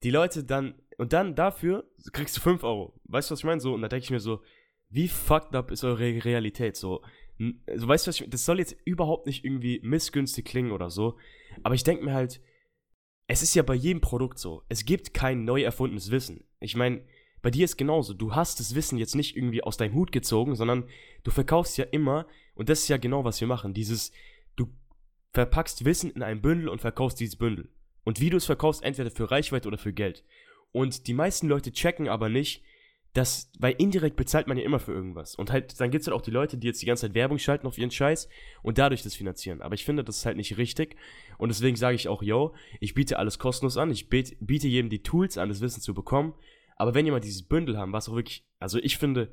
die 0.02 0.10
Leute 0.10 0.44
dann, 0.44 0.74
und 0.98 1.12
dann 1.12 1.34
dafür 1.34 1.84
kriegst 2.12 2.36
du 2.36 2.40
fünf 2.40 2.62
Euro. 2.64 3.00
Weißt 3.04 3.30
du, 3.30 3.32
was 3.32 3.40
ich 3.40 3.44
meine? 3.44 3.60
So, 3.60 3.74
und 3.74 3.82
da 3.82 3.88
denke 3.88 4.04
ich 4.04 4.10
mir 4.10 4.20
so, 4.20 4.42
wie 4.90 5.08
fucked 5.08 5.54
up 5.54 5.70
ist 5.70 5.84
eure 5.84 6.24
Realität? 6.24 6.76
So, 6.76 7.02
so 7.38 7.88
weißt 7.88 8.06
du, 8.06 8.08
was 8.10 8.20
ich, 8.20 8.28
das 8.28 8.44
soll 8.44 8.58
jetzt 8.58 8.76
überhaupt 8.84 9.26
nicht 9.26 9.44
irgendwie 9.44 9.80
missgünstig 9.82 10.44
klingen 10.44 10.72
oder 10.72 10.90
so, 10.90 11.16
aber 11.62 11.74
ich 11.74 11.84
denke 11.84 12.04
mir 12.04 12.12
halt, 12.12 12.40
es 13.26 13.42
ist 13.42 13.54
ja 13.54 13.62
bei 13.62 13.74
jedem 13.74 14.00
Produkt 14.00 14.38
so. 14.38 14.64
Es 14.68 14.84
gibt 14.84 15.14
kein 15.14 15.44
neu 15.44 15.62
erfundenes 15.62 16.10
Wissen. 16.10 16.44
Ich 16.60 16.76
meine, 16.76 17.02
bei 17.40 17.50
dir 17.50 17.64
ist 17.64 17.76
genauso. 17.76 18.12
Du 18.12 18.34
hast 18.34 18.60
das 18.60 18.74
Wissen 18.74 18.98
jetzt 18.98 19.14
nicht 19.14 19.36
irgendwie 19.36 19.62
aus 19.62 19.76
deinem 19.76 19.94
Hut 19.94 20.12
gezogen, 20.12 20.54
sondern 20.54 20.84
du 21.24 21.30
verkaufst 21.30 21.78
ja 21.78 21.84
immer, 21.84 22.26
und 22.54 22.68
das 22.68 22.80
ist 22.80 22.88
ja 22.88 22.98
genau, 22.98 23.24
was 23.24 23.40
wir 23.40 23.48
machen. 23.48 23.72
Dieses, 23.72 24.12
verpackst 25.32 25.84
Wissen 25.84 26.10
in 26.10 26.22
ein 26.22 26.42
Bündel 26.42 26.68
und 26.68 26.80
verkaufst 26.80 27.20
dieses 27.20 27.36
Bündel. 27.36 27.68
Und 28.04 28.20
wie 28.20 28.30
du 28.30 28.36
es 28.36 28.46
verkaufst, 28.46 28.82
entweder 28.82 29.10
für 29.10 29.30
Reichweite 29.30 29.68
oder 29.68 29.78
für 29.78 29.92
Geld. 29.92 30.24
Und 30.72 31.06
die 31.06 31.14
meisten 31.14 31.48
Leute 31.48 31.72
checken 31.72 32.08
aber 32.08 32.28
nicht, 32.28 32.62
dass, 33.14 33.50
weil 33.58 33.74
indirekt 33.76 34.16
bezahlt 34.16 34.46
man 34.46 34.56
ja 34.56 34.64
immer 34.64 34.78
für 34.78 34.92
irgendwas. 34.92 35.34
Und 35.34 35.52
halt, 35.52 35.78
dann 35.80 35.90
gibt 35.90 36.00
es 36.00 36.06
halt 36.06 36.16
auch 36.16 36.22
die 36.22 36.30
Leute, 36.30 36.56
die 36.56 36.66
jetzt 36.66 36.80
die 36.80 36.86
ganze 36.86 37.02
Zeit 37.02 37.14
Werbung 37.14 37.38
schalten 37.38 37.66
auf 37.66 37.76
ihren 37.76 37.90
Scheiß 37.90 38.28
und 38.62 38.78
dadurch 38.78 39.02
das 39.02 39.14
finanzieren. 39.14 39.60
Aber 39.60 39.74
ich 39.74 39.84
finde, 39.84 40.02
das 40.02 40.18
ist 40.18 40.26
halt 40.26 40.38
nicht 40.38 40.56
richtig. 40.56 40.96
Und 41.36 41.50
deswegen 41.50 41.76
sage 41.76 41.94
ich 41.94 42.08
auch, 42.08 42.22
yo, 42.22 42.54
ich 42.80 42.94
biete 42.94 43.18
alles 43.18 43.38
kostenlos 43.38 43.76
an. 43.76 43.90
Ich 43.90 44.08
biete 44.08 44.68
jedem 44.68 44.88
die 44.88 45.02
Tools 45.02 45.36
an, 45.36 45.50
das 45.50 45.60
Wissen 45.60 45.82
zu 45.82 45.92
bekommen. 45.92 46.34
Aber 46.76 46.94
wenn 46.94 47.04
jemand 47.04 47.24
dieses 47.24 47.42
Bündel 47.42 47.76
haben, 47.76 47.92
was 47.92 48.08
auch 48.08 48.14
wirklich, 48.14 48.46
also 48.58 48.78
ich 48.78 48.96
finde, 48.96 49.30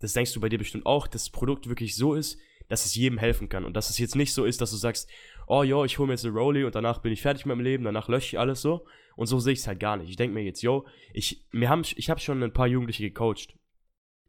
das 0.00 0.12
denkst 0.12 0.34
du 0.34 0.40
bei 0.40 0.50
dir 0.50 0.58
bestimmt 0.58 0.84
auch, 0.84 1.06
dass 1.06 1.24
das 1.24 1.30
Produkt 1.30 1.66
wirklich 1.66 1.96
so 1.96 2.14
ist, 2.14 2.38
dass 2.68 2.86
es 2.86 2.94
jedem 2.94 3.18
helfen 3.18 3.48
kann. 3.48 3.64
Und 3.64 3.74
dass 3.74 3.90
es 3.90 3.98
jetzt 3.98 4.16
nicht 4.16 4.32
so 4.32 4.44
ist, 4.44 4.60
dass 4.60 4.70
du 4.70 4.76
sagst, 4.76 5.10
oh 5.46 5.62
yo, 5.62 5.84
ich 5.84 5.98
hole 5.98 6.06
mir 6.06 6.14
jetzt 6.14 6.24
eine 6.24 6.34
Rolli 6.34 6.64
und 6.64 6.74
danach 6.74 6.98
bin 7.00 7.12
ich 7.12 7.22
fertig 7.22 7.46
mit 7.46 7.56
meinem 7.56 7.64
Leben, 7.64 7.84
danach 7.84 8.08
lösche 8.08 8.36
ich 8.36 8.38
alles 8.38 8.62
so. 8.62 8.86
Und 9.16 9.26
so 9.26 9.38
sehe 9.38 9.52
ich 9.52 9.60
es 9.60 9.66
halt 9.66 9.80
gar 9.80 9.96
nicht. 9.96 10.10
Ich 10.10 10.16
denke 10.16 10.34
mir 10.34 10.42
jetzt, 10.42 10.62
yo, 10.62 10.86
ich, 11.12 11.46
mir 11.52 11.68
haben, 11.68 11.82
ich 11.96 12.10
habe 12.10 12.20
schon 12.20 12.42
ein 12.42 12.52
paar 12.52 12.66
Jugendliche 12.66 13.04
gecoacht. 13.04 13.56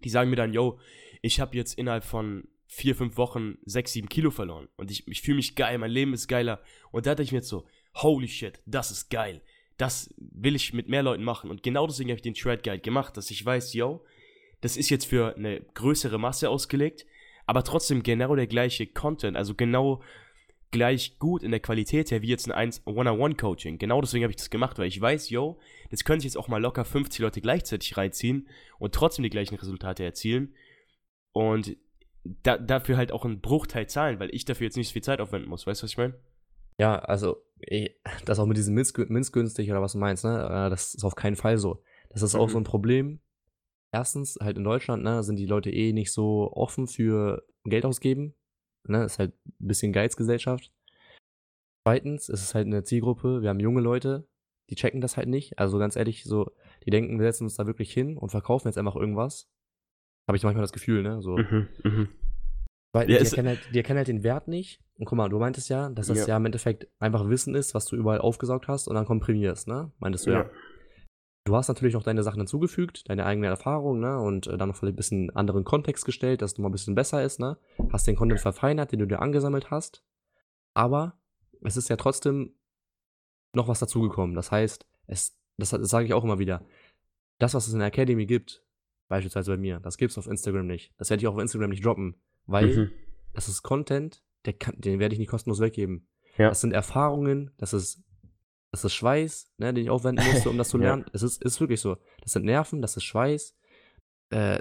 Die 0.04 0.10
sagen 0.10 0.30
mir 0.30 0.36
dann, 0.36 0.54
yo, 0.54 0.80
ich 1.22 1.40
habe 1.40 1.56
jetzt 1.56 1.78
innerhalb 1.78 2.04
von 2.04 2.48
vier, 2.68 2.96
fünf 2.96 3.18
Wochen 3.18 3.58
sechs, 3.66 3.94
sieben 3.94 4.10
Kilo 4.10 4.32
verloren. 4.32 4.68
Und 4.76 4.92
ich, 4.92 5.08
ich 5.08 5.22
fühle 5.22 5.38
mich 5.38 5.56
geil, 5.56 5.78
mein 5.78 5.92
Leben 5.92 6.14
ist 6.14 6.28
geiler. 6.28 6.62
Und 6.92 7.06
da 7.06 7.12
dachte 7.12 7.24
ich 7.24 7.32
mir 7.32 7.40
jetzt 7.40 7.50
so, 7.50 7.66
holy 7.96 8.28
shit, 8.28 8.62
das 8.66 8.92
ist 8.92 9.10
geil. 9.10 9.42
Das 9.78 10.14
will 10.18 10.56
ich 10.56 10.74
mit 10.74 10.88
mehr 10.88 11.04
Leuten 11.04 11.24
machen. 11.24 11.50
Und 11.50 11.64
genau 11.64 11.88
deswegen 11.88 12.10
habe 12.10 12.18
ich 12.18 12.22
den 12.22 12.36
Shred 12.36 12.64
Guide 12.64 12.80
gemacht, 12.80 13.18
dass 13.18 13.32
ich 13.32 13.46
weiß, 13.46 13.74
yo, 13.74 14.06
das 14.62 14.78
ist 14.78 14.90
jetzt 14.90 15.06
für 15.06 15.36
eine 15.36 15.62
größere 15.62 16.18
Masse 16.18 16.50
ausgelegt, 16.50 17.06
aber 17.46 17.64
trotzdem 17.64 18.04
genau 18.04 18.36
der 18.36 18.48
gleiche 18.48 18.88
Content, 18.88 19.38
also 19.38 19.56
genau 19.56 20.02
gleich 20.72 21.20
gut 21.20 21.44
in 21.44 21.52
der 21.52 21.60
Qualität 21.60 22.12
her 22.12 22.22
wie 22.22 22.28
jetzt 22.28 22.52
ein 22.52 22.72
One-on-One-Coaching. 22.86 23.78
Genau 23.78 24.02
deswegen 24.02 24.24
habe 24.24 24.32
ich 24.32 24.38
das 24.38 24.50
gemacht, 24.50 24.78
weil 24.78 24.88
ich 24.88 25.00
weiß, 25.00 25.30
yo, 25.30 25.58
das 25.90 26.04
können 26.04 26.20
sich 26.20 26.32
jetzt 26.32 26.38
auch 26.38 26.48
mal 26.48 26.62
locker 26.62 26.84
50 26.84 27.20
Leute 27.20 27.40
gleichzeitig 27.40 27.96
reinziehen 27.96 28.50
und 28.78 28.94
trotzdem 28.94 29.24
die 29.24 29.30
gleichen 29.30 29.56
Resultate 29.56 30.04
erzielen. 30.04 30.54
Und 31.32 31.78
da, 32.24 32.58
dafür 32.58 32.98
halt 32.98 33.12
auch 33.12 33.24
einen 33.24 33.42
Bruchteil 33.42 33.88
zahlen, 33.88 34.20
weil 34.20 34.34
ich 34.34 34.46
dafür 34.46 34.66
jetzt 34.66 34.78
nicht 34.78 34.90
so 34.90 34.94
viel 34.94 35.04
Zeit 35.04 35.22
aufwenden 35.22 35.50
muss. 35.50 35.66
Weißt 35.66 35.82
du, 35.82 35.84
was 35.84 35.92
ich 35.92 35.98
meine? 35.98 36.16
Ja, 36.78 37.00
also, 37.00 37.38
das 38.26 38.40
auch 38.40 38.46
mit 38.46 38.58
diesem 38.58 38.74
Minzgünstig 38.74 39.70
oder 39.72 39.82
was 39.82 39.94
du 39.94 40.00
meinst, 40.00 40.26
ne? 40.26 40.44
Äh, 40.44 40.70
das 40.70 40.94
ist 40.94 41.04
auf 41.04 41.16
keinen 41.16 41.36
Fall 41.36 41.58
so. 41.58 41.82
Das 42.10 42.22
ist 42.22 42.36
auch 42.36 42.48
mhm. 42.48 42.52
so 42.52 42.58
ein 42.58 42.64
Problem. 42.64 43.20
Erstens, 43.94 44.38
halt 44.42 44.58
in 44.58 44.64
Deutschland, 44.64 45.04
ne, 45.04 45.24
sind 45.24 45.38
die 45.38 45.46
Leute 45.46 45.72
eh 45.72 45.94
nicht 45.94 46.12
so 46.12 46.52
offen 46.52 46.88
für 46.88 47.46
Geld 47.64 47.86
ausgeben. 47.86 48.34
Ne, 48.88 49.04
ist 49.04 49.20
halt 49.20 49.34
ein 49.46 49.68
bisschen 49.68 49.94
Geizgesellschaft. 49.94 50.72
Zweitens 51.88 52.30
ist 52.30 52.42
es 52.42 52.56
halt 52.56 52.68
eine 52.68 52.84
Zielgruppe, 52.84 53.42
wir 53.42 53.50
haben 53.50 53.60
junge 53.60 53.82
Leute, 53.82 54.28
die 54.70 54.76
checken 54.76 55.02
das 55.02 55.18
halt 55.18 55.28
nicht. 55.28 55.60
Also 55.60 55.78
ganz 55.78 55.96
ehrlich, 55.96 56.24
so, 56.24 56.52
die 56.84 56.90
denken, 56.90 57.20
wir 57.20 57.26
setzen 57.28 57.44
uns 57.44 57.56
da 57.56 57.68
wirklich 57.68 57.94
hin 57.94 58.18
und 58.18 58.30
verkaufen 58.30 58.68
jetzt 58.68 58.78
einfach 58.78 58.96
irgendwas. 58.96 59.48
Habe 60.28 60.38
ich 60.38 60.44
manchmal 60.44 60.64
das 60.64 60.74
Gefühl, 60.74 61.04
ne? 61.04 61.22
So. 61.22 61.38
Mhm, 61.38 61.68
mh. 61.84 62.08
Weil 62.94 63.12
ja, 63.12 63.20
die, 63.20 63.26
erkennen 63.26 63.50
halt, 63.50 63.60
die 63.74 63.78
erkennen 63.78 63.98
halt 63.98 64.08
den 64.08 64.24
Wert 64.24 64.48
nicht. 64.48 64.82
Und 64.98 65.06
guck 65.06 65.18
mal, 65.18 65.30
du 65.30 65.38
meintest 65.38 65.70
ja, 65.70 65.90
dass 65.90 66.08
das 66.08 66.20
ja. 66.20 66.28
ja 66.28 66.38
im 66.38 66.46
Endeffekt 66.46 66.88
einfach 67.00 67.28
Wissen 67.28 67.54
ist, 67.54 67.76
was 67.76 67.86
du 67.86 67.96
überall 67.98 68.20
aufgesaugt 68.20 68.68
hast 68.68 68.88
und 68.88 68.96
dann 68.96 69.06
komprimierst, 69.06 69.68
ne? 69.68 69.92
Meintest 70.00 70.26
du 70.26 70.32
ja. 70.32 70.44
ja. 70.44 70.50
Du 71.46 71.56
hast 71.56 71.68
natürlich 71.68 71.94
noch 71.94 72.02
deine 72.02 72.24
Sachen 72.24 72.40
hinzugefügt, 72.40 73.08
deine 73.08 73.26
eigene 73.26 73.46
Erfahrung, 73.46 74.00
ne? 74.00 74.20
Und 74.20 74.48
äh, 74.48 74.58
dann 74.58 74.70
noch 74.70 74.76
vielleicht 74.76 74.96
ein 74.96 74.98
bisschen 74.98 75.30
anderen 75.36 75.64
Kontext 75.64 76.04
gestellt, 76.04 76.42
dass 76.42 76.54
es 76.54 76.58
mal 76.58 76.70
ein 76.70 76.72
bisschen 76.72 76.96
besser 76.96 77.24
ist, 77.24 77.40
ne? 77.40 77.58
Hast 77.92 78.08
den 78.08 78.16
Content 78.16 78.40
verfeinert, 78.40 78.92
den 78.92 79.00
du 79.00 79.06
dir 79.06 79.22
angesammelt 79.22 79.70
hast. 79.70 80.04
Aber 80.74 81.20
es 81.62 81.78
ist 81.78 81.88
ja 81.88 81.98
trotzdem 81.98 82.56
noch 83.54 83.68
was 83.68 83.80
dazugekommen. 83.80 84.36
Das 84.36 84.52
heißt, 84.52 84.88
es, 85.06 85.38
das, 85.58 85.70
das 85.70 85.88
sage 85.88 86.08
ich 86.08 86.16
auch 86.16 86.24
immer 86.24 86.40
wieder. 86.40 86.66
Das, 87.38 87.54
was 87.54 87.68
es 87.68 87.74
in 87.74 87.80
der 87.80 87.90
Academy 87.90 88.26
gibt, 88.26 88.64
beispielsweise 89.08 89.52
bei 89.52 89.58
mir, 89.58 89.80
das 89.80 89.98
gibt 89.98 90.12
es 90.12 90.18
auf 90.18 90.26
Instagram 90.26 90.66
nicht. 90.66 90.94
Das 90.98 91.12
werde 91.12 91.22
ich 91.22 91.28
auch 91.28 91.36
auf 91.36 91.42
Instagram 91.42 91.70
nicht 91.70 91.86
droppen, 91.86 92.16
weil 92.48 92.76
mhm. 92.76 92.92
das 93.34 93.50
ist 93.50 93.62
Content, 93.62 94.24
kann, 94.60 94.80
den 94.80 95.00
werde 95.00 95.14
ich 95.14 95.20
nicht 95.20 95.30
kostenlos 95.30 95.60
weggeben. 95.60 96.08
Ja. 96.38 96.50
Das 96.50 96.62
sind 96.62 96.74
Erfahrungen, 96.74 97.52
das 97.58 97.74
ist 97.74 98.04
das 98.76 98.86
ist 98.86 98.94
Schweiß, 98.94 99.54
ne, 99.58 99.74
den 99.74 99.86
ich 99.86 99.90
aufwenden 99.90 100.26
musste, 100.32 100.50
um 100.50 100.58
das 100.58 100.70
zu 100.70 100.78
lernen. 100.78 101.04
ja. 101.06 101.12
Es 101.14 101.24
ist, 101.24 101.44
ist 101.44 101.60
wirklich 101.60 101.82
so. 101.82 101.98
Das 102.22 102.34
sind 102.34 102.46
Nerven, 102.46 102.82
das 102.82 102.98
ist 102.98 103.04
Schweiß. 103.04 103.56
Äh, 104.30 104.60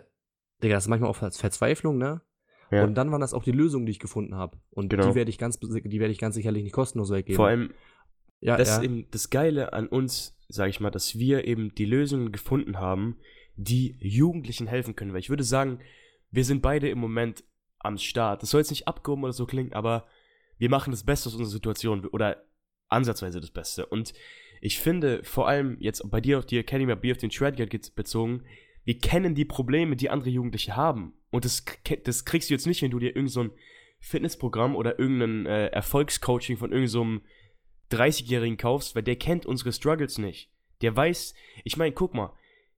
Digga, 0.62 0.76
das 0.76 0.84
ist 0.84 0.88
manchmal 0.88 1.10
auch 1.10 1.16
Verzweiflung, 1.16 1.98
ne? 1.98 2.22
Ja. 2.70 2.84
Und 2.84 2.94
dann 2.94 3.12
waren 3.12 3.20
das 3.20 3.34
auch 3.34 3.44
die 3.44 3.52
Lösungen, 3.52 3.86
die 3.86 3.92
ich 3.92 3.98
gefunden 3.98 4.34
habe. 4.34 4.58
Und 4.70 4.88
genau. 4.88 5.08
die 5.08 5.14
werde 5.14 5.30
ich 5.30 5.38
ganz, 5.38 5.58
die 5.60 6.00
werde 6.00 6.12
ich 6.12 6.18
ganz 6.18 6.34
sicherlich 6.34 6.62
nicht 6.64 6.72
kostenlos 6.72 7.10
weggeben. 7.10 7.36
Vor 7.36 7.48
allem, 7.48 7.72
ja, 8.40 8.56
das 8.56 8.68
ja. 8.68 8.76
ist 8.76 8.84
eben 8.84 9.06
das 9.10 9.30
Geile 9.30 9.72
an 9.72 9.86
uns, 9.86 10.36
sage 10.48 10.70
ich 10.70 10.80
mal, 10.80 10.90
dass 10.90 11.18
wir 11.18 11.44
eben 11.44 11.74
die 11.74 11.84
Lösungen 11.84 12.32
gefunden 12.32 12.78
haben, 12.78 13.18
die 13.56 13.96
Jugendlichen 14.00 14.66
helfen 14.66 14.96
können. 14.96 15.12
Weil 15.12 15.20
ich 15.20 15.30
würde 15.30 15.44
sagen, 15.44 15.80
wir 16.30 16.44
sind 16.44 16.62
beide 16.62 16.88
im 16.88 16.98
Moment 16.98 17.44
am 17.78 17.98
Start. 17.98 18.42
Das 18.42 18.50
soll 18.50 18.60
jetzt 18.60 18.70
nicht 18.70 18.88
abgehoben 18.88 19.24
oder 19.24 19.32
so 19.32 19.46
klingen, 19.46 19.72
aber 19.72 20.06
wir 20.58 20.70
machen 20.70 20.90
das 20.90 21.04
Beste 21.04 21.28
aus 21.28 21.34
unserer 21.34 21.50
Situation. 21.50 22.06
Oder 22.06 22.44
ansatzweise 22.94 23.40
das 23.40 23.50
Beste. 23.50 23.86
Und 23.86 24.14
ich 24.60 24.78
finde, 24.78 25.22
vor 25.24 25.48
allem 25.48 25.76
jetzt 25.80 26.08
bei 26.10 26.20
dir 26.20 26.38
auf 26.38 26.46
die 26.46 26.58
Academy 26.58 26.94
B 26.96 27.12
auf 27.12 27.18
den 27.18 27.30
Shred 27.30 27.56
Guide 27.56 27.78
bezogen, 27.94 28.44
wir 28.84 28.98
kennen 28.98 29.34
die 29.34 29.44
Probleme, 29.44 29.96
die 29.96 30.10
andere 30.10 30.30
Jugendliche 30.30 30.76
haben. 30.76 31.14
Und 31.30 31.44
das, 31.44 31.64
das 32.04 32.24
kriegst 32.24 32.48
du 32.48 32.54
jetzt 32.54 32.66
nicht, 32.66 32.82
wenn 32.82 32.90
du 32.90 32.98
dir 32.98 33.08
irgendein 33.08 33.28
so 33.28 33.50
Fitnessprogramm 34.00 34.76
oder 34.76 34.98
irgendein 34.98 35.46
äh, 35.46 35.66
Erfolgscoaching 35.68 36.56
von 36.56 36.72
irgendeinem 36.72 37.22
so 37.90 37.96
30-Jährigen 37.96 38.56
kaufst, 38.56 38.94
weil 38.94 39.02
der 39.02 39.16
kennt 39.16 39.46
unsere 39.46 39.72
Struggles 39.72 40.18
nicht. 40.18 40.50
Der 40.82 40.94
weiß, 40.94 41.34
ich 41.64 41.76
meine, 41.76 41.92
guck 41.92 42.14
mal, 42.14 42.32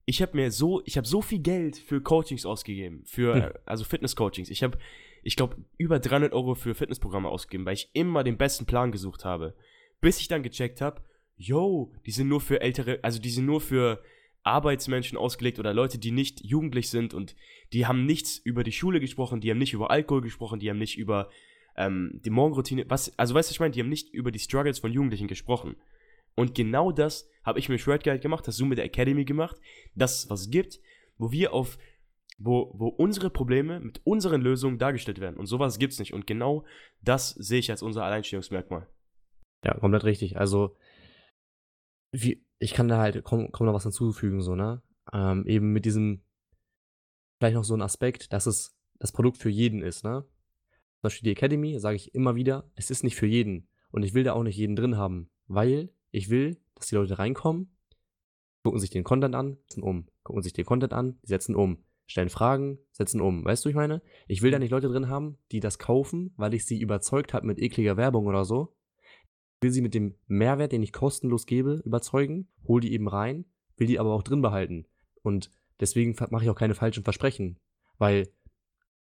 ich 0.05 0.21
habe 0.21 0.37
mir 0.37 0.51
so, 0.51 0.81
ich 0.85 0.95
habe 0.95 1.05
so 1.05 1.21
viel 1.21 1.39
Geld 1.39 1.77
für 1.77 2.01
Coachings 2.01 2.45
ausgegeben, 2.45 3.03
für, 3.05 3.35
hm. 3.35 3.51
also 3.65 3.83
Fitness-Coachings. 3.83 4.49
Ich 4.49 4.63
habe, 4.63 4.77
ich 5.21 5.35
glaube, 5.35 5.57
über 5.77 5.99
300 5.99 6.31
Euro 6.31 6.55
für 6.55 6.75
Fitnessprogramme 6.75 7.27
ausgegeben, 7.27 7.65
weil 7.65 7.73
ich 7.73 7.89
immer 7.91 8.23
den 8.23 8.37
besten 8.37 8.65
Plan 8.65 8.93
gesucht 8.93 9.25
habe. 9.25 9.53
Bis 10.01 10.19
ich 10.19 10.27
dann 10.27 10.43
gecheckt 10.43 10.81
habe, 10.81 11.01
yo, 11.35 11.93
die 12.05 12.11
sind 12.11 12.27
nur 12.27 12.41
für 12.41 12.61
ältere, 12.61 12.99
also 13.03 13.19
die 13.19 13.29
sind 13.29 13.45
nur 13.45 13.61
für 13.61 14.01
Arbeitsmenschen 14.43 15.17
ausgelegt 15.17 15.59
oder 15.59 15.73
Leute, 15.73 15.97
die 15.97 16.11
nicht 16.11 16.43
jugendlich 16.43 16.89
sind 16.89 17.13
und 17.13 17.35
die 17.73 17.85
haben 17.85 18.05
nichts 18.05 18.37
über 18.37 18.63
die 18.63 18.71
Schule 18.71 18.99
gesprochen, 18.99 19.41
die 19.41 19.51
haben 19.51 19.57
nicht 19.57 19.73
über 19.73 19.91
Alkohol 19.91 20.21
gesprochen, 20.21 20.59
die 20.59 20.69
haben 20.69 20.77
nicht 20.77 20.97
über 20.97 21.29
ähm, 21.75 22.19
die 22.25 22.29
Morgenroutine, 22.29 22.85
was, 22.87 23.17
also 23.19 23.35
weißt 23.35 23.49
du, 23.49 23.53
ich 23.53 23.59
meine, 23.59 23.71
die 23.71 23.81
haben 23.81 23.89
nicht 23.89 24.13
über 24.13 24.31
die 24.31 24.39
Struggles 24.39 24.79
von 24.79 24.91
Jugendlichen 24.91 25.27
gesprochen. 25.27 25.75
Und 26.35 26.55
genau 26.55 26.91
das 26.91 27.29
habe 27.43 27.59
ich 27.59 27.67
mit 27.67 27.81
Shred 27.81 28.03
Guide 28.03 28.19
gemacht, 28.19 28.47
das 28.47 28.57
du 28.57 28.65
mit 28.65 28.77
der 28.77 28.85
Academy 28.85 29.25
gemacht, 29.25 29.57
das 29.95 30.23
es 30.23 30.29
was 30.29 30.49
gibt, 30.49 30.79
wo 31.17 31.31
wir 31.31 31.53
auf, 31.53 31.77
wo, 32.37 32.73
wo 32.77 32.87
unsere 32.87 33.29
Probleme 33.29 33.79
mit 33.79 34.01
unseren 34.03 34.41
Lösungen 34.41 34.77
dargestellt 34.77 35.19
werden. 35.19 35.37
Und 35.37 35.47
sowas 35.47 35.79
gibt 35.79 35.93
es 35.93 35.99
nicht. 35.99 36.13
Und 36.13 36.27
genau 36.27 36.63
das 37.01 37.31
sehe 37.31 37.59
ich 37.59 37.71
als 37.71 37.81
unser 37.81 38.03
Alleinstellungsmerkmal. 38.03 38.87
Ja, 39.67 39.73
komplett 39.73 40.05
richtig. 40.05 40.37
Also, 40.37 40.77
wie, 42.11 42.41
ich 42.57 42.73
kann 42.73 42.87
da 42.87 42.99
halt 42.99 43.23
kaum, 43.25 43.51
kaum 43.51 43.67
noch 43.67 43.73
was 43.73 43.83
hinzufügen, 43.83 44.41
so, 44.41 44.55
ne? 44.55 44.81
Ähm, 45.11 45.45
eben 45.45 45.73
mit 45.73 45.83
diesem, 45.85 46.21
vielleicht 47.37 47.55
noch 47.55 47.65
so 47.65 47.73
ein 47.75 47.81
Aspekt, 47.81 48.31
dass 48.31 48.45
es 48.45 48.77
das 48.97 49.11
Produkt 49.11 49.37
für 49.37 49.49
jeden 49.49 49.81
ist, 49.81 50.05
ne? 50.05 50.23
Zum 50.23 51.01
Beispiel 51.01 51.25
die 51.25 51.31
Academy, 51.31 51.79
sage 51.79 51.97
ich 51.97 52.15
immer 52.15 52.35
wieder, 52.35 52.71
es 52.75 52.89
ist 52.89 53.03
nicht 53.03 53.17
für 53.17 53.27
jeden. 53.27 53.67
Und 53.91 54.03
ich 54.03 54.13
will 54.13 54.23
da 54.23 54.33
auch 54.33 54.43
nicht 54.43 54.57
jeden 54.57 54.75
drin 54.75 54.97
haben. 54.97 55.29
weil 55.47 55.89
ich 56.11 56.29
will, 56.29 56.57
dass 56.75 56.87
die 56.87 56.95
Leute 56.95 57.19
reinkommen, 57.19 57.75
gucken 58.63 58.79
sich 58.79 58.89
den 58.89 59.03
Content 59.03 59.35
an, 59.35 59.57
setzen 59.63 59.83
um. 59.83 60.07
Gucken 60.23 60.41
sich 60.43 60.53
den 60.53 60.65
Content 60.65 60.93
an, 60.93 61.19
setzen 61.23 61.55
um. 61.55 61.83
Stellen 62.05 62.29
Fragen, 62.29 62.79
setzen 62.91 63.19
um. 63.21 63.43
Weißt 63.43 63.65
du, 63.65 63.69
ich 63.69 63.75
meine? 63.75 64.01
Ich 64.27 64.41
will 64.41 64.51
da 64.51 64.59
nicht 64.59 64.71
Leute 64.71 64.87
drin 64.87 65.09
haben, 65.09 65.37
die 65.51 65.59
das 65.59 65.77
kaufen, 65.77 66.33
weil 66.37 66.53
ich 66.53 66.65
sie 66.65 66.79
überzeugt 66.79 67.33
habe 67.33 67.45
mit 67.45 67.59
ekliger 67.59 67.97
Werbung 67.97 68.27
oder 68.27 68.45
so. 68.45 68.76
Will 69.61 69.71
sie 69.71 69.81
mit 69.81 69.93
dem 69.93 70.15
Mehrwert, 70.27 70.71
den 70.71 70.83
ich 70.83 70.93
kostenlos 70.93 71.45
gebe, 71.45 71.81
überzeugen, 71.83 72.47
hol 72.67 72.79
die 72.81 72.93
eben 72.93 73.07
rein, 73.07 73.45
will 73.75 73.87
die 73.87 73.99
aber 73.99 74.13
auch 74.13 74.23
drin 74.23 74.41
behalten. 74.41 74.85
Und 75.23 75.51
deswegen 75.79 76.15
mache 76.29 76.43
ich 76.43 76.49
auch 76.49 76.55
keine 76.55 76.75
falschen 76.75 77.03
Versprechen. 77.03 77.59
Weil 77.97 78.29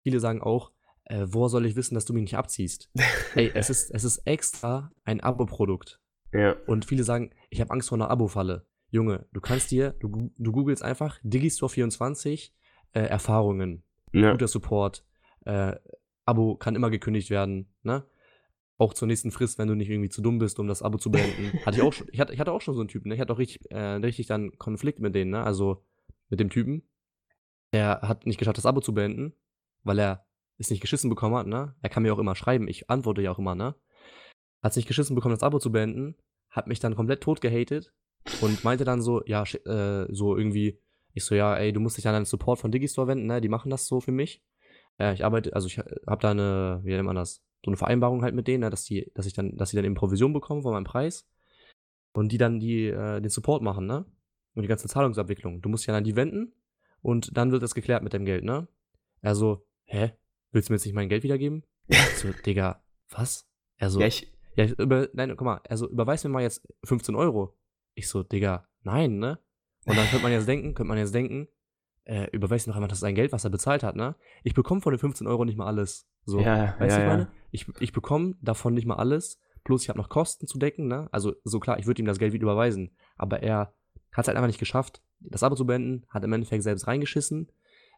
viele 0.02 0.18
sagen 0.20 0.40
auch, 0.40 0.72
äh, 1.04 1.26
woher 1.28 1.50
soll 1.50 1.66
ich 1.66 1.76
wissen, 1.76 1.94
dass 1.94 2.06
du 2.06 2.14
mich 2.14 2.22
nicht 2.22 2.36
abziehst? 2.36 2.90
Ey, 3.34 3.50
es 3.54 3.68
ist, 3.68 3.90
es 3.90 4.04
ist 4.04 4.18
extra 4.26 4.90
ein 5.04 5.20
Abo-Produkt. 5.20 6.00
Ja. 6.32 6.56
Und 6.66 6.84
viele 6.86 7.04
sagen, 7.04 7.30
ich 7.50 7.60
habe 7.60 7.70
Angst 7.72 7.88
vor 7.88 7.98
einer 7.98 8.10
Abo-Falle. 8.10 8.66
Junge, 8.90 9.26
du 9.32 9.40
kannst 9.40 9.70
dir, 9.70 9.90
du, 10.00 10.30
du 10.36 10.52
googelst 10.52 10.82
einfach 10.82 11.20
Digistore24 11.22 12.50
äh, 12.92 13.00
Erfahrungen, 13.00 13.84
Ja. 14.12 14.32
guter 14.32 14.48
Support, 14.48 15.04
äh, 15.44 15.76
Abo 16.24 16.56
kann 16.56 16.74
immer 16.74 16.90
gekündigt 16.90 17.30
werden, 17.30 17.72
ne? 17.82 18.04
Auch 18.80 18.94
zur 18.94 19.08
nächsten 19.08 19.30
Frist, 19.30 19.58
wenn 19.58 19.68
du 19.68 19.74
nicht 19.74 19.90
irgendwie 19.90 20.08
zu 20.08 20.22
dumm 20.22 20.38
bist, 20.38 20.58
um 20.58 20.66
das 20.66 20.82
Abo 20.82 20.96
zu 20.96 21.10
beenden. 21.10 21.58
hatte 21.66 21.76
ich 21.76 21.82
auch 21.82 21.92
schon, 21.92 22.06
ich 22.10 22.18
hatte, 22.18 22.32
ich 22.32 22.40
hatte 22.40 22.52
auch 22.52 22.62
schon 22.62 22.74
so 22.74 22.80
einen 22.80 22.88
Typen, 22.88 23.10
ne? 23.10 23.14
Ich 23.14 23.20
hatte 23.20 23.34
auch 23.34 23.38
richtig, 23.38 23.70
äh, 23.70 23.96
richtig 23.96 24.26
dann 24.26 24.56
Konflikt 24.56 25.00
mit 25.00 25.14
denen, 25.14 25.32
ne? 25.32 25.42
Also 25.44 25.84
mit 26.30 26.40
dem 26.40 26.48
Typen. 26.48 26.88
Der 27.74 28.00
hat 28.00 28.24
nicht 28.24 28.38
geschafft, 28.38 28.56
das 28.56 28.64
Abo 28.64 28.80
zu 28.80 28.94
beenden, 28.94 29.34
weil 29.82 29.98
er 29.98 30.24
es 30.56 30.70
nicht 30.70 30.80
geschissen 30.80 31.10
bekommen 31.10 31.34
hat, 31.34 31.46
ne? 31.46 31.74
Er 31.82 31.90
kann 31.90 32.02
mir 32.02 32.14
auch 32.14 32.18
immer 32.18 32.34
schreiben, 32.34 32.68
ich 32.68 32.88
antworte 32.88 33.20
ja 33.20 33.32
auch 33.32 33.38
immer, 33.38 33.54
ne? 33.54 33.74
Hat 34.62 34.72
es 34.72 34.76
nicht 34.76 34.88
geschissen 34.88 35.14
bekommen, 35.14 35.34
das 35.34 35.42
Abo 35.42 35.58
zu 35.58 35.70
beenden, 35.70 36.16
hat 36.48 36.66
mich 36.66 36.80
dann 36.80 36.96
komplett 36.96 37.22
tot 37.22 37.42
gehatet 37.42 37.92
und 38.40 38.64
meinte 38.64 38.84
dann 38.86 39.02
so, 39.02 39.22
ja, 39.26 39.42
äh, 39.42 40.06
so 40.10 40.38
irgendwie, 40.38 40.80
ich 41.12 41.26
so, 41.26 41.34
ja, 41.34 41.54
ey, 41.54 41.74
du 41.74 41.80
musst 41.80 41.98
dich 41.98 42.08
an 42.08 42.14
den 42.14 42.24
Support 42.24 42.58
von 42.58 42.72
Digistore 42.72 43.08
wenden, 43.08 43.26
ne? 43.26 43.42
Die 43.42 43.50
machen 43.50 43.68
das 43.68 43.86
so 43.86 44.00
für 44.00 44.12
mich. 44.12 44.42
Äh, 44.98 45.12
ich 45.12 45.22
arbeite, 45.22 45.54
also 45.54 45.66
ich 45.66 45.78
habe 45.78 46.22
da 46.22 46.30
eine, 46.30 46.80
wie 46.82 46.92
nennt 46.92 47.04
man 47.04 47.16
das? 47.16 47.42
So 47.64 47.70
eine 47.70 47.76
Vereinbarung 47.76 48.22
halt 48.22 48.34
mit 48.34 48.48
denen, 48.48 48.60
ne? 48.60 48.70
dass 48.70 48.84
die, 48.84 49.10
dass 49.14 49.26
ich 49.26 49.32
dann, 49.32 49.56
dass 49.56 49.70
sie 49.70 49.76
dann 49.76 49.84
eben 49.84 49.94
Provision 49.94 50.32
bekommen 50.32 50.62
von 50.62 50.72
meinem 50.72 50.84
Preis 50.84 51.28
und 52.12 52.32
die 52.32 52.38
dann 52.38 52.58
die, 52.60 52.86
äh, 52.86 53.20
den 53.20 53.30
Support 53.30 53.62
machen, 53.62 53.86
ne? 53.86 54.04
Und 54.54 54.62
die 54.62 54.68
ganze 54.68 54.88
Zahlungsabwicklung. 54.88 55.62
Du 55.62 55.68
musst 55.68 55.86
dich 55.86 55.94
an 55.94 56.02
die 56.02 56.16
wenden 56.16 56.52
und 57.02 57.36
dann 57.36 57.52
wird 57.52 57.62
das 57.62 57.74
geklärt 57.74 58.02
mit 58.02 58.12
dem 58.12 58.24
Geld, 58.24 58.44
ne? 58.44 58.66
Also, 59.22 59.66
hä? 59.84 60.12
Willst 60.52 60.68
du 60.68 60.72
mir 60.72 60.76
jetzt 60.76 60.86
nicht 60.86 60.94
mein 60.94 61.08
Geld 61.08 61.22
wiedergeben? 61.22 61.64
Ich 61.88 62.18
so, 62.18 62.32
Digga, 62.32 62.82
was? 63.08 63.48
Also, 63.78 64.00
ja, 64.00 64.06
ich, 64.06 64.32
ja, 64.56 64.64
ich 64.64 64.78
über, 64.78 65.08
nein, 65.12 65.30
guck 65.36 65.44
mal, 65.44 65.60
also 65.68 65.88
überweis 65.88 66.22
mir 66.24 66.30
mal 66.30 66.42
jetzt 66.42 66.66
15 66.84 67.14
Euro. 67.14 67.56
Ich 67.94 68.08
so, 68.08 68.22
Digga, 68.22 68.68
nein, 68.82 69.18
ne? 69.18 69.38
Und 69.86 69.96
dann 69.96 70.06
könnte 70.08 70.22
man 70.22 70.32
jetzt 70.32 70.46
denken, 70.46 70.74
könnte 70.74 70.88
man 70.88 70.98
jetzt 70.98 71.14
denken, 71.14 71.48
äh, 72.04 72.28
überweis 72.32 72.66
noch 72.66 72.74
einmal 72.74 72.88
das 72.88 73.00
sein 73.00 73.14
Geld, 73.14 73.32
was 73.32 73.44
er 73.44 73.50
bezahlt 73.50 73.82
hat, 73.82 73.96
ne? 73.96 74.16
Ich 74.42 74.54
bekomme 74.54 74.80
von 74.80 74.92
den 74.92 74.98
15 74.98 75.26
Euro 75.26 75.44
nicht 75.44 75.56
mal 75.56 75.66
alles. 75.66 76.08
So, 76.24 76.40
ja, 76.40 76.74
weißt 76.78 76.96
du, 76.96 77.00
ja, 77.00 77.04
ich 77.04 77.08
meine? 77.08 77.22
ja. 77.22 77.32
Ich, 77.50 77.66
ich 77.80 77.92
bekomme 77.92 78.34
davon 78.40 78.74
nicht 78.74 78.86
mal 78.86 78.96
alles, 78.96 79.40
plus 79.64 79.82
ich 79.82 79.88
habe 79.88 79.98
noch 79.98 80.08
Kosten 80.08 80.46
zu 80.46 80.58
decken, 80.58 80.88
ne? 80.88 81.08
Also, 81.12 81.34
so 81.44 81.60
klar, 81.60 81.78
ich 81.78 81.86
würde 81.86 82.00
ihm 82.02 82.06
das 82.06 82.18
Geld 82.18 82.32
wieder 82.32 82.44
überweisen, 82.44 82.96
aber 83.16 83.42
er 83.42 83.74
hat 84.12 84.24
es 84.24 84.28
halt 84.28 84.36
einfach 84.36 84.48
nicht 84.48 84.58
geschafft, 84.58 85.02
das 85.20 85.42
Abo 85.42 85.54
zu 85.54 85.66
beenden, 85.66 86.06
hat 86.08 86.24
im 86.24 86.32
Endeffekt 86.32 86.62
selbst 86.62 86.86
reingeschissen, 86.86 87.50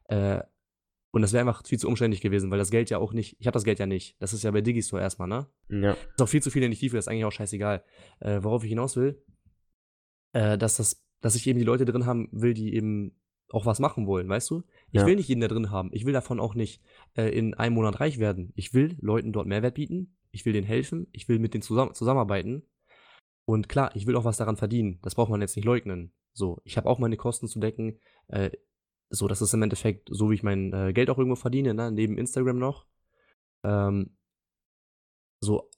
äh, 0.08 0.42
und 1.12 1.20
das 1.20 1.32
wäre 1.32 1.46
einfach 1.46 1.64
viel 1.66 1.78
zu 1.78 1.88
umständlich 1.88 2.22
gewesen, 2.22 2.50
weil 2.50 2.58
das 2.58 2.70
Geld 2.70 2.88
ja 2.88 2.96
auch 2.96 3.12
nicht, 3.12 3.36
ich 3.38 3.46
habe 3.46 3.52
das 3.52 3.64
Geld 3.64 3.78
ja 3.78 3.86
nicht. 3.86 4.16
Das 4.18 4.32
ist 4.32 4.42
ja 4.44 4.50
bei 4.50 4.62
Digistore 4.62 5.02
erstmal, 5.02 5.28
ne? 5.28 5.46
Ja. 5.68 5.92
ist 5.92 6.22
auch 6.22 6.28
viel 6.28 6.42
zu 6.42 6.50
viel 6.50 6.62
in 6.62 6.70
die 6.70 6.76
Tiefe, 6.76 6.96
ist 6.96 7.06
eigentlich 7.06 7.26
auch 7.26 7.32
scheißegal. 7.32 7.84
Äh, 8.20 8.42
worauf 8.42 8.64
ich 8.64 8.70
hinaus 8.70 8.96
will, 8.96 9.22
äh, 10.32 10.56
dass, 10.56 10.78
das, 10.78 11.04
dass 11.20 11.34
ich 11.34 11.46
eben 11.46 11.58
die 11.58 11.66
Leute 11.66 11.84
drin 11.84 12.06
haben 12.06 12.30
will, 12.32 12.54
die 12.54 12.74
eben 12.74 13.20
auch 13.52 13.66
was 13.66 13.78
machen 13.80 14.06
wollen, 14.06 14.28
weißt 14.28 14.50
du? 14.50 14.62
Ich 14.90 15.00
Ja. 15.00 15.06
will 15.06 15.16
nicht 15.16 15.28
jeden 15.28 15.40
da 15.40 15.48
drin 15.48 15.70
haben. 15.70 15.90
Ich 15.92 16.04
will 16.06 16.12
davon 16.12 16.40
auch 16.40 16.54
nicht 16.54 16.82
äh, 17.16 17.28
in 17.36 17.54
einem 17.54 17.74
Monat 17.74 18.00
reich 18.00 18.18
werden. 18.18 18.52
Ich 18.56 18.74
will 18.74 18.96
Leuten 19.00 19.32
dort 19.32 19.46
Mehrwert 19.46 19.74
bieten. 19.74 20.16
Ich 20.30 20.44
will 20.44 20.52
denen 20.52 20.66
helfen. 20.66 21.06
Ich 21.12 21.28
will 21.28 21.38
mit 21.38 21.54
denen 21.54 21.62
zusammen, 21.62 21.94
zusammenarbeiten. 21.94 22.62
Und 23.44 23.68
klar, 23.68 23.94
ich 23.94 24.06
will 24.06 24.16
auch 24.16 24.24
was 24.24 24.36
daran 24.36 24.56
verdienen. 24.56 24.98
Das 25.02 25.14
braucht 25.14 25.30
man 25.30 25.40
jetzt 25.40 25.56
nicht 25.56 25.64
leugnen. 25.64 26.12
So, 26.32 26.60
ich 26.64 26.76
habe 26.76 26.88
auch 26.88 26.98
meine 26.98 27.16
Kosten 27.16 27.48
zu 27.48 27.60
decken. 27.60 27.98
Äh, 28.28 28.50
so, 29.10 29.28
das 29.28 29.42
ist 29.42 29.52
im 29.52 29.62
Endeffekt 29.62 30.08
so, 30.10 30.30
wie 30.30 30.34
ich 30.34 30.42
mein 30.42 30.72
äh, 30.72 30.92
Geld 30.94 31.10
auch 31.10 31.18
irgendwo 31.18 31.36
verdiene, 31.36 31.74
ne? 31.74 31.90
neben 31.92 32.16
Instagram 32.16 32.58
noch. 32.58 32.86
Ähm, 33.64 34.16
so, 35.40 35.68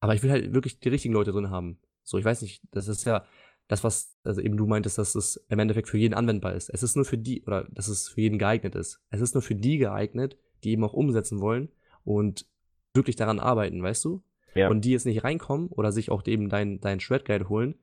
aber 0.00 0.14
ich 0.14 0.22
will 0.22 0.30
halt 0.30 0.54
wirklich 0.54 0.80
die 0.80 0.88
richtigen 0.88 1.12
Leute 1.12 1.32
drin 1.32 1.50
haben. 1.50 1.78
So, 2.02 2.16
ich 2.16 2.24
weiß 2.24 2.40
nicht, 2.42 2.62
das 2.70 2.88
ist 2.88 3.04
ja 3.04 3.24
das, 3.70 3.84
was 3.84 4.16
also 4.24 4.40
eben 4.40 4.56
du 4.56 4.66
meintest, 4.66 4.98
dass 4.98 5.14
es 5.14 5.36
im 5.48 5.60
Endeffekt 5.60 5.88
für 5.88 5.96
jeden 5.96 6.14
anwendbar 6.14 6.54
ist. 6.54 6.70
Es 6.70 6.82
ist 6.82 6.96
nur 6.96 7.04
für 7.04 7.16
die, 7.16 7.44
oder 7.44 7.68
dass 7.70 7.86
es 7.86 8.08
für 8.08 8.20
jeden 8.20 8.36
geeignet 8.36 8.74
ist. 8.74 9.00
Es 9.10 9.20
ist 9.20 9.32
nur 9.34 9.42
für 9.42 9.54
die 9.54 9.78
geeignet, 9.78 10.36
die 10.64 10.70
eben 10.70 10.82
auch 10.82 10.92
umsetzen 10.92 11.40
wollen 11.40 11.68
und 12.02 12.46
wirklich 12.94 13.14
daran 13.14 13.38
arbeiten, 13.38 13.80
weißt 13.80 14.04
du? 14.04 14.24
Ja. 14.56 14.68
Und 14.68 14.84
die 14.84 14.90
jetzt 14.90 15.06
nicht 15.06 15.22
reinkommen 15.22 15.68
oder 15.68 15.92
sich 15.92 16.10
auch 16.10 16.26
eben 16.26 16.48
dein, 16.48 16.80
dein 16.80 16.98
Shred 16.98 17.24
Guide 17.24 17.48
holen 17.48 17.76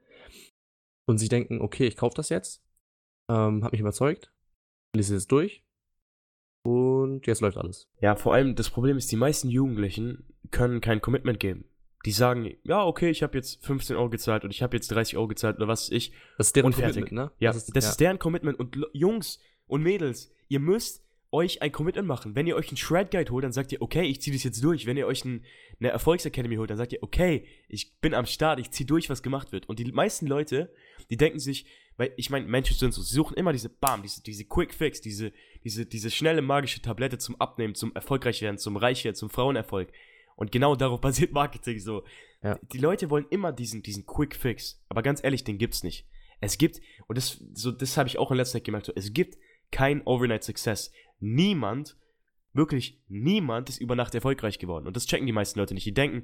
und 1.05 1.19
sich 1.19 1.29
denken, 1.29 1.61
okay, 1.61 1.87
ich 1.87 1.95
kaufe 1.95 2.15
das 2.15 2.27
jetzt, 2.27 2.61
ähm, 3.29 3.63
hab 3.63 3.71
mich 3.71 3.79
überzeugt, 3.79 4.33
lese 4.93 5.15
es 5.15 5.21
jetzt 5.21 5.31
durch 5.31 5.63
und 6.65 7.25
jetzt 7.27 7.39
läuft 7.39 7.55
alles. 7.55 7.87
Ja, 8.01 8.17
vor 8.17 8.33
allem 8.33 8.55
das 8.55 8.69
Problem 8.69 8.97
ist, 8.97 9.09
die 9.09 9.15
meisten 9.15 9.47
Jugendlichen 9.47 10.25
können 10.51 10.81
kein 10.81 10.99
Commitment 10.99 11.39
geben. 11.39 11.63
Die 12.07 12.13
sagen, 12.13 12.55
ja, 12.63 12.85
okay, 12.85 13.09
ich 13.09 13.21
habe 13.21 13.37
jetzt 13.37 13.65
15 13.65 13.97
Euro 13.97 14.09
gezahlt 14.09 14.45
und 14.45 14.51
ich 14.51 14.63
habe 14.63 14.77
jetzt 14.77 14.87
30 14.87 15.17
Euro 15.17 15.27
gezahlt 15.27 15.57
oder 15.57 15.67
was 15.67 15.87
weiß 15.87 15.91
ich. 15.91 16.13
Das 16.37 16.47
ist 16.47 16.55
deren 16.55 16.67
Und 16.67 16.75
fertig. 16.75 17.03
Commitment, 17.03 17.31
ne? 17.31 17.31
Ja, 17.39 17.51
das 17.51 17.67
ist, 17.67 17.99
deren 17.99 18.17
Commitment. 18.17 18.57
Und 18.57 18.77
Jungs 18.93 19.41
und 19.65 19.83
Mädels, 19.83 20.31
ihr 20.47 20.61
müsst 20.61 21.03
euch 21.31 21.61
ein 21.61 21.73
Commitment 21.73 22.07
machen. 22.07 22.33
Wenn 22.33 22.47
ihr 22.47 22.55
euch 22.55 22.69
einen 22.69 22.77
Shred 22.77 23.11
Guide 23.11 23.29
holt, 23.29 23.43
dann 23.43 23.51
sagt 23.51 23.73
ihr, 23.73 23.81
okay, 23.81 24.03
ich 24.03 24.21
ziehe 24.21 24.33
das 24.33 24.45
jetzt 24.45 24.63
durch. 24.63 24.85
Wenn 24.85 24.95
ihr 24.95 25.05
euch 25.05 25.25
ein, 25.25 25.43
eine 25.81 25.89
Erfolgsacademy 25.89 26.55
holt, 26.55 26.69
dann 26.69 26.77
sagt 26.77 26.93
ihr, 26.93 27.03
okay, 27.03 27.45
ich 27.67 27.99
bin 27.99 28.13
am 28.13 28.25
Start, 28.25 28.61
ich 28.61 28.71
ziehe 28.71 28.87
durch, 28.87 29.09
was 29.09 29.21
gemacht 29.21 29.51
wird. 29.51 29.67
Und 29.67 29.79
die 29.79 29.91
meisten 29.91 30.27
Leute, 30.27 30.73
die 31.09 31.17
denken 31.17 31.39
sich, 31.39 31.65
weil 31.97 32.13
ich 32.15 32.29
meine, 32.29 32.47
Menschen 32.47 32.77
sind 32.77 32.93
so, 32.93 33.01
sie 33.01 33.15
suchen 33.15 33.35
immer 33.35 33.51
diese 33.51 33.67
Bam, 33.67 34.01
diese, 34.01 34.23
diese 34.23 34.45
Quick 34.45 34.73
Fix, 34.73 35.01
diese, 35.01 35.33
diese, 35.65 35.85
diese 35.85 36.09
schnelle 36.09 36.41
magische 36.41 36.81
Tablette 36.81 37.17
zum 37.17 37.35
Abnehmen, 37.41 37.75
zum 37.75 37.93
erfolgreich 37.93 38.41
werden, 38.41 38.57
zum 38.57 38.77
reich 38.77 39.03
werden, 39.03 39.15
zum 39.15 39.29
Frauenerfolg. 39.29 39.91
Und 40.37 40.53
genau 40.53 40.75
darauf 40.75 41.01
basiert 41.01 41.33
Marketing 41.33 41.79
so. 41.79 42.05
Ja. 42.41 42.57
Die 42.71 42.77
Leute 42.77 43.09
wollen 43.09 43.25
immer 43.29 43.51
diesen, 43.51 43.83
diesen 43.83 44.05
Quick 44.05 44.35
Fix. 44.35 44.81
Aber 44.87 45.01
ganz 45.01 45.21
ehrlich, 45.21 45.43
den 45.43 45.57
gibt's 45.57 45.83
nicht. 45.83 46.07
Es 46.39 46.57
gibt, 46.57 46.79
und 47.07 47.17
das, 47.17 47.43
so, 47.53 47.71
das 47.71 47.97
habe 47.97 48.07
ich 48.07 48.19
auch 48.19 48.31
in 48.31 48.37
letzter 48.37 48.59
Zeit 48.59 48.63
gemerkt, 48.63 48.85
so, 48.85 48.93
es 48.95 49.11
gibt 49.11 49.37
kein 49.71 50.05
Overnight 50.05 50.43
Success. 50.43 50.91
Niemand, 51.19 51.97
wirklich 52.53 53.01
niemand 53.07 53.69
ist 53.69 53.81
über 53.81 53.95
Nacht 53.95 54.13
erfolgreich 54.13 54.59
geworden. 54.59 54.85
Und 54.85 54.95
das 54.95 55.07
checken 55.07 55.25
die 55.25 55.33
meisten 55.33 55.59
Leute 55.59 55.73
nicht. 55.73 55.85
Die 55.85 55.93
denken, 55.93 56.23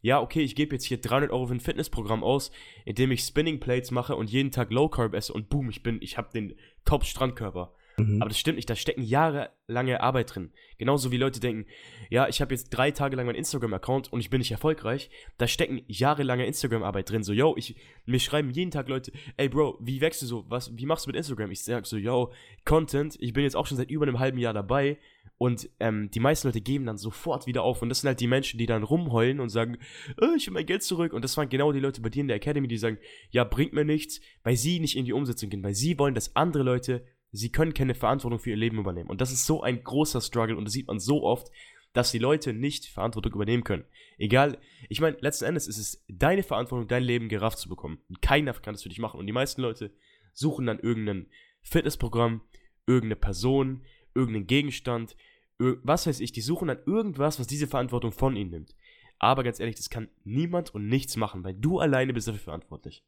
ja, 0.00 0.20
okay, 0.20 0.40
ich 0.40 0.56
gebe 0.56 0.74
jetzt 0.74 0.84
hier 0.84 1.00
300 1.00 1.30
Euro 1.30 1.46
für 1.46 1.54
ein 1.54 1.60
Fitnessprogramm 1.60 2.24
aus, 2.24 2.50
indem 2.84 3.12
ich 3.12 3.22
Spinning 3.22 3.60
Plates 3.60 3.92
mache 3.92 4.16
und 4.16 4.30
jeden 4.30 4.50
Tag 4.50 4.72
Low 4.72 4.88
Carb 4.88 5.14
esse 5.14 5.32
und 5.32 5.48
boom, 5.48 5.70
ich 5.70 5.84
bin, 5.84 6.02
ich 6.02 6.18
habe 6.18 6.32
den 6.32 6.56
Top 6.84 7.04
Strandkörper. 7.04 7.72
Mhm. 8.02 8.22
Aber 8.22 8.28
das 8.28 8.38
stimmt 8.38 8.56
nicht, 8.56 8.68
da 8.68 8.76
stecken 8.76 9.02
jahrelange 9.02 10.00
Arbeit 10.00 10.34
drin. 10.34 10.52
Genauso 10.78 11.12
wie 11.12 11.16
Leute 11.16 11.40
denken, 11.40 11.66
ja, 12.10 12.28
ich 12.28 12.40
habe 12.40 12.54
jetzt 12.54 12.70
drei 12.70 12.90
Tage 12.90 13.16
lang 13.16 13.26
meinen 13.26 13.36
Instagram-Account 13.36 14.12
und 14.12 14.20
ich 14.20 14.30
bin 14.30 14.38
nicht 14.38 14.50
erfolgreich. 14.50 15.10
Da 15.38 15.46
stecken 15.46 15.82
jahrelange 15.86 16.46
Instagram-Arbeit 16.46 17.10
drin. 17.10 17.22
So, 17.22 17.32
yo, 17.32 17.54
ich, 17.56 17.76
mir 18.06 18.20
schreiben 18.20 18.50
jeden 18.50 18.70
Tag 18.70 18.88
Leute, 18.88 19.12
ey 19.36 19.48
Bro, 19.48 19.78
wie 19.80 20.00
wächst 20.00 20.22
du 20.22 20.26
so? 20.26 20.44
Was, 20.48 20.76
wie 20.76 20.86
machst 20.86 21.06
du 21.06 21.10
mit 21.10 21.16
Instagram? 21.16 21.50
Ich 21.50 21.64
sag 21.64 21.86
so, 21.86 21.96
yo, 21.96 22.32
Content, 22.64 23.16
ich 23.20 23.32
bin 23.32 23.44
jetzt 23.44 23.56
auch 23.56 23.66
schon 23.66 23.76
seit 23.76 23.90
über 23.90 24.06
einem 24.06 24.18
halben 24.18 24.38
Jahr 24.38 24.54
dabei 24.54 24.98
und 25.42 25.68
ähm, 25.80 26.08
die 26.10 26.20
meisten 26.20 26.46
Leute 26.46 26.60
geben 26.60 26.86
dann 26.86 26.98
sofort 26.98 27.48
wieder 27.48 27.64
auf. 27.64 27.82
Und 27.82 27.88
das 27.88 28.00
sind 28.00 28.06
halt 28.06 28.20
die 28.20 28.28
Menschen, 28.28 28.58
die 28.58 28.66
dann 28.66 28.84
rumheulen 28.84 29.40
und 29.40 29.48
sagen, 29.48 29.76
äh, 30.20 30.36
ich 30.36 30.46
will 30.46 30.54
mein 30.54 30.66
Geld 30.66 30.84
zurück. 30.84 31.12
Und 31.12 31.24
das 31.24 31.36
waren 31.36 31.48
genau 31.48 31.72
die 31.72 31.80
Leute 31.80 32.00
bei 32.00 32.10
dir 32.10 32.20
in 32.20 32.28
der 32.28 32.36
Academy, 32.36 32.68
die 32.68 32.78
sagen, 32.78 32.98
ja, 33.30 33.42
bringt 33.42 33.72
mir 33.72 33.84
nichts, 33.84 34.20
weil 34.44 34.56
sie 34.56 34.78
nicht 34.78 34.96
in 34.96 35.04
die 35.04 35.12
Umsetzung 35.12 35.50
gehen, 35.50 35.64
weil 35.64 35.74
sie 35.74 35.98
wollen, 35.98 36.14
dass 36.14 36.36
andere 36.36 36.62
Leute 36.62 37.04
sie 37.32 37.50
können 37.50 37.74
keine 37.74 37.94
Verantwortung 37.94 38.38
für 38.38 38.50
ihr 38.50 38.56
Leben 38.56 38.78
übernehmen. 38.78 39.10
Und 39.10 39.20
das 39.20 39.32
ist 39.32 39.46
so 39.46 39.62
ein 39.62 39.82
großer 39.82 40.20
Struggle 40.20 40.56
und 40.56 40.64
das 40.64 40.74
sieht 40.74 40.86
man 40.86 41.00
so 41.00 41.22
oft, 41.24 41.50
dass 41.92 42.12
die 42.12 42.18
Leute 42.18 42.52
nicht 42.52 42.86
Verantwortung 42.86 43.32
übernehmen 43.32 43.64
können. 43.64 43.84
Egal, 44.16 44.58
ich 44.88 45.00
meine, 45.00 45.16
letzten 45.20 45.46
Endes 45.46 45.66
ist 45.66 45.78
es 45.78 46.04
deine 46.08 46.42
Verantwortung, 46.42 46.88
dein 46.88 47.02
Leben 47.02 47.28
gerafft 47.28 47.58
zu 47.58 47.68
bekommen. 47.68 47.98
Und 48.08 48.22
keiner 48.22 48.52
kann 48.54 48.74
das 48.74 48.82
für 48.82 48.88
dich 48.88 48.98
machen. 48.98 49.18
Und 49.20 49.26
die 49.26 49.32
meisten 49.32 49.60
Leute 49.60 49.92
suchen 50.32 50.66
dann 50.66 50.78
irgendein 50.78 51.26
Fitnessprogramm, 51.62 52.40
irgendeine 52.86 53.16
Person, 53.16 53.84
irgendeinen 54.14 54.46
Gegenstand, 54.46 55.16
was 55.58 56.06
weiß 56.06 56.20
ich, 56.20 56.32
die 56.32 56.40
suchen 56.40 56.68
dann 56.68 56.78
irgendwas, 56.86 57.38
was 57.38 57.46
diese 57.46 57.66
Verantwortung 57.66 58.12
von 58.12 58.36
ihnen 58.36 58.50
nimmt. 58.50 58.74
Aber 59.18 59.44
ganz 59.44 59.60
ehrlich, 59.60 59.76
das 59.76 59.90
kann 59.90 60.08
niemand 60.24 60.74
und 60.74 60.88
nichts 60.88 61.16
machen, 61.16 61.44
weil 61.44 61.54
du 61.54 61.78
alleine 61.78 62.12
bist 62.12 62.26
dafür 62.26 62.40
verantwortlich. 62.40 63.04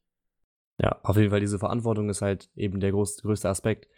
Ja, 0.80 1.00
auf 1.02 1.16
jeden 1.16 1.30
Fall, 1.30 1.40
diese 1.40 1.58
Verantwortung 1.58 2.08
ist 2.08 2.22
halt 2.22 2.50
eben 2.54 2.80
der 2.80 2.90
groß, 2.92 3.22
größte 3.22 3.48
Aspekt. 3.48 3.88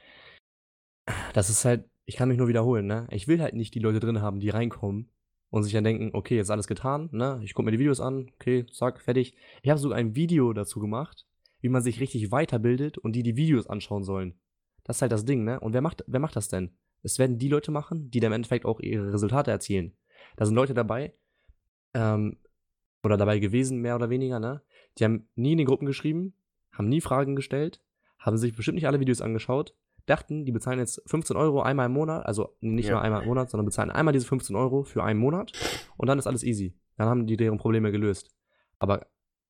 Das 1.34 1.50
ist 1.50 1.64
halt, 1.64 1.88
ich 2.04 2.16
kann 2.16 2.28
mich 2.28 2.38
nur 2.38 2.48
wiederholen, 2.48 2.86
ne? 2.86 3.06
Ich 3.10 3.28
will 3.28 3.40
halt 3.40 3.54
nicht 3.54 3.74
die 3.74 3.80
Leute 3.80 4.00
drin 4.00 4.20
haben, 4.20 4.40
die 4.40 4.50
reinkommen 4.50 5.08
und 5.50 5.62
sich 5.62 5.72
dann 5.72 5.84
denken, 5.84 6.10
okay, 6.12 6.36
jetzt 6.36 6.46
ist 6.46 6.50
alles 6.50 6.66
getan, 6.66 7.08
ne? 7.12 7.40
Ich 7.42 7.54
gucke 7.54 7.66
mir 7.66 7.72
die 7.72 7.78
Videos 7.78 8.00
an, 8.00 8.30
okay, 8.34 8.66
zack, 8.66 9.00
fertig. 9.00 9.36
Ich 9.62 9.70
habe 9.70 9.80
sogar 9.80 9.98
ein 9.98 10.14
Video 10.14 10.52
dazu 10.52 10.80
gemacht, 10.80 11.26
wie 11.60 11.68
man 11.68 11.82
sich 11.82 12.00
richtig 12.00 12.30
weiterbildet 12.30 12.98
und 12.98 13.12
die 13.12 13.22
die 13.22 13.36
Videos 13.36 13.66
anschauen 13.66 14.04
sollen. 14.04 14.34
Das 14.84 14.96
ist 14.96 15.02
halt 15.02 15.12
das 15.12 15.24
Ding, 15.24 15.44
ne? 15.44 15.60
Und 15.60 15.72
wer 15.72 15.80
macht, 15.80 16.04
wer 16.06 16.20
macht 16.20 16.36
das 16.36 16.48
denn? 16.48 16.70
Es 17.02 17.18
werden 17.18 17.38
die 17.38 17.48
Leute 17.48 17.70
machen, 17.70 18.10
die 18.10 18.20
dann 18.20 18.32
im 18.32 18.36
Endeffekt 18.36 18.64
auch 18.64 18.80
ihre 18.80 19.12
Resultate 19.12 19.50
erzielen. 19.50 19.96
Da 20.36 20.46
sind 20.46 20.54
Leute 20.54 20.74
dabei, 20.74 21.12
ähm, 21.94 22.36
oder 23.02 23.16
dabei 23.16 23.38
gewesen, 23.38 23.80
mehr 23.80 23.96
oder 23.96 24.10
weniger, 24.10 24.40
ne? 24.40 24.62
Die 24.98 25.04
haben 25.04 25.28
nie 25.34 25.52
in 25.52 25.58
den 25.58 25.66
Gruppen 25.66 25.86
geschrieben, 25.86 26.34
haben 26.72 26.88
nie 26.88 27.00
Fragen 27.00 27.36
gestellt, 27.36 27.80
haben 28.18 28.36
sich 28.36 28.54
bestimmt 28.54 28.76
nicht 28.76 28.86
alle 28.86 29.00
Videos 29.00 29.20
angeschaut, 29.20 29.74
dachten, 30.06 30.44
die 30.44 30.52
bezahlen 30.52 30.78
jetzt 30.78 31.02
15 31.06 31.36
Euro 31.36 31.62
einmal 31.62 31.86
im 31.86 31.92
Monat, 31.92 32.24
also 32.26 32.56
nicht 32.60 32.86
ja. 32.86 32.94
nur 32.94 33.02
einmal 33.02 33.22
im 33.22 33.28
Monat, 33.28 33.50
sondern 33.50 33.66
bezahlen 33.66 33.90
einmal 33.90 34.12
diese 34.12 34.26
15 34.26 34.56
Euro 34.56 34.84
für 34.84 35.02
einen 35.02 35.20
Monat 35.20 35.52
und 35.96 36.08
dann 36.08 36.18
ist 36.18 36.26
alles 36.26 36.42
easy. 36.42 36.74
Dann 36.96 37.08
haben 37.08 37.26
die 37.26 37.36
deren 37.36 37.58
Probleme 37.58 37.92
gelöst. 37.92 38.30
Aber 38.78 39.06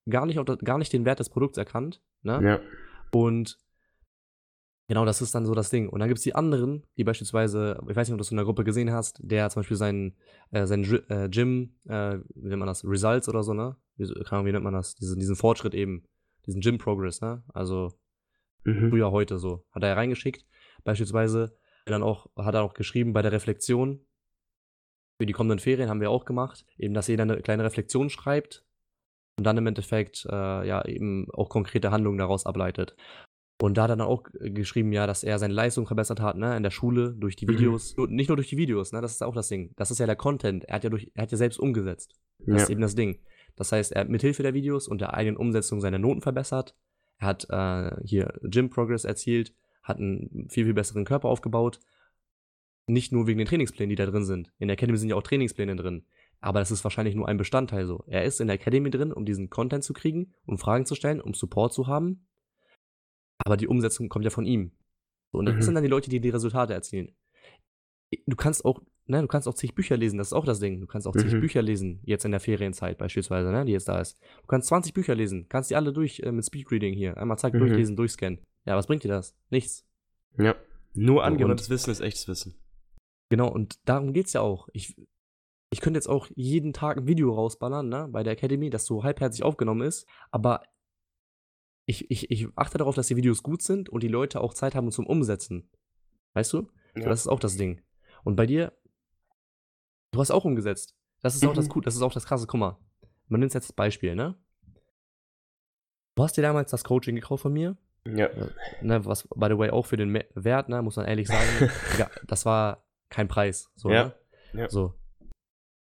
gar 0.09 0.27
nicht, 0.27 0.39
gar 0.65 0.79
nicht 0.79 0.93
den 0.93 1.05
Wert 1.05 1.21
des 1.21 1.31
Produkts 1.31 1.59
erkannt, 1.59 2.03
ne? 2.23 2.41
Ja. 2.43 2.61
Und 3.13 3.59
Genau, 4.89 5.05
das 5.05 5.21
ist 5.21 5.35
dann 5.35 5.47
so 5.47 5.55
das 5.55 5.71
Ding. 5.71 5.89
Und 5.89 5.99
dann 5.99 6.09
gibt 6.09 6.19
es 6.19 6.23
die 6.23 6.37
anderen, 6.37 6.85
die 6.97 7.03
beispielsweise, 7.03 7.77
ich 7.89 7.97
weiß 7.97 8.07
nicht, 8.07 8.13
ob 8.13 8.19
du 8.19 8.23
das 8.23 8.31
in 8.31 8.37
der 8.37 8.47
Gruppe 8.47 8.63
gesehen 8.63 8.93
hast, 8.93 9.19
der 9.21 9.51
zum 9.51 9.61
Beispiel 9.61 9.77
seinen, 9.77 10.17
äh, 10.53 10.65
seinen 10.67 10.85
äh, 11.09 11.29
Gym, 11.29 11.75
äh, 11.89 12.19
wie 12.37 12.49
nennt 12.49 12.61
man 12.61 12.69
das, 12.69 12.85
Results 12.85 13.29
oder 13.29 13.43
so, 13.43 13.53
ne? 13.53 13.77
Wie, 13.97 14.05
wie 14.05 14.53
nennt 14.53 14.63
man 14.63 14.75
das? 14.75 14.95
Diesen, 14.95 15.19
diesen 15.19 15.35
Fortschritt 15.35 15.75
eben, 15.75 16.05
diesen 16.47 16.61
Gym 16.61 16.79
Progress, 16.79 17.21
ne? 17.21 17.43
Also 17.53 17.95
mhm. 18.67 18.91
früher, 18.91 19.11
heute 19.11 19.39
so. 19.39 19.65
Hat 19.73 19.83
er 19.83 19.91
ja 19.91 19.95
reingeschickt. 19.95 20.45
Beispielsweise 20.85 21.57
dann 21.87 22.03
auch, 22.03 22.29
hat 22.37 22.55
er 22.55 22.63
auch 22.63 22.75
geschrieben 22.75 23.13
bei 23.13 23.23
der 23.23 23.33
Reflexion, 23.33 24.01
für 25.19 25.27
die 25.27 25.33
kommenden 25.33 25.59
Ferien 25.59 25.89
haben 25.89 26.01
wir 26.01 26.11
auch 26.11 26.25
gemacht, 26.25 26.67
eben, 26.77 26.95
dass 26.95 27.09
jeder 27.09 27.23
eine 27.23 27.41
kleine 27.41 27.65
Reflexion 27.65 28.11
schreibt 28.11 28.65
und 29.39 29.45
dann 29.45 29.57
im 29.57 29.67
Endeffekt 29.67 30.27
äh, 30.31 30.67
ja 30.67 30.85
eben 30.85 31.29
auch 31.33 31.49
konkrete 31.49 31.91
Handlungen 31.91 32.19
daraus 32.19 32.45
ableitet. 32.45 32.97
Und 33.59 33.79
da 33.79 33.85
hat 33.85 33.91
er 33.91 33.97
dann 33.97 34.07
auch 34.07 34.25
geschrieben, 34.35 34.93
ja, 34.93 35.07
dass 35.07 35.25
er 35.25 35.39
seine 35.39 35.55
Leistung 35.55 35.87
verbessert 35.87 36.21
hat, 36.21 36.37
ne, 36.37 36.55
in 36.57 36.63
der 36.63 36.71
Schule, 36.71 37.15
durch 37.17 37.37
die 37.37 37.47
mhm. 37.47 37.53
Videos. 37.53 37.97
Mhm. 37.97 38.09
Nicht 38.11 38.29
nur 38.29 38.37
durch 38.37 38.49
die 38.49 38.59
Videos, 38.59 38.93
ne, 38.93 39.01
das 39.01 39.13
ist 39.13 39.23
auch 39.23 39.35
das 39.35 39.49
Ding. 39.49 39.73
Das 39.77 39.91
ist 39.91 39.99
ja 39.99 40.07
der 40.07 40.17
Content. 40.17 40.65
Er 40.65 40.77
hat 40.77 40.85
ja 40.85 40.91
durch, 40.91 41.11
er 41.15 41.23
hat 41.23 41.31
ja 41.31 41.39
selbst 41.39 41.59
umgesetzt. 41.59 42.15
Das 42.41 42.49
ja. 42.49 42.63
ist 42.65 42.71
eben 42.71 42.83
das 42.83 42.95
Ding. 42.95 43.23
Das 43.57 43.73
heißt, 43.73 43.93
er 43.93 44.03
hat 44.03 44.11
mithilfe 44.11 44.43
der 44.43 44.53
Videos 44.53 44.87
und 44.87 45.01
der 45.01 45.15
eigenen 45.15 45.39
Umsetzung 45.39 45.81
seine 45.81 45.99
Noten 45.99 46.21
verbessert. 46.21 46.77
Er 47.19 47.29
hat 47.29 47.47
äh, 47.51 47.97
hier 48.05 48.35
Gym 48.43 48.71
Progress 48.71 49.05
erzielt, 49.05 49.55
hat 49.83 49.99
einen 49.99 50.49
viel, 50.51 50.65
viel 50.65 50.75
besseren 50.75 51.05
Körper 51.05 51.29
aufgebaut. 51.29 51.81
Nicht 52.87 53.13
nur 53.13 53.27
wegen 53.27 53.39
den 53.39 53.49
Trainingsplänen, 53.49 53.91
die 53.91 53.97
da 53.97 54.07
drin 54.07 54.25
sind. 54.25 54.53
In 54.59 54.69
der 54.69 54.75
Academy 54.75 54.99
sind 54.99 55.09
ja 55.09 55.17
auch 55.17 55.23
Trainingspläne 55.23 55.75
drin. 55.77 56.05
Aber 56.41 56.61
das 56.61 56.71
ist 56.71 56.85
wahrscheinlich 56.85 57.15
nur 57.15 57.29
ein 57.29 57.39
Bestandteil 57.39 57.87
so. 57.87 58.05
Er 58.07 58.25
ist 58.25 58.41
in 58.41 58.47
der 58.47 58.55
Academy 58.55 58.91
drin, 58.91 59.13
um 59.13 59.25
diesen 59.25 59.51
Content 59.51 59.83
zu 59.83 59.93
kriegen, 59.93 60.33
um 60.45 60.59
Fragen 60.59 60.87
zu 60.87 60.95
stellen, 60.95 61.21
um 61.21 61.35
Support 61.35 61.73
zu 61.73 61.87
haben 61.87 62.27
aber 63.39 63.57
die 63.57 63.69
Umsetzung 63.69 64.09
kommt 64.09 64.25
ja 64.25 64.31
von 64.31 64.45
ihm. 64.45 64.73
So, 65.33 65.39
und 65.39 65.47
das 65.47 65.55
mhm. 65.55 65.63
sind 65.63 65.75
dann 65.75 65.85
die 65.85 65.91
Leute, 65.91 66.11
die 66.11 66.21
die 66.21 66.31
Resultate 66.31 66.75
erzielen. 66.75 67.15
Du 68.27 68.37
kannst 68.37 68.65
auch, 68.65 68.81
ne, 69.07 69.21
du 69.21 69.29
kannst 69.29 69.49
auch 69.49 69.55
zig 69.55 69.75
Bücher 69.75 69.97
lesen, 69.97 70.19
das 70.19 70.29
ist 70.29 70.33
auch 70.33 70.45
das 70.45 70.61
Ding. 70.61 70.81
Du 70.81 70.87
kannst 70.87 71.07
auch 71.07 71.15
zig 71.15 71.33
mhm. 71.33 71.41
Bücher 71.41 71.63
lesen, 71.63 72.01
jetzt 72.05 72.25
in 72.25 72.31
der 72.31 72.41
Ferienzeit 72.41 72.99
beispielsweise, 72.99 73.51
ne, 73.51 73.65
die 73.65 73.73
jetzt 73.73 73.89
da 73.89 74.01
ist. 74.01 74.19
Du 74.43 74.47
kannst 74.47 74.69
20 74.69 74.95
Bücher 74.95 75.15
lesen, 75.15 75.47
kannst 75.49 75.71
die 75.71 75.77
alle 75.77 75.93
durch 75.93 76.21
äh, 76.21 76.33
mit 76.33 76.45
Speedreading 76.45 76.95
hier. 76.95 77.17
Einmal 77.17 77.39
zack, 77.39 77.55
mhm. 77.55 77.61
durchlesen, 77.61 77.97
durchscannen. 77.97 78.41
Ja, 78.65 78.77
was 78.77 78.87
bringt 78.87 79.05
dir 79.05 79.09
das? 79.09 79.37
Nichts. 79.51 79.87
Ja. 80.39 80.55
Nur 80.95 81.25
angewandtes 81.25 81.71
Wissen 81.71 81.91
ist 81.91 82.01
echtes 82.01 82.27
Wissen. 82.29 82.55
Genau, 83.29 83.49
und 83.49 83.79
darum 83.89 84.13
geht's 84.13 84.33
ja 84.33 84.41
auch. 84.41 84.69
Ich, 84.73 84.97
ich 85.71 85.81
könnte 85.81 85.99
jetzt 85.99 86.09
auch 86.09 86.29
jeden 86.35 86.73
Tag 86.73 86.97
ein 86.97 87.07
Video 87.07 87.33
rausballern, 87.33 87.89
ne, 87.89 88.09
bei 88.11 88.23
der 88.23 88.33
Academy, 88.33 88.71
das 88.71 88.87
so 88.87 89.05
halbherzig 89.05 89.43
aufgenommen 89.43 89.83
ist, 89.83 90.07
aber 90.31 90.63
ich, 91.87 92.11
ich, 92.11 92.31
ich 92.31 92.49
achte 92.57 92.79
darauf, 92.79 92.97
dass 92.97 93.07
die 93.07 93.17
Videos 93.17 93.43
gut 93.43 93.63
sind 93.63 93.89
und 93.89 94.03
die 94.03 94.09
Leute 94.09 94.41
auch 94.41 94.55
Zeit 94.55 94.75
haben 94.75 94.91
zum 94.91 95.07
Umsetzen. 95.07 95.71
Weißt 96.35 96.53
du? 96.53 96.69
Ja. 96.97 97.03
So, 97.03 97.09
das 97.09 97.21
ist 97.21 97.29
auch 97.29 97.41
das 97.41 97.57
Ding. 97.57 97.81
Und 98.25 98.35
bei 98.35 98.47
dir, 98.47 98.73
du 100.13 100.21
hast 100.21 100.31
auch 100.31 100.45
umgesetzt. 100.45 100.95
Das 101.23 101.35
ist 101.35 101.45
auch 101.45 101.55
das 101.55 101.69
mhm. 101.69 101.83
das 101.83 101.97
ist 101.97 102.03
auch 102.03 102.13
das 102.13 102.27
krasse. 102.27 102.47
Guck 102.47 102.61
mal, 102.61 102.79
man 103.29 103.41
nimmt 103.41 103.55
jetzt 103.55 103.69
das 103.69 103.73
Beispiel, 103.73 104.15
ne? 104.15 104.37
Du 106.15 106.23
hast 106.23 106.37
dir 106.37 106.43
damals 106.43 106.71
das 106.71 106.85
Coaching 106.85 107.15
gekauft 107.15 107.43
von 107.43 107.53
mir. 107.53 107.77
Ja. 108.07 108.27
Äh, 108.27 108.51
ne, 108.83 109.05
was, 109.05 109.27
by 109.29 109.47
the 109.49 109.59
way, 109.59 109.71
auch 109.71 109.85
für 109.85 109.97
den 109.97 110.15
Wert, 110.35 110.69
ne, 110.69 110.81
muss 110.81 110.97
man 110.97 111.07
ehrlich 111.07 111.29
sagen, 111.29 111.71
ja, 111.99 112.09
das 112.27 112.47
war 112.47 112.87
kein 113.11 113.29
Preis. 113.29 113.71
So, 113.75 113.91
ja. 113.91 114.15
Ne? 114.53 114.63
ja. 114.63 114.69
So. 114.69 114.95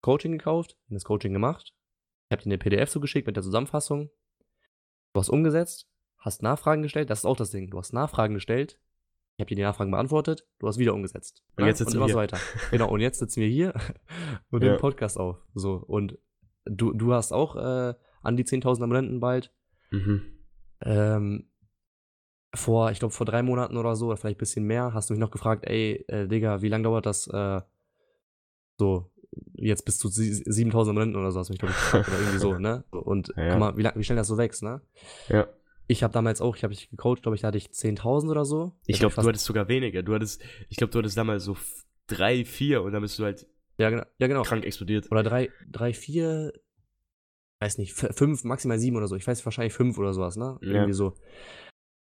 Coaching 0.00 0.32
gekauft, 0.32 0.76
das 0.88 1.04
Coaching 1.04 1.32
gemacht. 1.32 1.74
Ich 2.28 2.32
habe 2.34 2.42
dir 2.42 2.48
eine 2.48 2.58
PDF 2.58 2.90
zugeschickt 2.90 3.26
mit 3.26 3.36
der 3.36 3.42
Zusammenfassung. 3.42 4.10
Du 5.12 5.20
hast 5.20 5.28
umgesetzt 5.28 5.88
hast 6.24 6.42
Nachfragen 6.42 6.82
gestellt, 6.82 7.10
das 7.10 7.20
ist 7.20 7.24
auch 7.26 7.36
das 7.36 7.50
Ding. 7.50 7.70
Du 7.70 7.78
hast 7.78 7.92
Nachfragen 7.92 8.34
gestellt, 8.34 8.78
ich 9.36 9.40
habe 9.40 9.48
dir 9.48 9.56
die 9.56 9.62
Nachfragen 9.62 9.90
beantwortet, 9.90 10.46
du 10.60 10.68
hast 10.68 10.78
wieder 10.78 10.94
umgesetzt. 10.94 11.42
Und 11.56 11.62
ja? 11.64 11.68
jetzt 11.68 11.78
sitzen 11.78 11.92
und 11.92 11.96
immer 11.96 12.06
wir 12.06 12.12
so 12.12 12.18
weiter. 12.18 12.38
genau, 12.70 12.88
und 12.88 13.00
jetzt 13.00 13.18
sitzen 13.18 13.40
wir 13.40 13.48
hier 13.48 13.74
und 14.50 14.62
ja. 14.62 14.68
nehmen 14.68 14.80
Podcast 14.80 15.18
auf. 15.18 15.38
So, 15.54 15.74
und 15.74 16.18
du, 16.64 16.92
du 16.92 17.12
hast 17.12 17.32
auch 17.32 17.56
äh, 17.56 17.94
an 18.22 18.36
die 18.36 18.44
10.000 18.44 18.82
Abonnenten 18.82 19.20
bald. 19.20 19.52
Mhm. 19.90 20.22
Ähm, 20.82 21.50
vor, 22.54 22.92
ich 22.92 23.00
glaube, 23.00 23.12
vor 23.12 23.26
drei 23.26 23.42
Monaten 23.42 23.76
oder 23.76 23.96
so, 23.96 24.06
oder 24.06 24.16
vielleicht 24.16 24.36
ein 24.36 24.38
bisschen 24.38 24.64
mehr, 24.64 24.94
hast 24.94 25.10
du 25.10 25.14
mich 25.14 25.20
noch 25.20 25.32
gefragt, 25.32 25.64
ey, 25.66 26.04
äh, 26.06 26.28
Digga, 26.28 26.62
wie 26.62 26.68
lange 26.68 26.84
dauert 26.84 27.06
das, 27.06 27.26
äh, 27.26 27.60
so, 28.78 29.10
jetzt 29.54 29.84
bis 29.84 29.98
zu 29.98 30.08
7000 30.08 30.96
Abonnenten 30.96 31.18
oder 31.18 31.32
so, 31.32 31.40
hast 31.40 31.48
du 31.48 31.52
mich, 31.52 31.58
glaube 31.58 31.74
ich, 31.76 31.80
gefragt, 31.80 32.08
oder 32.08 32.18
irgendwie 32.18 32.38
so, 32.38 32.54
ne? 32.58 32.84
Und 32.90 33.32
ja. 33.36 33.50
guck 33.50 33.58
mal, 33.58 33.76
wie, 33.76 33.82
lang, 33.82 33.94
wie 33.96 34.04
schnell 34.04 34.16
das 34.16 34.28
so 34.28 34.38
wächst, 34.38 34.62
ne? 34.62 34.80
Ja. 35.28 35.48
Ich 35.86 36.02
habe 36.02 36.12
damals 36.12 36.40
auch, 36.40 36.56
ich 36.56 36.64
habe 36.64 36.74
dich 36.74 36.88
gecoacht, 36.90 37.22
glaube 37.22 37.36
ich, 37.36 37.42
da 37.42 37.48
hatte 37.48 37.58
ich 37.58 37.66
10.000 37.66 38.30
oder 38.30 38.44
so. 38.44 38.72
Ich 38.86 38.98
glaube, 38.98 39.14
du 39.14 39.22
hattest 39.22 39.44
sogar 39.44 39.68
weniger. 39.68 40.02
Du 40.02 40.14
hattest, 40.14 40.42
ich 40.68 40.76
glaube, 40.76 40.92
du 40.92 40.98
hattest 40.98 41.16
damals 41.16 41.44
so 41.44 41.56
drei, 42.06 42.44
vier 42.44 42.82
und 42.82 42.92
dann 42.92 43.02
bist 43.02 43.18
du 43.18 43.24
halt 43.24 43.46
ja, 43.76 43.90
genau, 43.90 44.04
ja, 44.18 44.26
genau. 44.26 44.42
krank 44.42 44.64
explodiert. 44.64 45.10
Oder 45.10 45.22
drei, 45.22 45.50
drei, 45.68 45.92
vier, 45.92 46.52
weiß 47.60 47.78
nicht, 47.78 47.92
fünf, 47.92 48.44
maximal 48.44 48.78
sieben 48.78 48.96
oder 48.96 49.08
so. 49.08 49.16
Ich 49.16 49.26
weiß 49.26 49.44
wahrscheinlich 49.44 49.74
fünf 49.74 49.98
oder 49.98 50.12
sowas, 50.12 50.36
ne? 50.36 50.58
Ja. 50.62 50.68
Irgendwie 50.68 50.92
so. 50.92 51.14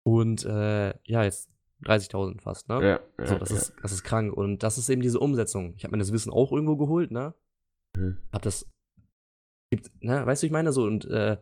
Und 0.03 0.45
äh, 0.45 0.93
ja, 1.05 1.23
jetzt 1.23 1.49
30.000 1.83 2.41
fast, 2.41 2.69
ne? 2.69 2.75
Ja, 2.75 2.99
ja, 3.17 3.25
so, 3.25 3.37
das, 3.37 3.49
ja. 3.49 3.55
Ist, 3.57 3.73
das 3.81 3.91
ist 3.91 4.03
krank. 4.03 4.33
Und 4.33 4.63
das 4.63 4.77
ist 4.77 4.89
eben 4.89 5.01
diese 5.01 5.19
Umsetzung. 5.19 5.73
Ich 5.75 5.83
habe 5.83 5.93
mir 5.93 5.99
das 5.99 6.13
Wissen 6.13 6.31
auch 6.31 6.51
irgendwo 6.51 6.77
geholt, 6.77 7.11
ne? 7.11 7.33
Mhm. 7.95 8.19
Hab 8.31 8.43
das, 8.43 8.69
gibt, 9.71 9.89
ne? 10.03 10.25
Weißt 10.25 10.43
du, 10.43 10.47
ich 10.47 10.53
meine 10.53 10.71
so. 10.71 10.83
Und 10.83 11.05
äh, 11.05 11.37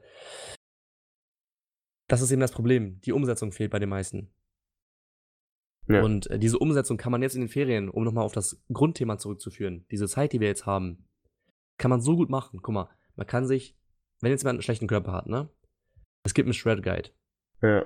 das 2.11 2.21
ist 2.21 2.31
eben 2.31 2.41
das 2.41 2.51
Problem. 2.51 2.99
Die 3.01 3.13
Umsetzung 3.13 3.53
fehlt 3.53 3.71
bei 3.71 3.79
den 3.79 3.87
meisten. 3.87 4.29
Ja. 5.87 6.03
Und 6.03 6.29
äh, 6.29 6.37
diese 6.37 6.59
Umsetzung 6.59 6.97
kann 6.97 7.11
man 7.11 7.21
jetzt 7.21 7.35
in 7.35 7.41
den 7.41 7.47
Ferien, 7.47 7.89
um 7.89 8.03
nochmal 8.03 8.25
auf 8.25 8.33
das 8.33 8.61
Grundthema 8.71 9.17
zurückzuführen, 9.17 9.85
diese 9.91 10.07
Zeit, 10.09 10.33
die 10.33 10.41
wir 10.41 10.49
jetzt 10.49 10.65
haben, 10.65 11.07
kann 11.77 11.89
man 11.89 12.01
so 12.01 12.17
gut 12.17 12.29
machen. 12.29 12.59
Guck 12.61 12.73
mal, 12.73 12.89
man 13.15 13.27
kann 13.27 13.45
sich, 13.45 13.77
wenn 14.19 14.29
jetzt 14.29 14.43
jemand 14.43 14.57
einen 14.57 14.61
schlechten 14.61 14.87
Körper 14.87 15.13
hat, 15.13 15.27
ne? 15.27 15.49
Es 16.23 16.33
gibt 16.33 16.47
einen 16.47 16.53
Shred 16.53 16.83
Guide. 16.83 17.11
Ja. 17.61 17.85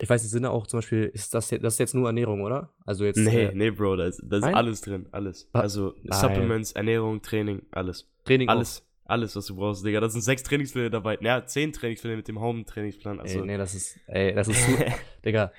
Ich 0.00 0.08
weiß, 0.08 0.22
die 0.22 0.28
Sinne 0.28 0.50
auch 0.50 0.66
zum 0.66 0.78
Beispiel, 0.78 1.04
ist 1.04 1.34
das, 1.34 1.50
das 1.50 1.74
ist 1.74 1.78
jetzt 1.78 1.94
nur 1.94 2.06
Ernährung, 2.06 2.40
oder? 2.40 2.72
Also 2.86 3.04
jetzt. 3.04 3.18
Nee, 3.18 3.44
äh, 3.44 3.54
nee, 3.54 3.70
Bro, 3.70 3.96
da 3.96 4.06
ist, 4.06 4.22
da 4.24 4.38
ist 4.38 4.44
alles 4.44 4.80
drin, 4.80 5.08
alles. 5.12 5.48
Also 5.52 5.94
Nein. 6.02 6.18
Supplements, 6.18 6.72
Ernährung, 6.72 7.20
Training, 7.20 7.62
alles. 7.70 8.10
Training 8.24 8.48
alles. 8.48 8.80
Auch. 8.80 8.91
Alles, 9.12 9.36
was 9.36 9.44
du 9.44 9.56
brauchst, 9.56 9.84
Digga. 9.84 10.00
Da 10.00 10.08
sind 10.08 10.22
sechs 10.22 10.42
Trainingspläne 10.42 10.88
dabei. 10.88 11.18
Ja, 11.20 11.44
zehn 11.44 11.70
Trainingspläne 11.70 12.16
mit 12.16 12.28
dem 12.28 12.40
Home-Trainingsplan. 12.40 13.20
Also. 13.20 13.40
Ey, 13.40 13.46
nee, 13.46 13.58
das 13.58 13.74
ist, 13.74 14.00
ey, 14.06 14.34
das 14.34 14.48
ist, 14.48 14.64
zu, 14.64 14.72
Digga. 15.26 15.52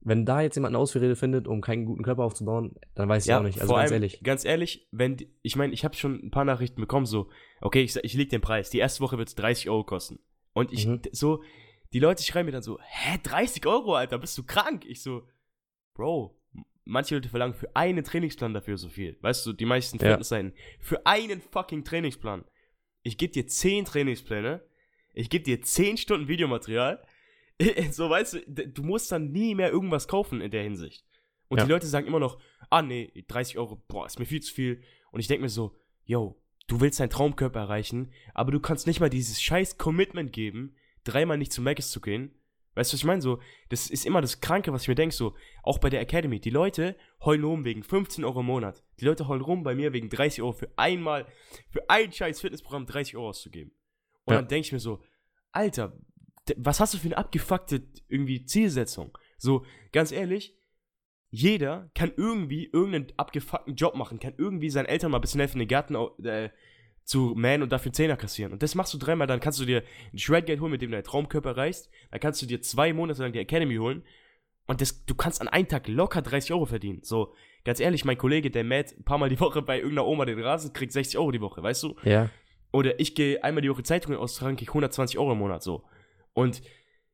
Wenn 0.00 0.24
da 0.24 0.42
jetzt 0.42 0.54
jemand 0.54 0.76
eine 0.76 0.78
Ausrede 0.78 1.16
findet, 1.16 1.48
um 1.48 1.60
keinen 1.60 1.86
guten 1.86 2.04
Körper 2.04 2.22
aufzubauen, 2.22 2.76
dann 2.94 3.08
weiß 3.08 3.24
ich 3.24 3.30
ja, 3.30 3.40
auch 3.40 3.42
nicht. 3.42 3.60
Also 3.60 3.74
ganz 3.74 3.82
allem, 3.82 3.92
ehrlich. 3.94 4.22
Ganz 4.22 4.44
ehrlich, 4.44 4.86
wenn, 4.92 5.16
ich 5.42 5.56
meine, 5.56 5.72
ich 5.72 5.84
habe 5.84 5.96
schon 5.96 6.24
ein 6.24 6.30
paar 6.30 6.44
Nachrichten 6.44 6.80
bekommen, 6.80 7.04
so, 7.04 7.28
okay, 7.60 7.82
ich, 7.82 7.96
ich 7.96 8.14
leg 8.14 8.30
den 8.30 8.42
Preis. 8.42 8.70
Die 8.70 8.78
erste 8.78 9.00
Woche 9.00 9.18
wird 9.18 9.26
es 9.26 9.34
30 9.34 9.68
Euro 9.70 9.82
kosten. 9.82 10.20
Und 10.52 10.72
ich, 10.72 10.86
mhm. 10.86 11.02
so, 11.10 11.42
die 11.92 11.98
Leute 11.98 12.22
schreiben 12.22 12.46
mir 12.46 12.52
dann 12.52 12.62
so, 12.62 12.78
hä, 12.80 13.18
30 13.24 13.66
Euro, 13.66 13.96
Alter, 13.96 14.18
bist 14.18 14.38
du 14.38 14.44
krank? 14.44 14.84
Ich 14.86 15.02
so, 15.02 15.26
Bro, 15.94 16.40
manche 16.84 17.16
Leute 17.16 17.28
verlangen 17.28 17.54
für 17.54 17.74
einen 17.74 18.04
Trainingsplan 18.04 18.54
dafür 18.54 18.76
so 18.78 18.88
viel. 18.88 19.18
Weißt 19.20 19.44
du, 19.46 19.52
die 19.52 19.66
meisten 19.66 19.98
Fitnessseiten. 19.98 20.52
Ja. 20.54 20.62
Für 20.78 21.06
einen 21.06 21.40
fucking 21.40 21.82
Trainingsplan 21.82 22.44
ich 23.02 23.18
gebe 23.18 23.32
dir 23.32 23.46
10 23.46 23.84
Trainingspläne, 23.84 24.62
ich 25.14 25.30
gebe 25.30 25.44
dir 25.44 25.62
10 25.62 25.96
Stunden 25.96 26.28
Videomaterial. 26.28 27.02
so, 27.90 28.08
weißt 28.08 28.42
du, 28.46 28.68
du 28.68 28.82
musst 28.82 29.12
dann 29.12 29.32
nie 29.32 29.54
mehr 29.54 29.70
irgendwas 29.70 30.08
kaufen 30.08 30.40
in 30.40 30.50
der 30.50 30.62
Hinsicht. 30.62 31.04
Und 31.48 31.58
ja. 31.58 31.64
die 31.64 31.70
Leute 31.70 31.86
sagen 31.86 32.06
immer 32.06 32.20
noch, 32.20 32.40
ah 32.70 32.80
nee, 32.80 33.12
30 33.26 33.58
Euro, 33.58 33.82
boah, 33.88 34.06
ist 34.06 34.18
mir 34.18 34.26
viel 34.26 34.40
zu 34.40 34.54
viel. 34.54 34.82
Und 35.10 35.20
ich 35.20 35.26
denke 35.26 35.42
mir 35.42 35.48
so, 35.48 35.76
yo, 36.04 36.40
du 36.68 36.80
willst 36.80 37.00
deinen 37.00 37.10
Traumkörper 37.10 37.60
erreichen, 37.60 38.12
aber 38.34 38.52
du 38.52 38.60
kannst 38.60 38.86
nicht 38.86 39.00
mal 39.00 39.10
dieses 39.10 39.42
scheiß 39.42 39.76
Commitment 39.76 40.32
geben, 40.32 40.76
dreimal 41.04 41.38
nicht 41.38 41.52
zu 41.52 41.60
Maggis 41.60 41.90
zu 41.90 42.00
gehen. 42.00 42.34
Weißt 42.80 42.92
du, 42.92 42.94
was 42.94 43.00
ich 43.00 43.04
meine? 43.04 43.20
So, 43.20 43.40
das 43.68 43.90
ist 43.90 44.06
immer 44.06 44.22
das 44.22 44.40
Kranke, 44.40 44.72
was 44.72 44.82
ich 44.82 44.88
mir 44.88 44.94
denke, 44.94 45.14
so, 45.14 45.34
auch 45.62 45.76
bei 45.76 45.90
der 45.90 46.00
Academy. 46.00 46.40
Die 46.40 46.48
Leute 46.48 46.96
heulen 47.22 47.44
rum 47.44 47.66
wegen 47.66 47.82
15 47.82 48.24
Euro 48.24 48.40
im 48.40 48.46
Monat. 48.46 48.82
Die 49.00 49.04
Leute 49.04 49.28
heulen 49.28 49.42
rum 49.42 49.62
bei 49.62 49.74
mir 49.74 49.92
wegen 49.92 50.08
30 50.08 50.40
Euro 50.40 50.52
für 50.52 50.70
einmal, 50.76 51.26
für 51.68 51.90
ein 51.90 52.10
scheiß 52.10 52.40
Fitnessprogramm 52.40 52.86
30 52.86 53.16
Euro 53.16 53.28
auszugeben. 53.28 53.72
Und 54.24 54.32
Ja. 54.32 54.40
dann 54.40 54.48
denke 54.48 54.64
ich 54.64 54.72
mir 54.72 54.78
so, 54.80 55.02
Alter, 55.52 55.92
was 56.56 56.80
hast 56.80 56.94
du 56.94 56.98
für 56.98 57.08
eine 57.08 57.18
abgefuckte 57.18 57.82
irgendwie 58.08 58.46
Zielsetzung? 58.46 59.18
So, 59.36 59.66
ganz 59.92 60.10
ehrlich, 60.10 60.56
jeder 61.28 61.90
kann 61.94 62.12
irgendwie 62.16 62.70
irgendeinen 62.72 63.12
abgefuckten 63.18 63.74
Job 63.74 63.94
machen, 63.94 64.20
kann 64.20 64.32
irgendwie 64.38 64.70
seinen 64.70 64.86
Eltern 64.86 65.10
mal 65.10 65.18
ein 65.18 65.20
bisschen 65.20 65.40
helfen, 65.40 65.58
den 65.58 65.68
Garten 65.68 65.96
äh, 66.24 66.48
zu 67.04 67.34
mähen 67.36 67.62
und 67.62 67.72
dafür 67.72 67.92
Zehner 67.92 68.16
kassieren. 68.16 68.52
Und 68.52 68.62
das 68.62 68.74
machst 68.74 68.94
du 68.94 68.98
dreimal, 68.98 69.26
dann 69.26 69.40
kannst 69.40 69.58
du 69.58 69.64
dir 69.64 69.82
ein 70.12 70.18
Shredgate 70.18 70.60
holen, 70.60 70.72
mit 70.72 70.82
dem 70.82 70.90
du 70.90 70.96
deinen 70.96 71.04
Traumkörper 71.04 71.50
erreichst. 71.50 71.90
Dann 72.10 72.20
kannst 72.20 72.40
du 72.40 72.46
dir 72.46 72.62
zwei 72.62 72.92
Monate 72.92 73.22
lang 73.22 73.32
die 73.32 73.38
Academy 73.38 73.76
holen. 73.76 74.04
Und 74.66 74.80
das, 74.80 75.04
du 75.04 75.16
kannst 75.16 75.40
an 75.40 75.48
einem 75.48 75.66
Tag 75.66 75.88
locker 75.88 76.22
30 76.22 76.52
Euro 76.52 76.66
verdienen. 76.66 77.00
So, 77.02 77.34
ganz 77.64 77.80
ehrlich, 77.80 78.04
mein 78.04 78.16
Kollege, 78.16 78.50
der 78.50 78.62
mäht 78.62 78.96
ein 78.96 79.02
paar 79.02 79.18
Mal 79.18 79.28
die 79.28 79.40
Woche 79.40 79.62
bei 79.62 79.78
irgendeiner 79.78 80.06
Oma 80.06 80.24
den 80.24 80.40
Rasen, 80.40 80.72
kriegt 80.72 80.92
60 80.92 81.18
Euro 81.18 81.32
die 81.32 81.40
Woche, 81.40 81.62
weißt 81.62 81.82
du? 81.82 81.96
Ja. 82.04 82.30
Oder 82.72 83.00
ich 83.00 83.16
gehe 83.16 83.42
einmal 83.42 83.62
die 83.62 83.70
Woche 83.70 83.82
Zeitungen 83.82 84.18
austragen, 84.18 84.56
krieg 84.56 84.68
120 84.68 85.18
Euro 85.18 85.32
im 85.32 85.38
Monat 85.38 85.64
so. 85.64 85.82
Und 86.34 86.62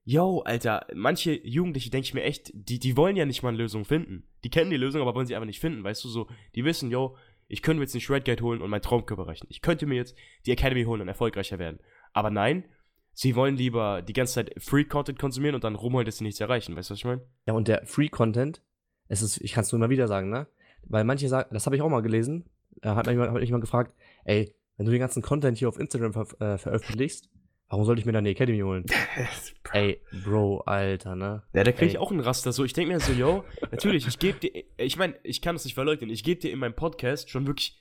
yo, 0.05 0.43
Alter, 0.43 0.87
manche 0.95 1.33
Jugendliche 1.33 1.91
denke 1.91 2.05
ich 2.05 2.15
mir 2.15 2.23
echt, 2.25 2.51
die, 2.55 2.79
die 2.79 2.97
wollen 2.97 3.17
ja 3.17 3.25
nicht 3.25 3.43
mal 3.43 3.49
eine 3.49 3.59
Lösung 3.59 3.85
finden. 3.85 4.25
Die 4.45 4.51
kennen 4.51 4.71
die 4.71 4.77
Lösung, 4.77 5.01
aber 5.01 5.15
wollen 5.15 5.27
sie 5.27 5.35
einfach 5.35 5.47
nicht 5.47 5.61
finden, 5.61 5.83
weißt 5.83 6.05
du 6.05 6.09
so. 6.09 6.29
Die 6.55 6.65
wissen, 6.65 6.91
yo, 6.91 7.17
ich 7.49 7.63
könnte 7.63 7.79
mir 7.79 7.85
jetzt 7.85 7.95
einen 7.95 8.01
Shredguide 8.01 8.43
holen 8.43 8.61
und 8.61 8.71
meinen 8.71 8.83
Traumkörper 8.83 9.23
erreichen. 9.23 9.47
Ich 9.51 9.63
könnte 9.63 9.87
mir 9.87 9.95
jetzt 9.95 10.17
die 10.47 10.53
Academy 10.53 10.85
holen 10.85 11.01
und 11.01 11.09
erfolgreicher 11.09 11.59
werden. 11.59 11.79
Aber 12.13 12.31
nein, 12.31 12.65
sie 13.13 13.37
wollen 13.37 13.57
lieber 13.57 14.03
die 14.03 14.13
ganze 14.13 14.35
Zeit 14.35 14.55
Free-Content 14.59 15.19
konsumieren 15.19 15.55
und 15.55 15.65
dann 15.65 15.75
rumholen, 15.75 16.07
dass 16.07 16.19
sie 16.19 16.25
nichts 16.25 16.41
erreichen. 16.41 16.77
Weißt 16.77 16.91
du, 16.91 16.93
was 16.93 16.99
ich 16.99 17.05
meine? 17.05 17.23
Ja, 17.47 17.55
und 17.55 17.69
der 17.69 17.87
Free 17.87 18.09
Content, 18.09 18.63
es 19.09 19.23
ist, 19.23 19.41
ich 19.41 19.53
kann 19.53 19.63
es 19.63 19.73
nur 19.73 19.79
immer 19.79 19.91
wieder 19.91 20.09
sagen, 20.09 20.31
ne? 20.31 20.47
Weil 20.83 21.05
manche 21.05 21.29
sagen, 21.29 21.53
das 21.53 21.67
habe 21.67 21.77
ich 21.77 21.83
auch 21.83 21.89
mal 21.89 22.03
gelesen, 22.03 22.49
jemand, 22.83 23.07
hat 23.07 23.33
mich 23.35 23.49
jemand 23.49 23.65
gefragt, 23.65 23.95
ey, 24.25 24.55
wenn 24.77 24.87
du 24.87 24.93
den 24.93 25.01
ganzen 25.01 25.23
Content 25.23 25.59
hier 25.59 25.69
auf 25.69 25.79
Instagram 25.79 26.13
ver 26.13 26.41
äh, 26.41 26.59
veröffentlichst, 26.59 27.31
warum 27.69 27.85
sollte 27.85 28.01
ich 28.01 28.07
mir 28.07 28.13
dann 28.13 28.25
die 28.25 28.31
Academy 28.31 28.61
holen? 28.61 28.85
ey, 29.73 30.01
Bro, 30.25 30.61
Alter, 30.61 31.17
ne? 31.17 31.43
Ja, 31.53 31.65
da 31.65 31.73
kriege 31.73 31.91
ich 31.91 31.99
auch 31.99 32.11
einen 32.11 32.21
Raster. 32.21 32.53
So, 32.53 32.65
ich 32.65 32.73
denke 32.73 32.93
mir 32.93 33.01
so, 33.01 33.13
yo, 33.13 33.45
natürlich, 33.71 34.07
ich 34.07 34.19
gebe 34.19 34.39
dir, 34.39 34.65
ich 34.77 34.97
meine, 34.97 35.19
ich 35.23 35.43
kann 35.43 35.57
es 35.57 35.65
nicht 35.65 35.75
verleugnen, 35.75 36.11
ich 36.11 36.25
gebe 36.25 36.41
dir 36.41 36.53
in 36.53 36.59
meinem 36.59 36.77
Podcast 36.77 37.31
schon 37.31 37.47
wirklich 37.47 37.79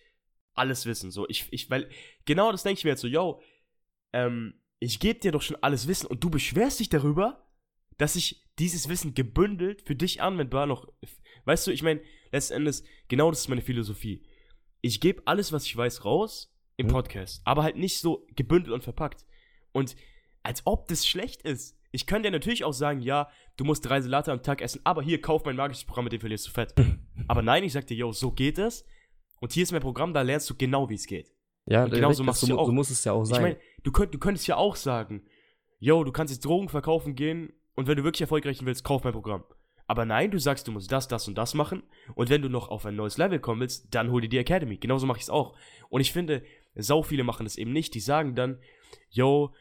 alles 0.53 0.85
Wissen. 0.85 1.11
So, 1.11 1.27
ich, 1.27 1.47
ich, 1.51 1.69
weil, 1.69 1.89
genau 2.25 2.51
das 2.51 2.63
denke 2.63 2.79
ich 2.79 2.83
mir 2.83 2.91
jetzt 2.91 3.01
so, 3.01 3.07
yo, 3.07 3.41
ähm, 4.13 4.61
ich 4.79 4.99
gebe 4.99 5.19
dir 5.19 5.31
doch 5.31 5.41
schon 5.41 5.57
alles 5.61 5.87
Wissen 5.87 6.07
und 6.07 6.23
du 6.23 6.29
beschwerst 6.29 6.79
dich 6.79 6.89
darüber, 6.89 7.45
dass 7.97 8.15
ich 8.15 8.45
dieses 8.59 8.89
Wissen 8.89 9.13
gebündelt 9.13 9.81
für 9.83 9.95
dich 9.95 10.21
anwendbar 10.21 10.65
noch, 10.65 10.87
weißt 11.45 11.67
du, 11.67 11.71
ich 11.71 11.83
meine, 11.83 12.01
letzten 12.31 12.53
Endes, 12.53 12.83
genau 13.07 13.29
das 13.29 13.41
ist 13.41 13.47
meine 13.49 13.61
Philosophie. 13.61 14.25
Ich 14.81 14.99
gebe 15.01 15.23
alles, 15.25 15.51
was 15.51 15.65
ich 15.65 15.75
weiß, 15.75 16.05
raus 16.05 16.53
im 16.77 16.87
Mhm. 16.87 16.91
Podcast, 16.91 17.41
aber 17.45 17.63
halt 17.63 17.77
nicht 17.77 17.99
so 17.99 18.27
gebündelt 18.35 18.73
und 18.73 18.83
verpackt. 18.83 19.25
Und 19.75 19.95
als 20.41 20.61
ob 20.65 20.87
das 20.87 21.05
schlecht 21.05 21.41
ist. 21.41 21.77
Ich 21.91 22.07
könnte 22.07 22.27
dir 22.27 22.31
natürlich 22.31 22.63
auch 22.63 22.73
sagen, 22.73 23.01
ja, 23.01 23.29
du 23.57 23.63
musst 23.65 23.85
drei 23.85 23.99
Salate 24.01 24.31
am 24.31 24.41
Tag 24.43 24.61
essen, 24.61 24.81
aber 24.83 25.01
hier, 25.01 25.21
kauf 25.21 25.43
mein 25.45 25.55
magisches 25.55 25.85
Programm, 25.85 26.05
mit 26.05 26.13
dem 26.13 26.19
verlierst 26.19 26.47
du 26.47 26.51
Fett. 26.51 26.73
aber 27.27 27.41
nein, 27.41 27.63
ich 27.63 27.73
sag 27.73 27.87
dir, 27.87 27.95
yo, 27.95 28.11
so 28.11 28.31
geht 28.31 28.57
es. 28.57 28.85
Und 29.41 29.53
hier 29.53 29.63
ist 29.63 29.71
mein 29.71 29.81
Programm, 29.81 30.13
da 30.13 30.21
lernst 30.21 30.49
du 30.49 30.55
genau, 30.55 30.89
wie 30.89 30.95
es 30.95 31.07
geht. 31.07 31.31
Ja, 31.65 31.83
Und 31.85 31.91
genau 31.91 32.11
so 32.13 32.23
machst 32.23 32.43
du 32.43 32.47
ja 32.47 32.55
auch. 32.55 32.67
so 32.67 32.71
muss 32.71 32.89
es 32.89 33.03
ja 33.03 33.11
auch 33.13 33.23
Ich 33.23 33.29
sein. 33.29 33.41
meine, 33.41 33.57
du, 33.83 33.91
könnt, 33.91 34.13
du 34.13 34.19
könntest 34.19 34.47
ja 34.47 34.55
auch 34.55 34.75
sagen, 34.75 35.25
yo, 35.79 36.03
du 36.03 36.11
kannst 36.11 36.33
jetzt 36.33 36.45
Drogen 36.45 36.69
verkaufen 36.69 37.15
gehen 37.15 37.51
und 37.75 37.87
wenn 37.87 37.97
du 37.97 38.03
wirklich 38.03 38.21
erfolgreich 38.21 38.63
willst, 38.63 38.83
kauf 38.83 39.03
mein 39.03 39.13
Programm. 39.13 39.43
Aber 39.87 40.05
nein, 40.05 40.31
du 40.31 40.39
sagst, 40.39 40.67
du 40.67 40.71
musst 40.71 40.91
das, 40.91 41.07
das 41.07 41.27
und 41.27 41.37
das 41.37 41.53
machen 41.53 41.83
und 42.15 42.29
wenn 42.29 42.41
du 42.41 42.49
noch 42.49 42.69
auf 42.69 42.85
ein 42.85 42.95
neues 42.95 43.17
Level 43.17 43.39
kommen 43.39 43.61
willst, 43.61 43.93
dann 43.93 44.11
hol 44.11 44.21
dir 44.21 44.29
die 44.29 44.37
Academy. 44.37 44.77
Genauso 44.77 45.05
mache 45.05 45.17
ich 45.17 45.23
es 45.23 45.29
auch. 45.29 45.55
Und 45.89 46.01
ich 46.01 46.11
finde, 46.11 46.43
sau 46.75 47.03
viele 47.03 47.23
machen 47.23 47.45
das 47.45 47.57
eben 47.57 47.71
nicht. 47.71 47.93
Die 47.93 47.99
sagen 47.99 48.35
dann, 48.35 48.59
yo, 49.09 49.53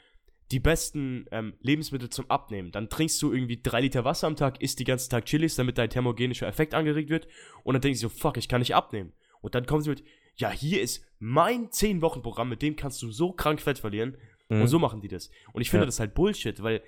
die 0.50 0.60
besten 0.60 1.26
ähm, 1.30 1.54
Lebensmittel 1.60 2.10
zum 2.10 2.30
Abnehmen. 2.30 2.70
Dann 2.70 2.88
trinkst 2.90 3.20
du 3.22 3.32
irgendwie 3.32 3.60
drei 3.62 3.80
Liter 3.80 4.04
Wasser 4.04 4.26
am 4.26 4.36
Tag, 4.36 4.60
isst 4.60 4.78
die 4.78 4.84
ganzen 4.84 5.10
Tag 5.10 5.24
Chilis, 5.26 5.56
damit 5.56 5.78
dein 5.78 5.90
thermogenischer 5.90 6.46
Effekt 6.46 6.74
angeregt 6.74 7.08
wird. 7.10 7.26
Und 7.62 7.74
dann 7.74 7.80
denkst 7.82 8.00
du 8.00 8.08
so, 8.08 8.14
fuck, 8.14 8.36
ich 8.36 8.48
kann 8.48 8.60
nicht 8.60 8.74
abnehmen. 8.74 9.12
Und 9.40 9.54
dann 9.54 9.66
kommen 9.66 9.82
sie 9.82 9.90
mit, 9.90 10.04
ja, 10.36 10.50
hier 10.50 10.82
ist 10.82 11.04
mein 11.18 11.68
10-Wochen-Programm, 11.70 12.48
mit 12.48 12.62
dem 12.62 12.76
kannst 12.76 13.00
du 13.02 13.10
so 13.10 13.32
krank 13.32 13.60
Fett 13.60 13.78
verlieren. 13.78 14.16
Mhm. 14.48 14.62
Und 14.62 14.68
so 14.68 14.78
machen 14.78 15.00
die 15.00 15.08
das. 15.08 15.30
Und 15.52 15.62
ich 15.62 15.70
finde 15.70 15.84
Ja. 15.84 15.86
das 15.86 16.00
halt 16.00 16.14
Bullshit, 16.14 16.62
weil 16.62 16.82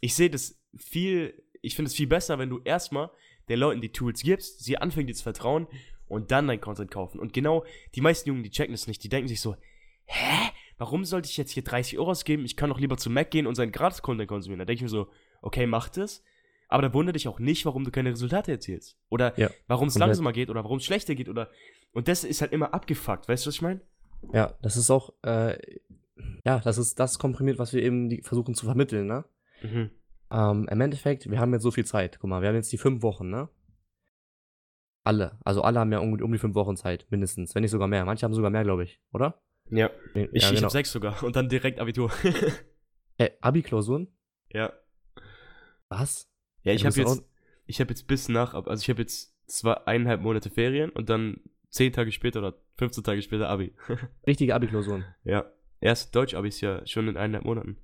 ich 0.00 0.14
sehe 0.14 0.30
das 0.30 0.58
viel, 0.76 1.42
ich 1.60 1.74
finde 1.76 1.88
es 1.90 1.94
viel 1.94 2.06
besser, 2.06 2.38
wenn 2.38 2.48
du 2.50 2.60
erstmal 2.64 3.10
den 3.48 3.58
Leuten 3.58 3.80
die 3.80 3.92
Tools 3.92 4.22
gibst, 4.22 4.64
sie 4.64 4.78
anfangen 4.78 5.06
dir 5.06 5.14
zu 5.14 5.22
vertrauen 5.22 5.66
und 6.06 6.30
dann 6.30 6.46
dein 6.46 6.60
Content 6.60 6.90
kaufen. 6.90 7.18
Und 7.20 7.32
genau 7.32 7.64
die 7.94 8.00
meisten 8.00 8.28
Jungen, 8.28 8.42
die 8.42 8.50
checken 8.50 8.72
das 8.72 8.86
nicht, 8.86 9.02
die 9.04 9.08
denken 9.08 9.28
sich 9.28 9.40
so, 9.40 9.56
hä? 10.04 10.50
Warum 10.78 11.04
sollte 11.04 11.28
ich 11.28 11.36
jetzt 11.36 11.50
hier 11.50 11.64
30 11.64 11.98
Euro 11.98 12.10
ausgeben? 12.10 12.44
Ich 12.44 12.56
kann 12.56 12.70
doch 12.70 12.78
lieber 12.78 12.96
zu 12.96 13.10
Mac 13.10 13.30
gehen 13.30 13.46
und 13.46 13.56
seinen 13.56 13.72
Gratis-Content 13.72 14.28
konsumieren. 14.28 14.60
Da 14.60 14.64
denke 14.64 14.78
ich 14.78 14.82
mir 14.82 14.88
so, 14.88 15.08
okay, 15.42 15.66
mach 15.66 15.88
das. 15.88 16.22
Aber 16.68 16.82
dann 16.82 16.94
wundere 16.94 17.14
dich 17.14 17.26
auch 17.28 17.38
nicht, 17.38 17.64
warum 17.66 17.84
du 17.84 17.90
keine 17.90 18.10
Resultate 18.10 18.52
erzielst. 18.52 18.96
Oder 19.08 19.38
Ja, 19.38 19.50
warum 19.66 19.88
es 19.88 19.98
langsamer 19.98 20.32
geht 20.32 20.50
oder 20.50 20.62
warum 20.64 20.78
es 20.78 20.84
schlechter 20.84 21.14
geht. 21.14 21.28
Oder 21.28 21.50
und 21.92 22.08
das 22.08 22.24
ist 22.24 22.40
halt 22.40 22.52
immer 22.52 22.74
abgefuckt. 22.74 23.28
Weißt 23.28 23.44
du, 23.44 23.48
was 23.48 23.54
ich 23.56 23.62
meine? 23.62 23.80
Ja, 24.32 24.54
das 24.62 24.76
ist 24.76 24.90
auch, 24.90 25.12
äh, 25.22 25.58
ja, 26.44 26.60
das 26.60 26.78
ist 26.78 27.00
das 27.00 27.18
komprimiert, 27.18 27.58
was 27.58 27.72
wir 27.72 27.82
eben 27.82 28.08
die 28.08 28.22
versuchen 28.22 28.54
zu 28.54 28.66
vermitteln, 28.66 29.06
ne? 29.06 29.24
Mhm. 29.62 29.90
Ähm, 30.30 30.68
Im 30.70 30.80
Endeffekt, 30.80 31.30
wir 31.30 31.40
haben 31.40 31.52
jetzt 31.54 31.62
so 31.62 31.70
viel 31.70 31.86
Zeit. 31.86 32.18
Guck 32.20 32.28
mal, 32.28 32.42
wir 32.42 32.48
haben 32.48 32.56
jetzt 32.56 32.72
die 32.72 32.78
fünf 32.78 33.02
Wochen, 33.02 33.30
ne? 33.30 33.48
Alle. 35.04 35.38
Also 35.42 35.62
alle 35.62 35.80
haben 35.80 35.90
ja 35.90 36.00
um, 36.00 36.20
um 36.20 36.32
die 36.32 36.38
fünf 36.38 36.54
Wochen 36.54 36.76
Zeit, 36.76 37.06
mindestens. 37.08 37.54
Wenn 37.54 37.62
nicht 37.62 37.70
sogar 37.70 37.88
mehr. 37.88 38.04
Manche 38.04 38.26
haben 38.26 38.34
sogar 38.34 38.50
mehr, 38.50 38.64
glaube 38.64 38.84
ich, 38.84 39.00
oder? 39.12 39.40
Ja. 39.70 39.90
Ja, 40.14 40.22
Ich, 40.22 40.32
ich 40.32 40.48
genau. 40.48 40.62
habe 40.62 40.70
sechs 40.70 40.92
sogar. 40.92 41.22
Und 41.22 41.36
dann 41.36 41.48
direkt 41.48 41.78
Abitur. 41.80 42.10
Äh, 43.20 43.30
Abi-Klausuren? 43.40 44.06
ja. 44.52 44.72
Was? 45.88 46.30
Ja, 46.62 46.72
ich 46.72 46.84
habe 46.86 46.94
jetzt, 47.00 47.24
ich 47.66 47.80
habe 47.80 47.90
jetzt 47.90 48.06
bis 48.06 48.28
nach, 48.28 48.54
also 48.54 48.80
ich 48.80 48.88
habe 48.90 49.00
jetzt 49.00 49.34
zwei, 49.48 49.72
eineinhalb 49.86 50.20
Monate 50.20 50.50
Ferien 50.50 50.90
und 50.90 51.08
dann 51.08 51.40
zehn 51.70 51.92
Tage 51.92 52.12
später 52.12 52.38
oder 52.40 52.54
15 52.76 53.02
Tage 53.02 53.22
später 53.22 53.48
Abi. 53.48 53.74
Richtige 54.26 54.54
Abi-Klausuren. 54.54 55.04
ja. 55.24 55.50
Erst 55.80 56.14
Deutsch-Abi 56.14 56.48
ist 56.48 56.60
ja 56.60 56.84
schon 56.86 57.06
in 57.08 57.16
eineinhalb 57.16 57.44
Monaten. 57.44 57.78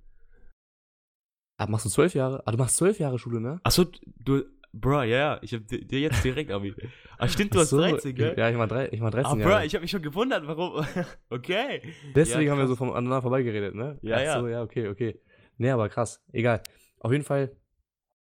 Ah, 1.56 1.66
machst 1.68 1.86
du 1.86 1.90
zwölf 1.90 2.14
Jahre? 2.14 2.42
Ah, 2.46 2.50
du 2.50 2.58
machst 2.58 2.76
zwölf 2.76 2.98
Jahre 2.98 3.18
Schule, 3.20 3.40
ne? 3.40 3.60
Achso, 3.62 3.84
du, 4.04 4.42
bro, 4.80 5.02
ja, 5.02 5.16
ja, 5.16 5.38
ich 5.42 5.52
habe 5.54 5.64
dir 5.64 6.00
jetzt 6.00 6.22
direkt 6.24 6.50
Abi. 6.50 6.74
Ah, 7.18 7.28
stimmt, 7.28 7.54
du 7.54 7.58
Ach 7.58 7.62
hast 7.62 7.70
so, 7.70 7.78
13, 7.78 8.14
gell? 8.14 8.34
Ja, 8.36 8.50
ich 8.50 8.56
mach, 8.56 8.68
drei, 8.68 8.88
ich 8.90 9.00
mach 9.00 9.10
13 9.10 9.40
Ah, 9.42 9.44
bro, 9.44 9.64
ich 9.64 9.74
habe 9.74 9.82
mich 9.82 9.90
schon 9.90 10.02
gewundert, 10.02 10.46
warum. 10.46 10.84
okay. 11.30 11.80
Deswegen 12.14 12.42
Ja, 12.46 12.50
haben 12.52 12.58
wir 12.58 12.66
so 12.66 12.76
voneinander 12.76 13.22
vorbeigeredet, 13.22 13.74
ne? 13.74 13.98
Ja, 14.02 14.16
Ach 14.16 14.40
so, 14.40 14.48
ja, 14.48 14.62
okay, 14.62 14.88
okay. 14.88 15.20
Nee, 15.56 15.70
aber 15.70 15.88
krass. 15.88 16.22
Egal. 16.32 16.62
Auf 16.98 17.12
jeden 17.12 17.24
Fall, 17.24 17.56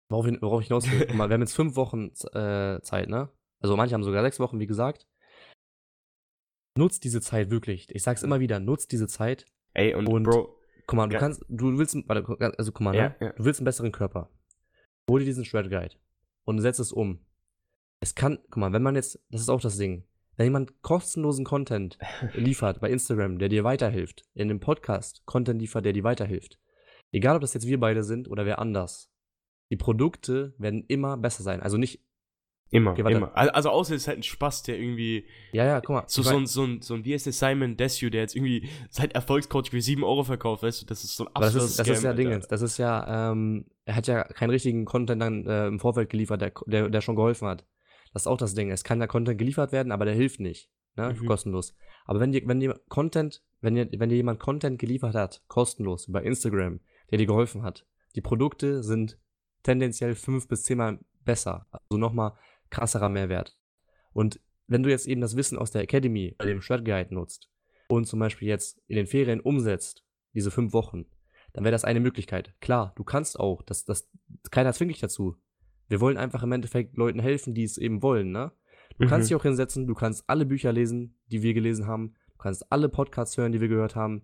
worauf 0.10 0.26
ich, 0.28 0.42
worauf 0.42 0.62
ich 0.62 0.68
hinaus 0.68 0.90
will. 0.90 1.08
Wir 1.10 1.18
haben 1.20 1.42
jetzt 1.42 1.56
fünf 1.56 1.76
Wochen 1.76 2.12
äh, 2.34 2.82
Zeit, 2.82 3.10
ne? 3.10 3.30
Also 3.62 3.76
manche 3.78 3.94
haben 3.94 4.04
sogar 4.04 4.24
sechs 4.24 4.40
Wochen, 4.40 4.60
wie 4.60 4.68
gesagt. 4.68 5.06
Nutzt 6.78 7.04
diese 7.04 7.22
Zeit 7.22 7.52
wirklich. 7.52 7.88
Ich 7.94 8.04
sag's 8.04 8.24
immer 8.24 8.40
wieder, 8.40 8.60
nutzt 8.60 8.92
diese 8.92 9.08
Zeit. 9.08 9.46
Ey, 9.74 9.94
und, 9.94 10.08
Und- 10.08 10.24
Bro, 10.24 10.56
Guck 10.88 10.98
mal, 10.98 11.08
du 11.08 11.14
Ja. 11.14 11.20
kannst, 11.20 11.46
du 11.48 11.78
willst, 11.78 11.96
warte, 12.08 12.56
also 12.58 12.72
guck 12.72 12.82
mal, 12.82 12.96
Ja, 12.96 13.10
ne? 13.10 13.16
ja. 13.20 13.30
Du 13.34 13.46
willst 13.46 13.60
einen 13.60 13.66
besseren 13.66 13.92
Körper. 13.92 14.32
Hol 15.08 15.20
dir 15.20 15.26
diesen 15.26 15.46
Shred 15.46 15.70
Guide 15.70 15.96
und 16.46 16.60
setz 16.60 16.80
es 16.80 16.92
um. 16.92 17.20
Es 18.00 18.16
kann, 18.16 18.40
guck 18.50 18.58
mal, 18.58 18.74
wenn 18.74 18.84
man 18.84 18.96
jetzt, 18.96 19.20
das 19.30 19.42
ist 19.42 19.50
auch 19.50 19.62
das 19.62 19.78
Ding, 19.78 20.06
wenn 20.38 20.46
jemand 20.46 20.82
kostenlosen 20.82 21.44
Content 21.44 21.98
liefert 22.34 22.80
bei 22.80 22.90
Instagram, 22.90 23.40
der 23.40 23.50
dir 23.50 23.64
weiterhilft, 23.64 24.24
in 24.34 24.50
einem 24.50 24.60
Podcast 24.60 25.26
Content 25.26 25.62
liefert, 25.62 25.86
der 25.86 25.94
dir 25.94 26.04
weiterhilft, 26.04 26.60
egal 27.12 27.36
ob 27.36 27.42
das 27.42 27.54
jetzt 27.54 27.68
wir 27.68 27.80
beide 27.80 28.04
sind 28.04 28.30
oder 28.30 28.46
wer 28.46 28.60
anders, 28.60 29.12
die 29.70 29.78
Produkte 29.78 30.54
werden 30.58 30.84
immer 30.88 31.18
besser 31.18 31.44
sein. 31.44 31.62
Also 31.62 31.78
nicht, 31.78 32.02
immer, 32.72 32.92
Okay, 32.92 33.12
immer. 33.12 33.36
Al- 33.36 33.50
Also 33.50 33.70
außer 33.70 33.96
es 33.96 34.04
ist 34.04 34.08
halt 34.08 34.20
ein 34.20 34.24
Spaß, 34.24 34.64
der 34.64 34.78
irgendwie 34.80 35.26
ja, 35.52 35.66
ja, 35.66 35.82
guck 35.82 35.90
mal. 35.96 36.04
So, 36.08 36.22
so, 36.22 36.36
ein, 36.38 36.46
so, 36.46 36.64
ein, 36.64 36.82
so 36.82 36.94
ein, 36.94 37.06
wie 37.06 37.14
heißt 37.14 37.26
der 37.26 37.34
Simon 37.34 37.78
Desue, 37.78 38.10
der 38.12 38.22
jetzt 38.22 38.36
irgendwie 38.36 38.70
sein 38.90 39.12
Erfolgscoach 39.12 39.70
für 39.72 39.82
7 39.82 40.04
Euro 40.04 40.24
verkauft, 40.24 40.64
weißt 40.64 40.82
du, 40.82 40.86
das 40.86 41.04
ist 41.04 41.16
so 41.16 41.26
ein 41.26 41.30
aber 41.34 41.46
das 41.46 41.56
absolutes 41.56 41.72
ist, 41.72 41.80
das 41.80 41.98
ist 41.98 42.04
ja 42.04 42.14
Dingens. 42.14 42.48
Das 42.48 42.62
ist 42.62 42.78
ja, 42.78 43.32
ähm, 43.32 43.66
er 43.86 43.96
hat 43.96 44.08
ja 44.08 44.24
keinen 44.24 44.52
richtigen 44.52 44.86
Content 44.86 45.22
dann 45.22 45.46
äh, 45.48 45.68
im 45.68 45.80
Vorfeld 45.80 46.10
geliefert, 46.10 46.42
der, 46.42 46.54
der, 46.68 46.90
der 46.90 47.02
schon 47.02 47.16
geholfen 47.16 47.48
hat. 47.48 47.66
Das 48.14 48.24
ist 48.24 48.28
auch 48.28 48.38
das 48.38 48.54
Ding. 48.56 48.72
Es 48.72 48.84
kann 48.84 49.00
ja 49.00 49.08
Content 49.08 49.38
geliefert 49.38 49.72
werden, 49.72 49.92
aber 49.92 50.06
der 50.06 50.16
hilft 50.16 50.40
nicht. 50.40 50.70
Ne? 50.96 51.14
Mhm. 51.20 51.26
Kostenlos. 51.28 51.76
Aber 52.06 52.20
wenn 52.20 52.32
dir, 52.32 52.42
wenn 52.46 52.60
dir 52.60 52.80
Content, 52.90 53.44
wenn 53.62 53.76
dir, 53.76 53.88
wenn 53.98 54.10
dir 54.10 54.16
jemand 54.16 54.40
Content 54.40 54.80
geliefert 54.80 55.16
hat, 55.16 55.44
kostenlos, 55.48 56.08
über 56.08 56.24
Instagram, 56.24 56.80
der 57.12 57.18
dir 57.20 57.28
geholfen 57.28 57.62
hat, 57.64 57.86
die 58.16 58.22
Produkte 58.22 58.82
sind 58.84 59.20
tendenziell 59.64 60.16
fünf 60.16 60.48
bis 60.48 60.64
zehnmal 60.64 61.00
besser. 61.24 61.68
Also 61.72 61.98
nochmal 62.00 62.34
krasserer 62.70 63.10
Mehrwert. 63.10 63.58
Und 64.14 64.40
wenn 64.68 64.84
du 64.84 64.90
jetzt 64.90 65.08
eben 65.08 65.22
das 65.22 65.36
Wissen 65.36 65.58
aus 65.58 65.72
der 65.72 65.82
Academy 65.82 66.36
bei 66.38 66.46
dem 66.46 66.62
Shred 66.62 66.86
Guide 66.86 67.14
nutzt 67.14 67.50
und 67.88 68.06
zum 68.06 68.20
Beispiel 68.20 68.48
jetzt 68.48 68.82
in 68.88 68.96
den 68.98 69.08
Ferien 69.08 69.40
umsetzt, 69.40 70.06
diese 70.34 70.52
fünf 70.52 70.74
Wochen, 70.74 71.06
dann 71.54 71.64
wäre 71.64 71.72
das 71.72 71.86
eine 71.86 72.00
Möglichkeit. 72.00 72.54
Klar, 72.62 72.94
du 72.96 73.04
kannst 73.04 73.40
auch, 73.40 73.64
das, 73.64 73.86
das 73.86 74.10
keiner 74.52 74.74
zwingt 74.74 74.92
dich 74.92 75.00
dazu. 75.00 75.36
Wir 75.88 76.00
wollen 76.00 76.18
einfach 76.18 76.44
im 76.44 76.52
Endeffekt 76.52 76.96
Leuten 76.98 77.20
helfen, 77.20 77.56
die 77.56 77.64
es 77.64 77.78
eben 77.80 78.04
wollen, 78.04 78.32
ne? 78.32 78.52
Du 79.00 79.06
Mhm. 79.06 79.10
kannst 79.10 79.30
dich 79.30 79.36
auch 79.36 79.42
hinsetzen, 79.44 79.88
du 79.88 79.96
kannst 79.96 80.24
alle 80.28 80.46
Bücher 80.46 80.72
lesen, 80.72 81.18
die 81.32 81.42
wir 81.42 81.54
gelesen 81.56 81.88
haben, 81.88 82.14
du 82.32 82.38
kannst 82.38 82.72
alle 82.72 82.90
Podcasts 82.90 83.38
hören, 83.38 83.52
die 83.52 83.62
wir 83.62 83.68
gehört 83.70 83.96
haben. 83.96 84.22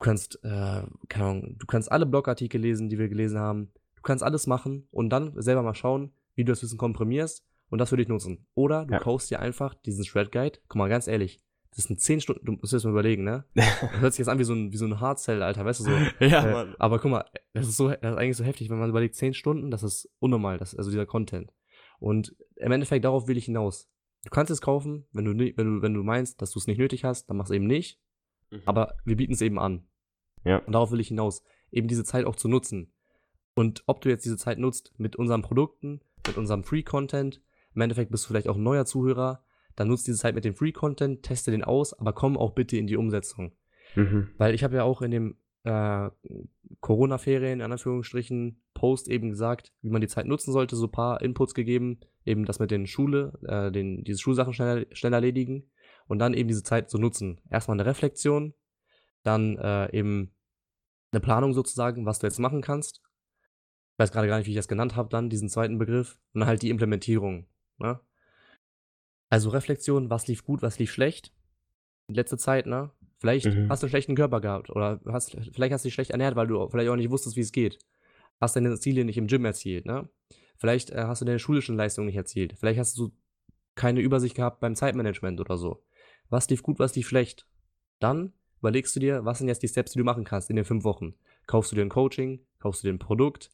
Du 0.00 0.04
kannst, 0.06 0.36
äh, 0.42 0.82
keine 1.08 1.24
Ahnung, 1.24 1.56
du 1.58 1.66
kannst 1.66 1.90
alle 1.92 2.06
Blogartikel 2.06 2.60
lesen, 2.60 2.88
die 2.88 2.98
wir 2.98 3.08
gelesen 3.08 3.38
haben. 3.38 3.72
Du 3.96 4.02
kannst 4.02 4.24
alles 4.24 4.46
machen 4.46 4.88
und 4.90 5.10
dann 5.10 5.40
selber 5.40 5.62
mal 5.62 5.74
schauen, 5.74 6.12
wie 6.34 6.44
du 6.44 6.52
das 6.52 6.62
Wissen 6.62 6.78
komprimierst 6.78 7.44
und 7.70 7.78
das 7.78 7.90
für 7.90 7.96
dich 7.96 8.08
nutzen. 8.08 8.46
Oder 8.54 8.84
du 8.86 8.92
Ja. 8.94 8.98
kaufst 9.00 9.30
dir 9.30 9.40
einfach 9.40 9.74
diesen 9.74 10.04
Shred 10.04 10.32
Guide. 10.32 10.58
Guck 10.68 10.76
mal, 10.76 10.88
ganz 10.88 11.06
ehrlich, 11.08 11.40
das 11.74 11.84
sind 11.86 12.00
10 12.00 12.20
Stunden, 12.20 12.44
du 12.44 12.52
musst 12.52 12.72
dir 12.72 12.76
das 12.76 12.84
mal 12.84 12.90
überlegen, 12.90 13.24
ne? 13.24 13.44
Das 13.54 14.00
hört 14.00 14.12
sich 14.12 14.18
jetzt 14.20 14.28
an 14.28 14.38
wie 14.38 14.44
so 14.44 14.52
ein, 14.54 14.72
wie 14.72 14.76
so 14.76 14.84
ein 14.86 15.00
Hardcell, 15.00 15.42
Alter, 15.42 15.64
weißt 15.64 15.80
du 15.80 15.84
so. 15.84 15.90
ja, 16.24 16.46
Äh, 16.46 16.52
Mann. 16.52 16.74
aber 16.78 16.98
guck 16.98 17.10
mal, 17.10 17.24
das 17.52 17.66
ist 17.68 17.76
so, 17.76 17.88
das 17.88 17.98
ist 17.98 18.04
eigentlich 18.18 18.36
so 18.36 18.44
heftig, 18.44 18.70
wenn 18.70 18.78
man 18.78 18.90
überlegt, 18.90 19.14
10 19.16 19.34
Stunden, 19.34 19.70
das 19.70 19.82
ist 19.82 20.08
unnormal, 20.20 20.58
das, 20.58 20.74
also 20.76 20.90
dieser 20.90 21.06
Content. 21.06 21.52
Und 21.98 22.36
im 22.56 22.70
Endeffekt, 22.72 23.04
darauf 23.04 23.26
will 23.28 23.36
ich 23.36 23.46
hinaus. 23.46 23.88
Du 24.24 24.30
kannst 24.30 24.50
es 24.50 24.60
kaufen, 24.60 25.06
wenn 25.12 25.24
du, 25.24 25.32
wenn 25.36 25.54
du, 25.76 25.82
wenn 25.82 25.94
du 25.94 26.02
meinst, 26.02 26.40
dass 26.40 26.50
du 26.52 26.58
es 26.58 26.66
nicht 26.66 26.78
nötig 26.78 27.04
hast, 27.04 27.26
dann 27.28 27.36
mach 27.36 27.44
es 27.46 27.50
eben 27.50 27.66
nicht. 27.66 28.00
Mhm. 28.50 28.62
Aber 28.66 28.94
wir 29.04 29.16
bieten 29.16 29.32
es 29.34 29.40
eben 29.42 29.58
an. 29.58 29.86
Ja. 30.44 30.58
Und 30.58 30.72
darauf 30.72 30.90
will 30.92 31.00
ich 31.00 31.08
hinaus, 31.08 31.42
eben 31.70 31.88
diese 31.88 32.04
Zeit 32.04 32.24
auch 32.24 32.36
zu 32.36 32.48
nutzen. 32.48 32.92
Und 33.54 33.82
ob 33.86 34.00
du 34.00 34.08
jetzt 34.08 34.24
diese 34.24 34.36
Zeit 34.36 34.58
nutzt 34.58 34.92
mit 34.98 35.16
unseren 35.16 35.42
Produkten, 35.42 36.00
mit 36.26 36.36
unserem 36.36 36.64
Free-Content, 36.64 37.40
im 37.74 37.80
Endeffekt 37.80 38.10
bist 38.10 38.24
du 38.24 38.28
vielleicht 38.28 38.48
auch 38.48 38.56
ein 38.56 38.62
neuer 38.62 38.86
Zuhörer, 38.86 39.44
dann 39.76 39.88
nutzt 39.88 40.06
diese 40.06 40.18
Zeit 40.18 40.34
mit 40.34 40.44
dem 40.44 40.54
Free-Content, 40.54 41.22
teste 41.22 41.50
den 41.50 41.64
aus, 41.64 41.98
aber 41.98 42.12
komm 42.12 42.36
auch 42.36 42.54
bitte 42.54 42.76
in 42.76 42.86
die 42.86 42.96
Umsetzung. 42.96 43.52
Mhm. 43.96 44.30
Weil 44.38 44.54
ich 44.54 44.62
habe 44.62 44.76
ja 44.76 44.84
auch 44.84 45.02
in 45.02 45.10
dem 45.10 45.36
äh, 45.64 46.10
Corona-Ferien, 46.80 47.60
in 47.60 47.72
Anführungsstrichen, 47.72 48.62
Post 48.74 49.08
eben 49.08 49.30
gesagt, 49.30 49.72
wie 49.82 49.90
man 49.90 50.00
die 50.00 50.08
Zeit 50.08 50.26
nutzen 50.26 50.52
sollte, 50.52 50.76
so 50.76 50.86
ein 50.86 50.92
paar 50.92 51.22
Inputs 51.22 51.54
gegeben, 51.54 52.00
eben 52.24 52.44
das 52.44 52.58
mit 52.58 52.70
den 52.70 52.86
Schule, 52.86 53.38
äh, 53.46 53.72
den, 53.72 54.04
diese 54.04 54.20
Schulsachen 54.20 54.52
schnell, 54.52 54.86
schnell 54.92 55.12
erledigen 55.12 55.70
und 56.06 56.18
dann 56.18 56.34
eben 56.34 56.48
diese 56.48 56.62
Zeit 56.62 56.90
zu 56.90 56.98
nutzen. 56.98 57.40
Erstmal 57.50 57.76
eine 57.76 57.88
Reflexion, 57.88 58.54
dann 59.22 59.56
äh, 59.58 59.96
eben 59.96 60.34
eine 61.12 61.20
Planung 61.20 61.54
sozusagen, 61.54 62.06
was 62.06 62.18
du 62.18 62.26
jetzt 62.26 62.38
machen 62.38 62.60
kannst. 62.60 63.00
Ich 63.94 63.98
weiß 63.98 64.10
gerade 64.12 64.26
gar 64.26 64.38
nicht, 64.38 64.46
wie 64.46 64.50
ich 64.50 64.56
das 64.56 64.68
genannt 64.68 64.96
habe, 64.96 65.08
dann 65.08 65.30
diesen 65.30 65.48
zweiten 65.48 65.78
Begriff. 65.78 66.18
Und 66.32 66.40
dann 66.40 66.48
halt 66.48 66.62
die 66.62 66.70
Implementierung. 66.70 67.46
Ne? 67.78 68.00
Also 69.30 69.50
Reflexion, 69.50 70.10
was 70.10 70.26
lief 70.26 70.44
gut, 70.44 70.62
was 70.62 70.78
lief 70.78 70.92
schlecht. 70.92 71.32
In 72.08 72.14
letzter 72.14 72.38
Zeit, 72.38 72.66
ne? 72.66 72.90
Vielleicht 73.18 73.46
Mhm. 73.46 73.68
hast 73.70 73.82
du 73.82 73.86
einen 73.86 73.90
schlechten 73.90 74.14
Körper 74.16 74.40
gehabt 74.40 74.68
oder 74.70 75.00
hast, 75.06 75.36
vielleicht 75.52 75.72
hast 75.72 75.84
du 75.84 75.86
dich 75.86 75.94
schlecht 75.94 76.10
ernährt, 76.10 76.36
weil 76.36 76.46
du 76.46 76.68
vielleicht 76.68 76.90
auch 76.90 76.96
nicht 76.96 77.10
wusstest, 77.10 77.36
wie 77.36 77.40
es 77.40 77.52
geht. 77.52 77.78
Hast 78.40 78.56
deine 78.56 78.78
Ziele 78.78 79.04
nicht 79.04 79.16
im 79.16 79.28
Gym 79.28 79.44
erzielt, 79.44 79.86
ne? 79.86 80.08
Vielleicht 80.58 80.90
äh, 80.90 81.04
hast 81.04 81.20
du 81.20 81.24
deine 81.24 81.38
schulischen 81.38 81.76
Leistungen 81.76 82.06
nicht 82.06 82.16
erzielt. 82.16 82.54
Vielleicht 82.58 82.78
hast 82.78 82.98
du 82.98 83.12
keine 83.76 84.00
Übersicht 84.00 84.34
gehabt 84.34 84.60
beim 84.60 84.74
Zeitmanagement 84.74 85.40
oder 85.40 85.56
so. 85.56 85.82
Was 86.28 86.48
lief 86.50 86.62
gut, 86.62 86.78
was 86.78 86.94
lief 86.94 87.08
schlecht? 87.08 87.46
Dann 88.00 88.32
überlegst 88.58 88.94
du 88.94 89.00
dir, 89.00 89.24
was 89.24 89.38
sind 89.38 89.48
jetzt 89.48 89.62
die 89.62 89.68
Steps, 89.68 89.92
die 89.92 89.98
du 89.98 90.04
machen 90.04 90.24
kannst 90.24 90.50
in 90.50 90.56
den 90.56 90.64
fünf 90.64 90.84
Wochen. 90.84 91.14
Kaufst 91.46 91.72
du 91.72 91.76
dir 91.76 91.82
ein 91.82 91.88
Coaching? 91.88 92.44
Kaufst 92.58 92.82
du 92.82 92.88
dir 92.88 92.94
ein 92.94 92.98
Produkt? 92.98 93.50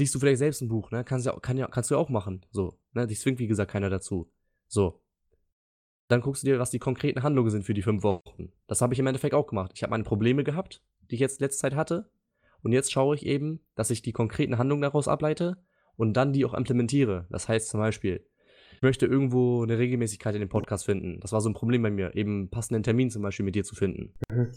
Liest 0.00 0.14
du 0.14 0.18
vielleicht 0.18 0.38
selbst 0.38 0.60
ein 0.60 0.68
Buch, 0.68 0.90
ne? 0.90 1.04
Kannst, 1.04 1.26
ja, 1.26 1.38
kann 1.38 1.56
ja, 1.56 1.68
kannst 1.68 1.90
du 1.90 1.94
ja 1.94 2.00
auch 2.00 2.08
machen. 2.08 2.44
So, 2.50 2.78
ne? 2.92 3.06
Dich 3.06 3.20
zwingt, 3.20 3.38
wie 3.38 3.46
gesagt, 3.46 3.70
keiner 3.70 3.90
dazu. 3.90 4.30
So. 4.66 5.00
Dann 6.08 6.20
guckst 6.20 6.42
du 6.42 6.46
dir, 6.46 6.58
was 6.58 6.70
die 6.70 6.78
konkreten 6.78 7.22
Handlungen 7.22 7.50
sind 7.50 7.64
für 7.64 7.74
die 7.74 7.82
fünf 7.82 8.02
Wochen. 8.02 8.52
Das 8.66 8.82
habe 8.82 8.92
ich 8.92 9.00
im 9.00 9.06
Endeffekt 9.06 9.34
auch 9.34 9.46
gemacht. 9.46 9.72
Ich 9.74 9.82
habe 9.82 9.90
meine 9.90 10.04
Probleme 10.04 10.44
gehabt, 10.44 10.82
die 11.10 11.14
ich 11.14 11.20
jetzt 11.20 11.40
letzte 11.40 11.62
Zeit 11.62 11.74
hatte. 11.74 12.10
Und 12.62 12.72
jetzt 12.72 12.92
schaue 12.92 13.14
ich 13.14 13.24
eben, 13.24 13.60
dass 13.74 13.90
ich 13.90 14.02
die 14.02 14.12
konkreten 14.12 14.58
Handlungen 14.58 14.82
daraus 14.82 15.06
ableite 15.06 15.58
und 15.96 16.14
dann 16.14 16.32
die 16.32 16.44
auch 16.44 16.54
implementiere. 16.54 17.26
Das 17.30 17.48
heißt 17.48 17.68
zum 17.68 17.80
Beispiel, 17.80 18.26
ich 18.74 18.82
möchte 18.82 19.06
irgendwo 19.06 19.62
eine 19.62 19.78
Regelmäßigkeit 19.78 20.34
in 20.34 20.40
dem 20.40 20.48
Podcast 20.48 20.84
finden. 20.84 21.20
Das 21.20 21.32
war 21.32 21.40
so 21.40 21.48
ein 21.48 21.54
Problem 21.54 21.82
bei 21.82 21.90
mir, 21.90 22.14
eben 22.16 22.50
passenden 22.50 22.82
Termin 22.82 23.10
zum 23.10 23.22
Beispiel 23.22 23.44
mit 23.44 23.54
dir 23.54 23.64
zu 23.64 23.74
finden. 23.74 24.14
Mhm. 24.30 24.52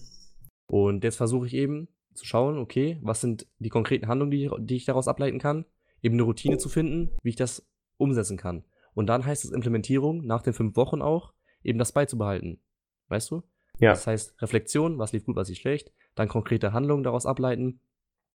Und 0.67 1.03
jetzt 1.03 1.17
versuche 1.17 1.47
ich 1.47 1.53
eben 1.53 1.87
zu 2.17 2.25
schauen, 2.25 2.57
okay, 2.57 2.99
was 3.01 3.21
sind 3.21 3.47
die 3.59 3.69
konkreten 3.69 4.07
Handlungen, 4.07 4.31
die, 4.31 4.49
die 4.59 4.75
ich 4.75 4.85
daraus 4.85 5.07
ableiten 5.07 5.39
kann, 5.39 5.65
eben 6.01 6.15
eine 6.15 6.23
Routine 6.23 6.57
zu 6.57 6.69
finden, 6.69 7.17
wie 7.23 7.29
ich 7.29 7.35
das 7.35 7.67
umsetzen 7.97 8.37
kann. 8.37 8.63
Und 8.93 9.07
dann 9.07 9.25
heißt 9.25 9.45
es 9.45 9.51
Implementierung 9.51 10.25
nach 10.25 10.41
den 10.41 10.53
fünf 10.53 10.75
Wochen 10.75 11.01
auch, 11.01 11.33
eben 11.63 11.79
das 11.79 11.91
beizubehalten. 11.91 12.61
Weißt 13.09 13.31
du? 13.31 13.43
Ja. 13.79 13.91
Das 13.91 14.07
heißt 14.07 14.41
Reflexion, 14.41 14.97
was 14.97 15.13
lief 15.13 15.25
gut, 15.25 15.35
was 15.35 15.49
lief 15.49 15.59
schlecht, 15.59 15.91
dann 16.15 16.27
konkrete 16.27 16.73
Handlungen 16.73 17.03
daraus 17.03 17.25
ableiten, 17.25 17.79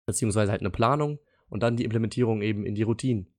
beziehungsweise 0.05 0.51
halt 0.51 0.62
eine 0.62 0.70
Planung 0.70 1.18
und 1.49 1.62
dann 1.62 1.76
die 1.76 1.85
Implementierung 1.85 2.43
eben 2.43 2.66
in 2.66 2.74
die 2.74 2.83
Routinen. 2.83 3.33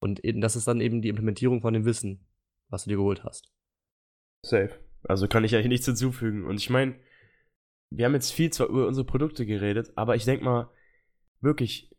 Und 0.00 0.24
eben, 0.24 0.40
das 0.40 0.56
ist 0.56 0.66
dann 0.66 0.80
eben 0.80 1.02
die 1.02 1.08
Implementierung 1.08 1.60
von 1.60 1.72
dem 1.72 1.84
Wissen, 1.84 2.26
was 2.68 2.84
du 2.84 2.90
dir 2.90 2.96
geholt 2.96 3.24
hast. 3.24 3.52
Safe. 4.44 4.70
Also 5.04 5.28
kann 5.28 5.44
ich 5.44 5.54
eigentlich 5.54 5.68
nichts 5.68 5.86
hinzufügen. 5.86 6.44
Und 6.44 6.56
ich 6.56 6.70
meine, 6.70 6.96
wir 7.90 8.04
haben 8.04 8.14
jetzt 8.14 8.32
viel 8.32 8.50
zwar 8.50 8.68
über 8.68 8.86
unsere 8.86 9.06
Produkte 9.06 9.46
geredet, 9.46 9.92
aber 9.94 10.16
ich 10.16 10.24
denke 10.24 10.44
mal, 10.44 10.70
wirklich, 11.40 11.90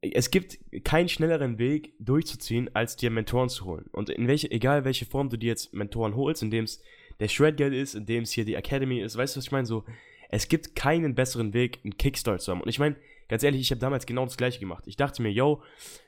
es 0.00 0.30
gibt 0.30 0.58
keinen 0.84 1.08
schnelleren 1.08 1.58
Weg 1.58 1.94
durchzuziehen, 1.98 2.70
als 2.74 2.96
dir 2.96 3.10
Mentoren 3.10 3.48
zu 3.48 3.64
holen. 3.64 3.86
Und 3.92 4.10
in 4.10 4.28
welche, 4.28 4.50
egal 4.50 4.84
welche 4.84 5.06
Form 5.06 5.30
du 5.30 5.36
dir 5.36 5.48
jetzt 5.48 5.72
Mentoren 5.72 6.14
holst, 6.14 6.42
indem 6.42 6.64
es 6.64 6.82
der 7.20 7.28
Shredgeld 7.28 7.72
ist, 7.72 7.94
indem 7.94 8.24
es 8.24 8.32
hier 8.32 8.44
die 8.44 8.54
Academy 8.54 9.00
ist, 9.00 9.16
weißt 9.16 9.34
du, 9.34 9.38
was 9.38 9.46
ich 9.46 9.52
meine? 9.52 9.66
So, 9.66 9.84
es 10.30 10.48
gibt 10.48 10.74
keinen 10.74 11.14
besseren 11.14 11.54
Weg, 11.54 11.80
einen 11.84 11.96
Kickstart 11.96 12.42
zu 12.42 12.52
haben. 12.52 12.60
Und 12.60 12.68
ich 12.68 12.78
meine, 12.78 12.96
ganz 13.28 13.42
ehrlich, 13.42 13.60
ich 13.60 13.70
habe 13.70 13.80
damals 13.80 14.04
genau 14.04 14.24
das 14.24 14.36
gleiche 14.36 14.60
gemacht. 14.60 14.84
Ich 14.86 14.96
dachte 14.96 15.22
mir, 15.22 15.30
yo, 15.30 15.62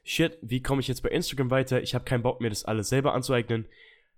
shit, 0.04 0.36
wie 0.42 0.62
komme 0.62 0.80
ich 0.80 0.88
jetzt 0.88 1.02
bei 1.02 1.08
Instagram 1.10 1.50
weiter? 1.50 1.82
Ich 1.82 1.94
habe 1.94 2.04
keinen 2.04 2.22
Bock, 2.22 2.40
mir 2.40 2.50
das 2.50 2.64
alles 2.64 2.88
selber 2.88 3.14
anzueignen 3.14 3.66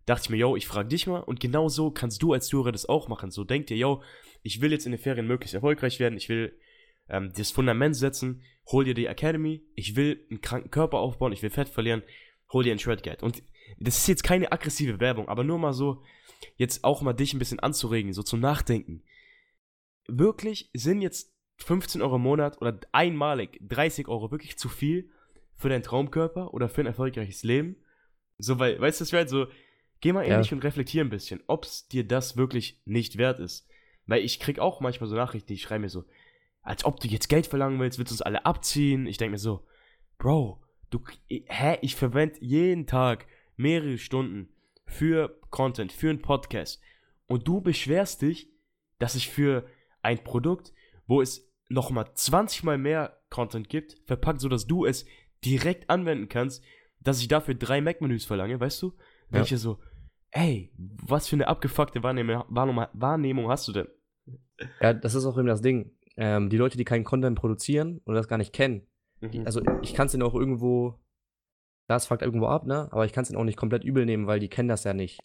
dachte 0.08 0.24
ich 0.24 0.30
mir, 0.30 0.36
yo, 0.38 0.56
ich 0.56 0.66
frage 0.66 0.88
dich 0.88 1.06
mal 1.06 1.20
und 1.20 1.40
genau 1.40 1.68
so 1.68 1.90
kannst 1.90 2.22
du 2.22 2.32
als 2.32 2.48
Zuhörer 2.48 2.72
das 2.72 2.88
auch 2.88 3.08
machen. 3.08 3.30
So 3.30 3.44
denk 3.44 3.66
dir, 3.66 3.76
yo, 3.76 4.02
ich 4.42 4.60
will 4.60 4.72
jetzt 4.72 4.86
in 4.86 4.92
den 4.92 5.00
Ferien 5.00 5.26
möglichst 5.26 5.54
erfolgreich 5.54 6.00
werden, 6.00 6.16
ich 6.16 6.28
will 6.28 6.58
ähm, 7.08 7.32
das 7.36 7.50
Fundament 7.50 7.96
setzen, 7.96 8.42
hol 8.66 8.84
dir 8.84 8.94
die 8.94 9.06
Academy, 9.06 9.62
ich 9.74 9.96
will 9.96 10.26
einen 10.30 10.40
kranken 10.40 10.70
Körper 10.70 10.98
aufbauen, 10.98 11.32
ich 11.32 11.42
will 11.42 11.50
Fett 11.50 11.68
verlieren, 11.68 12.02
hol 12.52 12.64
dir 12.64 12.72
ein 12.72 12.78
Shredguide. 12.78 13.24
Und 13.24 13.42
das 13.78 13.98
ist 13.98 14.08
jetzt 14.08 14.24
keine 14.24 14.52
aggressive 14.52 15.00
Werbung, 15.00 15.28
aber 15.28 15.44
nur 15.44 15.58
mal 15.58 15.72
so, 15.72 16.02
jetzt 16.56 16.84
auch 16.84 17.02
mal 17.02 17.12
dich 17.12 17.34
ein 17.34 17.38
bisschen 17.38 17.60
anzuregen, 17.60 18.12
so 18.12 18.22
zum 18.22 18.40
Nachdenken. 18.40 19.02
Wirklich 20.06 20.70
sind 20.72 21.02
jetzt 21.02 21.34
15 21.58 22.02
Euro 22.02 22.16
im 22.16 22.22
Monat 22.22 22.60
oder 22.60 22.78
einmalig 22.92 23.58
30 23.60 24.08
Euro 24.08 24.30
wirklich 24.30 24.56
zu 24.56 24.68
viel 24.68 25.10
für 25.56 25.68
deinen 25.68 25.82
Traumkörper 25.82 26.54
oder 26.54 26.68
für 26.68 26.82
ein 26.82 26.86
erfolgreiches 26.86 27.42
Leben? 27.42 27.76
So, 28.38 28.58
weil, 28.58 28.80
weißt 28.80 29.00
du, 29.00 29.02
was 29.02 29.08
ich 29.08 29.12
meine? 29.12 29.28
So, 29.28 29.46
geh 30.00 30.12
mal 30.12 30.22
Ja. 30.24 30.34
ehrlich 30.34 30.52
und 30.52 30.62
reflektier 30.62 31.02
ein 31.02 31.10
bisschen, 31.10 31.42
ob 31.48 31.64
es 31.64 31.88
dir 31.88 32.06
das 32.06 32.36
wirklich 32.36 32.80
nicht 32.84 33.18
wert 33.18 33.40
ist. 33.40 33.68
Weil 34.08 34.24
ich 34.24 34.40
krieg 34.40 34.58
auch 34.58 34.80
manchmal 34.80 35.08
so 35.08 35.14
Nachrichten, 35.14 35.46
die 35.48 35.58
schreiben 35.58 35.82
mir 35.82 35.90
so, 35.90 36.04
als 36.62 36.84
ob 36.84 36.98
du 36.98 37.06
jetzt 37.06 37.28
Geld 37.28 37.46
verlangen 37.46 37.78
willst, 37.78 37.98
willst 37.98 38.10
du 38.10 38.14
uns 38.14 38.22
alle 38.22 38.44
abziehen? 38.44 39.06
Ich 39.06 39.18
denke 39.18 39.32
mir 39.32 39.38
so, 39.38 39.64
Bro, 40.18 40.60
du, 40.90 41.00
hä, 41.28 41.78
ich 41.82 41.94
verwende 41.94 42.36
jeden 42.40 42.86
Tag 42.86 43.26
mehrere 43.56 43.98
Stunden 43.98 44.48
für 44.86 45.38
Content, 45.50 45.92
für 45.92 46.10
einen 46.10 46.22
Podcast. 46.22 46.80
Und 47.26 47.46
du 47.46 47.60
beschwerst 47.60 48.22
dich, 48.22 48.50
dass 48.98 49.14
ich 49.14 49.28
für 49.28 49.66
ein 50.02 50.24
Produkt, 50.24 50.72
wo 51.06 51.20
es 51.20 51.52
nochmal 51.68 52.10
20 52.14 52.64
mal 52.64 52.78
mehr 52.78 53.20
Content 53.30 53.68
gibt, 53.68 54.00
verpackt, 54.06 54.40
sodass 54.40 54.66
du 54.66 54.86
es 54.86 55.04
direkt 55.44 55.90
anwenden 55.90 56.28
kannst, 56.28 56.64
dass 57.00 57.20
ich 57.20 57.28
dafür 57.28 57.54
drei 57.54 57.80
Mac-Menüs 57.80 58.24
verlange, 58.24 58.58
weißt 58.58 58.82
du? 58.82 58.94
Wenn 59.28 59.44
Ja. 59.44 59.56
so, 59.58 59.78
ey, 60.30 60.72
was 60.76 61.28
für 61.28 61.36
eine 61.36 61.46
abgefuckte 61.48 62.02
Wahrnehmung, 62.02 62.44
Wahrnehmung 62.48 63.48
hast 63.48 63.68
du 63.68 63.72
denn? 63.72 63.88
Ja, 64.80 64.92
das 64.92 65.14
ist 65.14 65.24
auch 65.24 65.38
eben 65.38 65.46
das 65.46 65.62
Ding. 65.62 65.92
Ähm, 66.16 66.48
die 66.50 66.56
Leute, 66.56 66.76
die 66.76 66.84
keinen 66.84 67.04
Content 67.04 67.38
produzieren 67.38 68.00
oder 68.06 68.16
das 68.16 68.28
gar 68.28 68.38
nicht 68.38 68.52
kennen, 68.52 68.82
Mhm. 69.20 69.42
also 69.46 69.60
ich 69.82 69.94
kann 69.94 70.06
es 70.06 70.12
denen 70.12 70.22
auch 70.22 70.34
irgendwo, 70.34 70.94
das 71.88 72.06
fuckt 72.06 72.22
irgendwo 72.22 72.46
ab, 72.46 72.66
ne? 72.66 72.88
Aber 72.92 73.04
ich 73.04 73.12
kann 73.12 73.22
es 73.22 73.28
denen 73.28 73.40
auch 73.40 73.44
nicht 73.44 73.56
komplett 73.58 73.82
übel 73.84 74.04
nehmen, 74.06 74.26
weil 74.28 74.38
die 74.40 74.48
kennen 74.48 74.68
das 74.68 74.84
ja 74.84 74.94
nicht. 74.94 75.18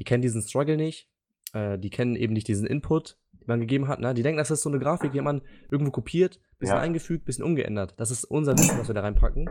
Die 0.00 0.04
kennen 0.04 0.22
diesen 0.22 0.42
Struggle 0.42 0.76
nicht, 0.76 1.08
äh, 1.52 1.78
die 1.78 1.90
kennen 1.90 2.16
eben 2.16 2.32
nicht 2.32 2.48
diesen 2.48 2.66
Input, 2.66 3.16
den 3.32 3.46
man 3.46 3.60
gegeben 3.60 3.86
hat, 3.88 4.00
ne? 4.00 4.12
Die 4.14 4.22
denken, 4.22 4.38
das 4.38 4.50
ist 4.50 4.62
so 4.62 4.68
eine 4.70 4.78
Grafik, 4.80 5.12
die 5.12 5.18
hat 5.18 5.24
man 5.24 5.42
irgendwo 5.70 5.90
kopiert, 5.92 6.40
bisschen 6.58 6.76
Ja. 6.76 6.82
eingefügt, 6.82 7.24
bisschen 7.24 7.44
umgeändert. 7.44 7.94
Das 7.98 8.10
ist 8.10 8.24
unser 8.24 8.54
Wissen, 8.58 8.78
was 8.78 8.88
wir 8.88 8.94
da 8.94 9.02
reinpacken. 9.02 9.48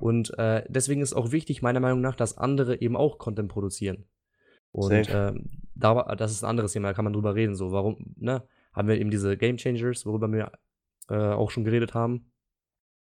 Und 0.00 0.36
äh, 0.38 0.64
deswegen 0.68 1.00
ist 1.02 1.12
auch 1.14 1.30
wichtig, 1.32 1.62
meiner 1.62 1.80
Meinung 1.80 2.00
nach, 2.00 2.16
dass 2.16 2.36
andere 2.38 2.80
eben 2.80 2.96
auch 2.96 3.18
Content 3.18 3.48
produzieren. 3.48 4.04
Und 4.72 5.06
Safe. 5.06 5.34
Da, 5.74 6.14
das 6.16 6.32
ist 6.32 6.44
ein 6.44 6.50
anderes 6.50 6.72
Thema, 6.72 6.88
da 6.88 6.94
kann 6.94 7.04
man 7.04 7.12
drüber 7.12 7.34
reden. 7.34 7.54
So, 7.54 7.72
warum, 7.72 8.14
ne? 8.16 8.42
Haben 8.72 8.88
wir 8.88 8.98
eben 8.98 9.10
diese 9.10 9.36
Game 9.36 9.56
Changers, 9.56 10.04
worüber 10.04 10.30
wir 10.32 10.52
äh, 11.08 11.14
auch 11.14 11.50
schon 11.50 11.64
geredet 11.64 11.94
haben. 11.94 12.32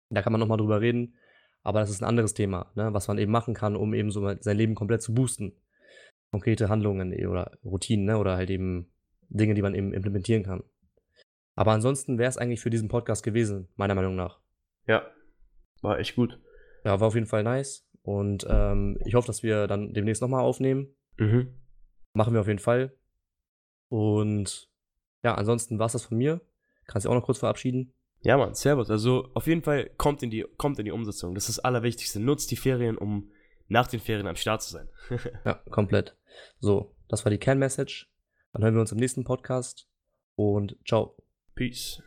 Da 0.09 0.21
kann 0.21 0.31
man 0.31 0.39
nochmal 0.39 0.57
drüber 0.57 0.81
reden. 0.81 1.15
Aber 1.61 1.79
das 1.79 1.89
ist 1.89 2.01
ein 2.01 2.07
anderes 2.07 2.33
Thema, 2.33 2.71
ne? 2.75 2.93
was 2.93 3.07
man 3.07 3.17
eben 3.17 3.31
machen 3.31 3.53
kann, 3.53 3.75
um 3.75 3.93
eben 3.93 4.11
so 4.11 4.33
sein 4.39 4.57
Leben 4.57 4.75
komplett 4.75 5.01
zu 5.01 5.13
boosten. 5.13 5.53
Konkrete 6.31 6.69
Handlungen 6.69 7.11
eh, 7.11 7.25
oder 7.27 7.57
Routinen, 7.63 8.05
ne? 8.05 8.17
oder 8.17 8.37
halt 8.37 8.49
eben 8.49 8.91
Dinge, 9.29 9.53
die 9.53 9.61
man 9.61 9.75
eben 9.75 9.93
implementieren 9.93 10.43
kann. 10.43 10.63
Aber 11.55 11.73
ansonsten 11.73 12.17
wäre 12.17 12.29
es 12.29 12.37
eigentlich 12.37 12.61
für 12.61 12.69
diesen 12.69 12.87
Podcast 12.87 13.23
gewesen, 13.23 13.67
meiner 13.75 13.95
Meinung 13.95 14.15
nach. 14.15 14.39
Ja. 14.87 15.03
War 15.81 15.99
echt 15.99 16.15
gut. 16.15 16.39
Ja, 16.85 16.99
war 16.99 17.07
auf 17.07 17.15
jeden 17.15 17.27
Fall 17.27 17.43
nice. 17.43 17.85
Und 18.01 18.47
ähm, 18.49 18.97
ich 19.05 19.13
hoffe, 19.15 19.27
dass 19.27 19.43
wir 19.43 19.67
dann 19.67 19.93
demnächst 19.93 20.21
nochmal 20.21 20.41
aufnehmen. 20.41 20.95
Mhm. 21.17 21.58
Machen 22.19 22.33
wir 22.33 22.41
auf 22.41 22.47
jeden 22.47 22.59
Fall. 22.59 22.91
Und 23.87 24.69
ja, 25.23 25.35
ansonsten 25.35 25.79
war 25.79 25.85
es 25.85 25.93
das 25.93 26.03
von 26.03 26.17
mir. 26.17 26.41
Kannst 26.85 27.05
du 27.05 27.09
auch 27.09 27.13
noch 27.13 27.23
kurz 27.23 27.39
verabschieden? 27.39 27.93
Ja, 28.23 28.35
Mann, 28.35 28.55
servus. 28.55 28.89
Also 28.89 29.29
auf 29.35 29.47
jeden 29.47 29.61
Fall 29.61 29.89
kommt 29.95 30.21
in 30.21 30.29
die, 30.29 30.45
kommt 30.57 30.77
in 30.79 30.83
die 30.83 30.91
Umsetzung. 30.91 31.33
Das 31.33 31.47
ist 31.47 31.59
das 31.59 31.63
Allerwichtigste. 31.63 32.19
Nutzt 32.19 32.51
die 32.51 32.57
Ferien, 32.57 32.97
um 32.97 33.31
nach 33.69 33.87
den 33.87 34.01
Ferien 34.01 34.27
am 34.27 34.35
Start 34.35 34.61
zu 34.61 34.69
sein. 34.69 34.89
ja, 35.45 35.53
komplett. 35.69 36.17
So, 36.59 36.93
das 37.07 37.23
war 37.23 37.29
die 37.29 37.37
Kernmessage. 37.37 38.07
Dann 38.51 38.63
hören 38.63 38.73
wir 38.73 38.81
uns 38.81 38.91
im 38.91 38.97
nächsten 38.97 39.23
Podcast 39.23 39.87
und 40.35 40.75
ciao. 40.85 41.15
Peace. 41.55 42.03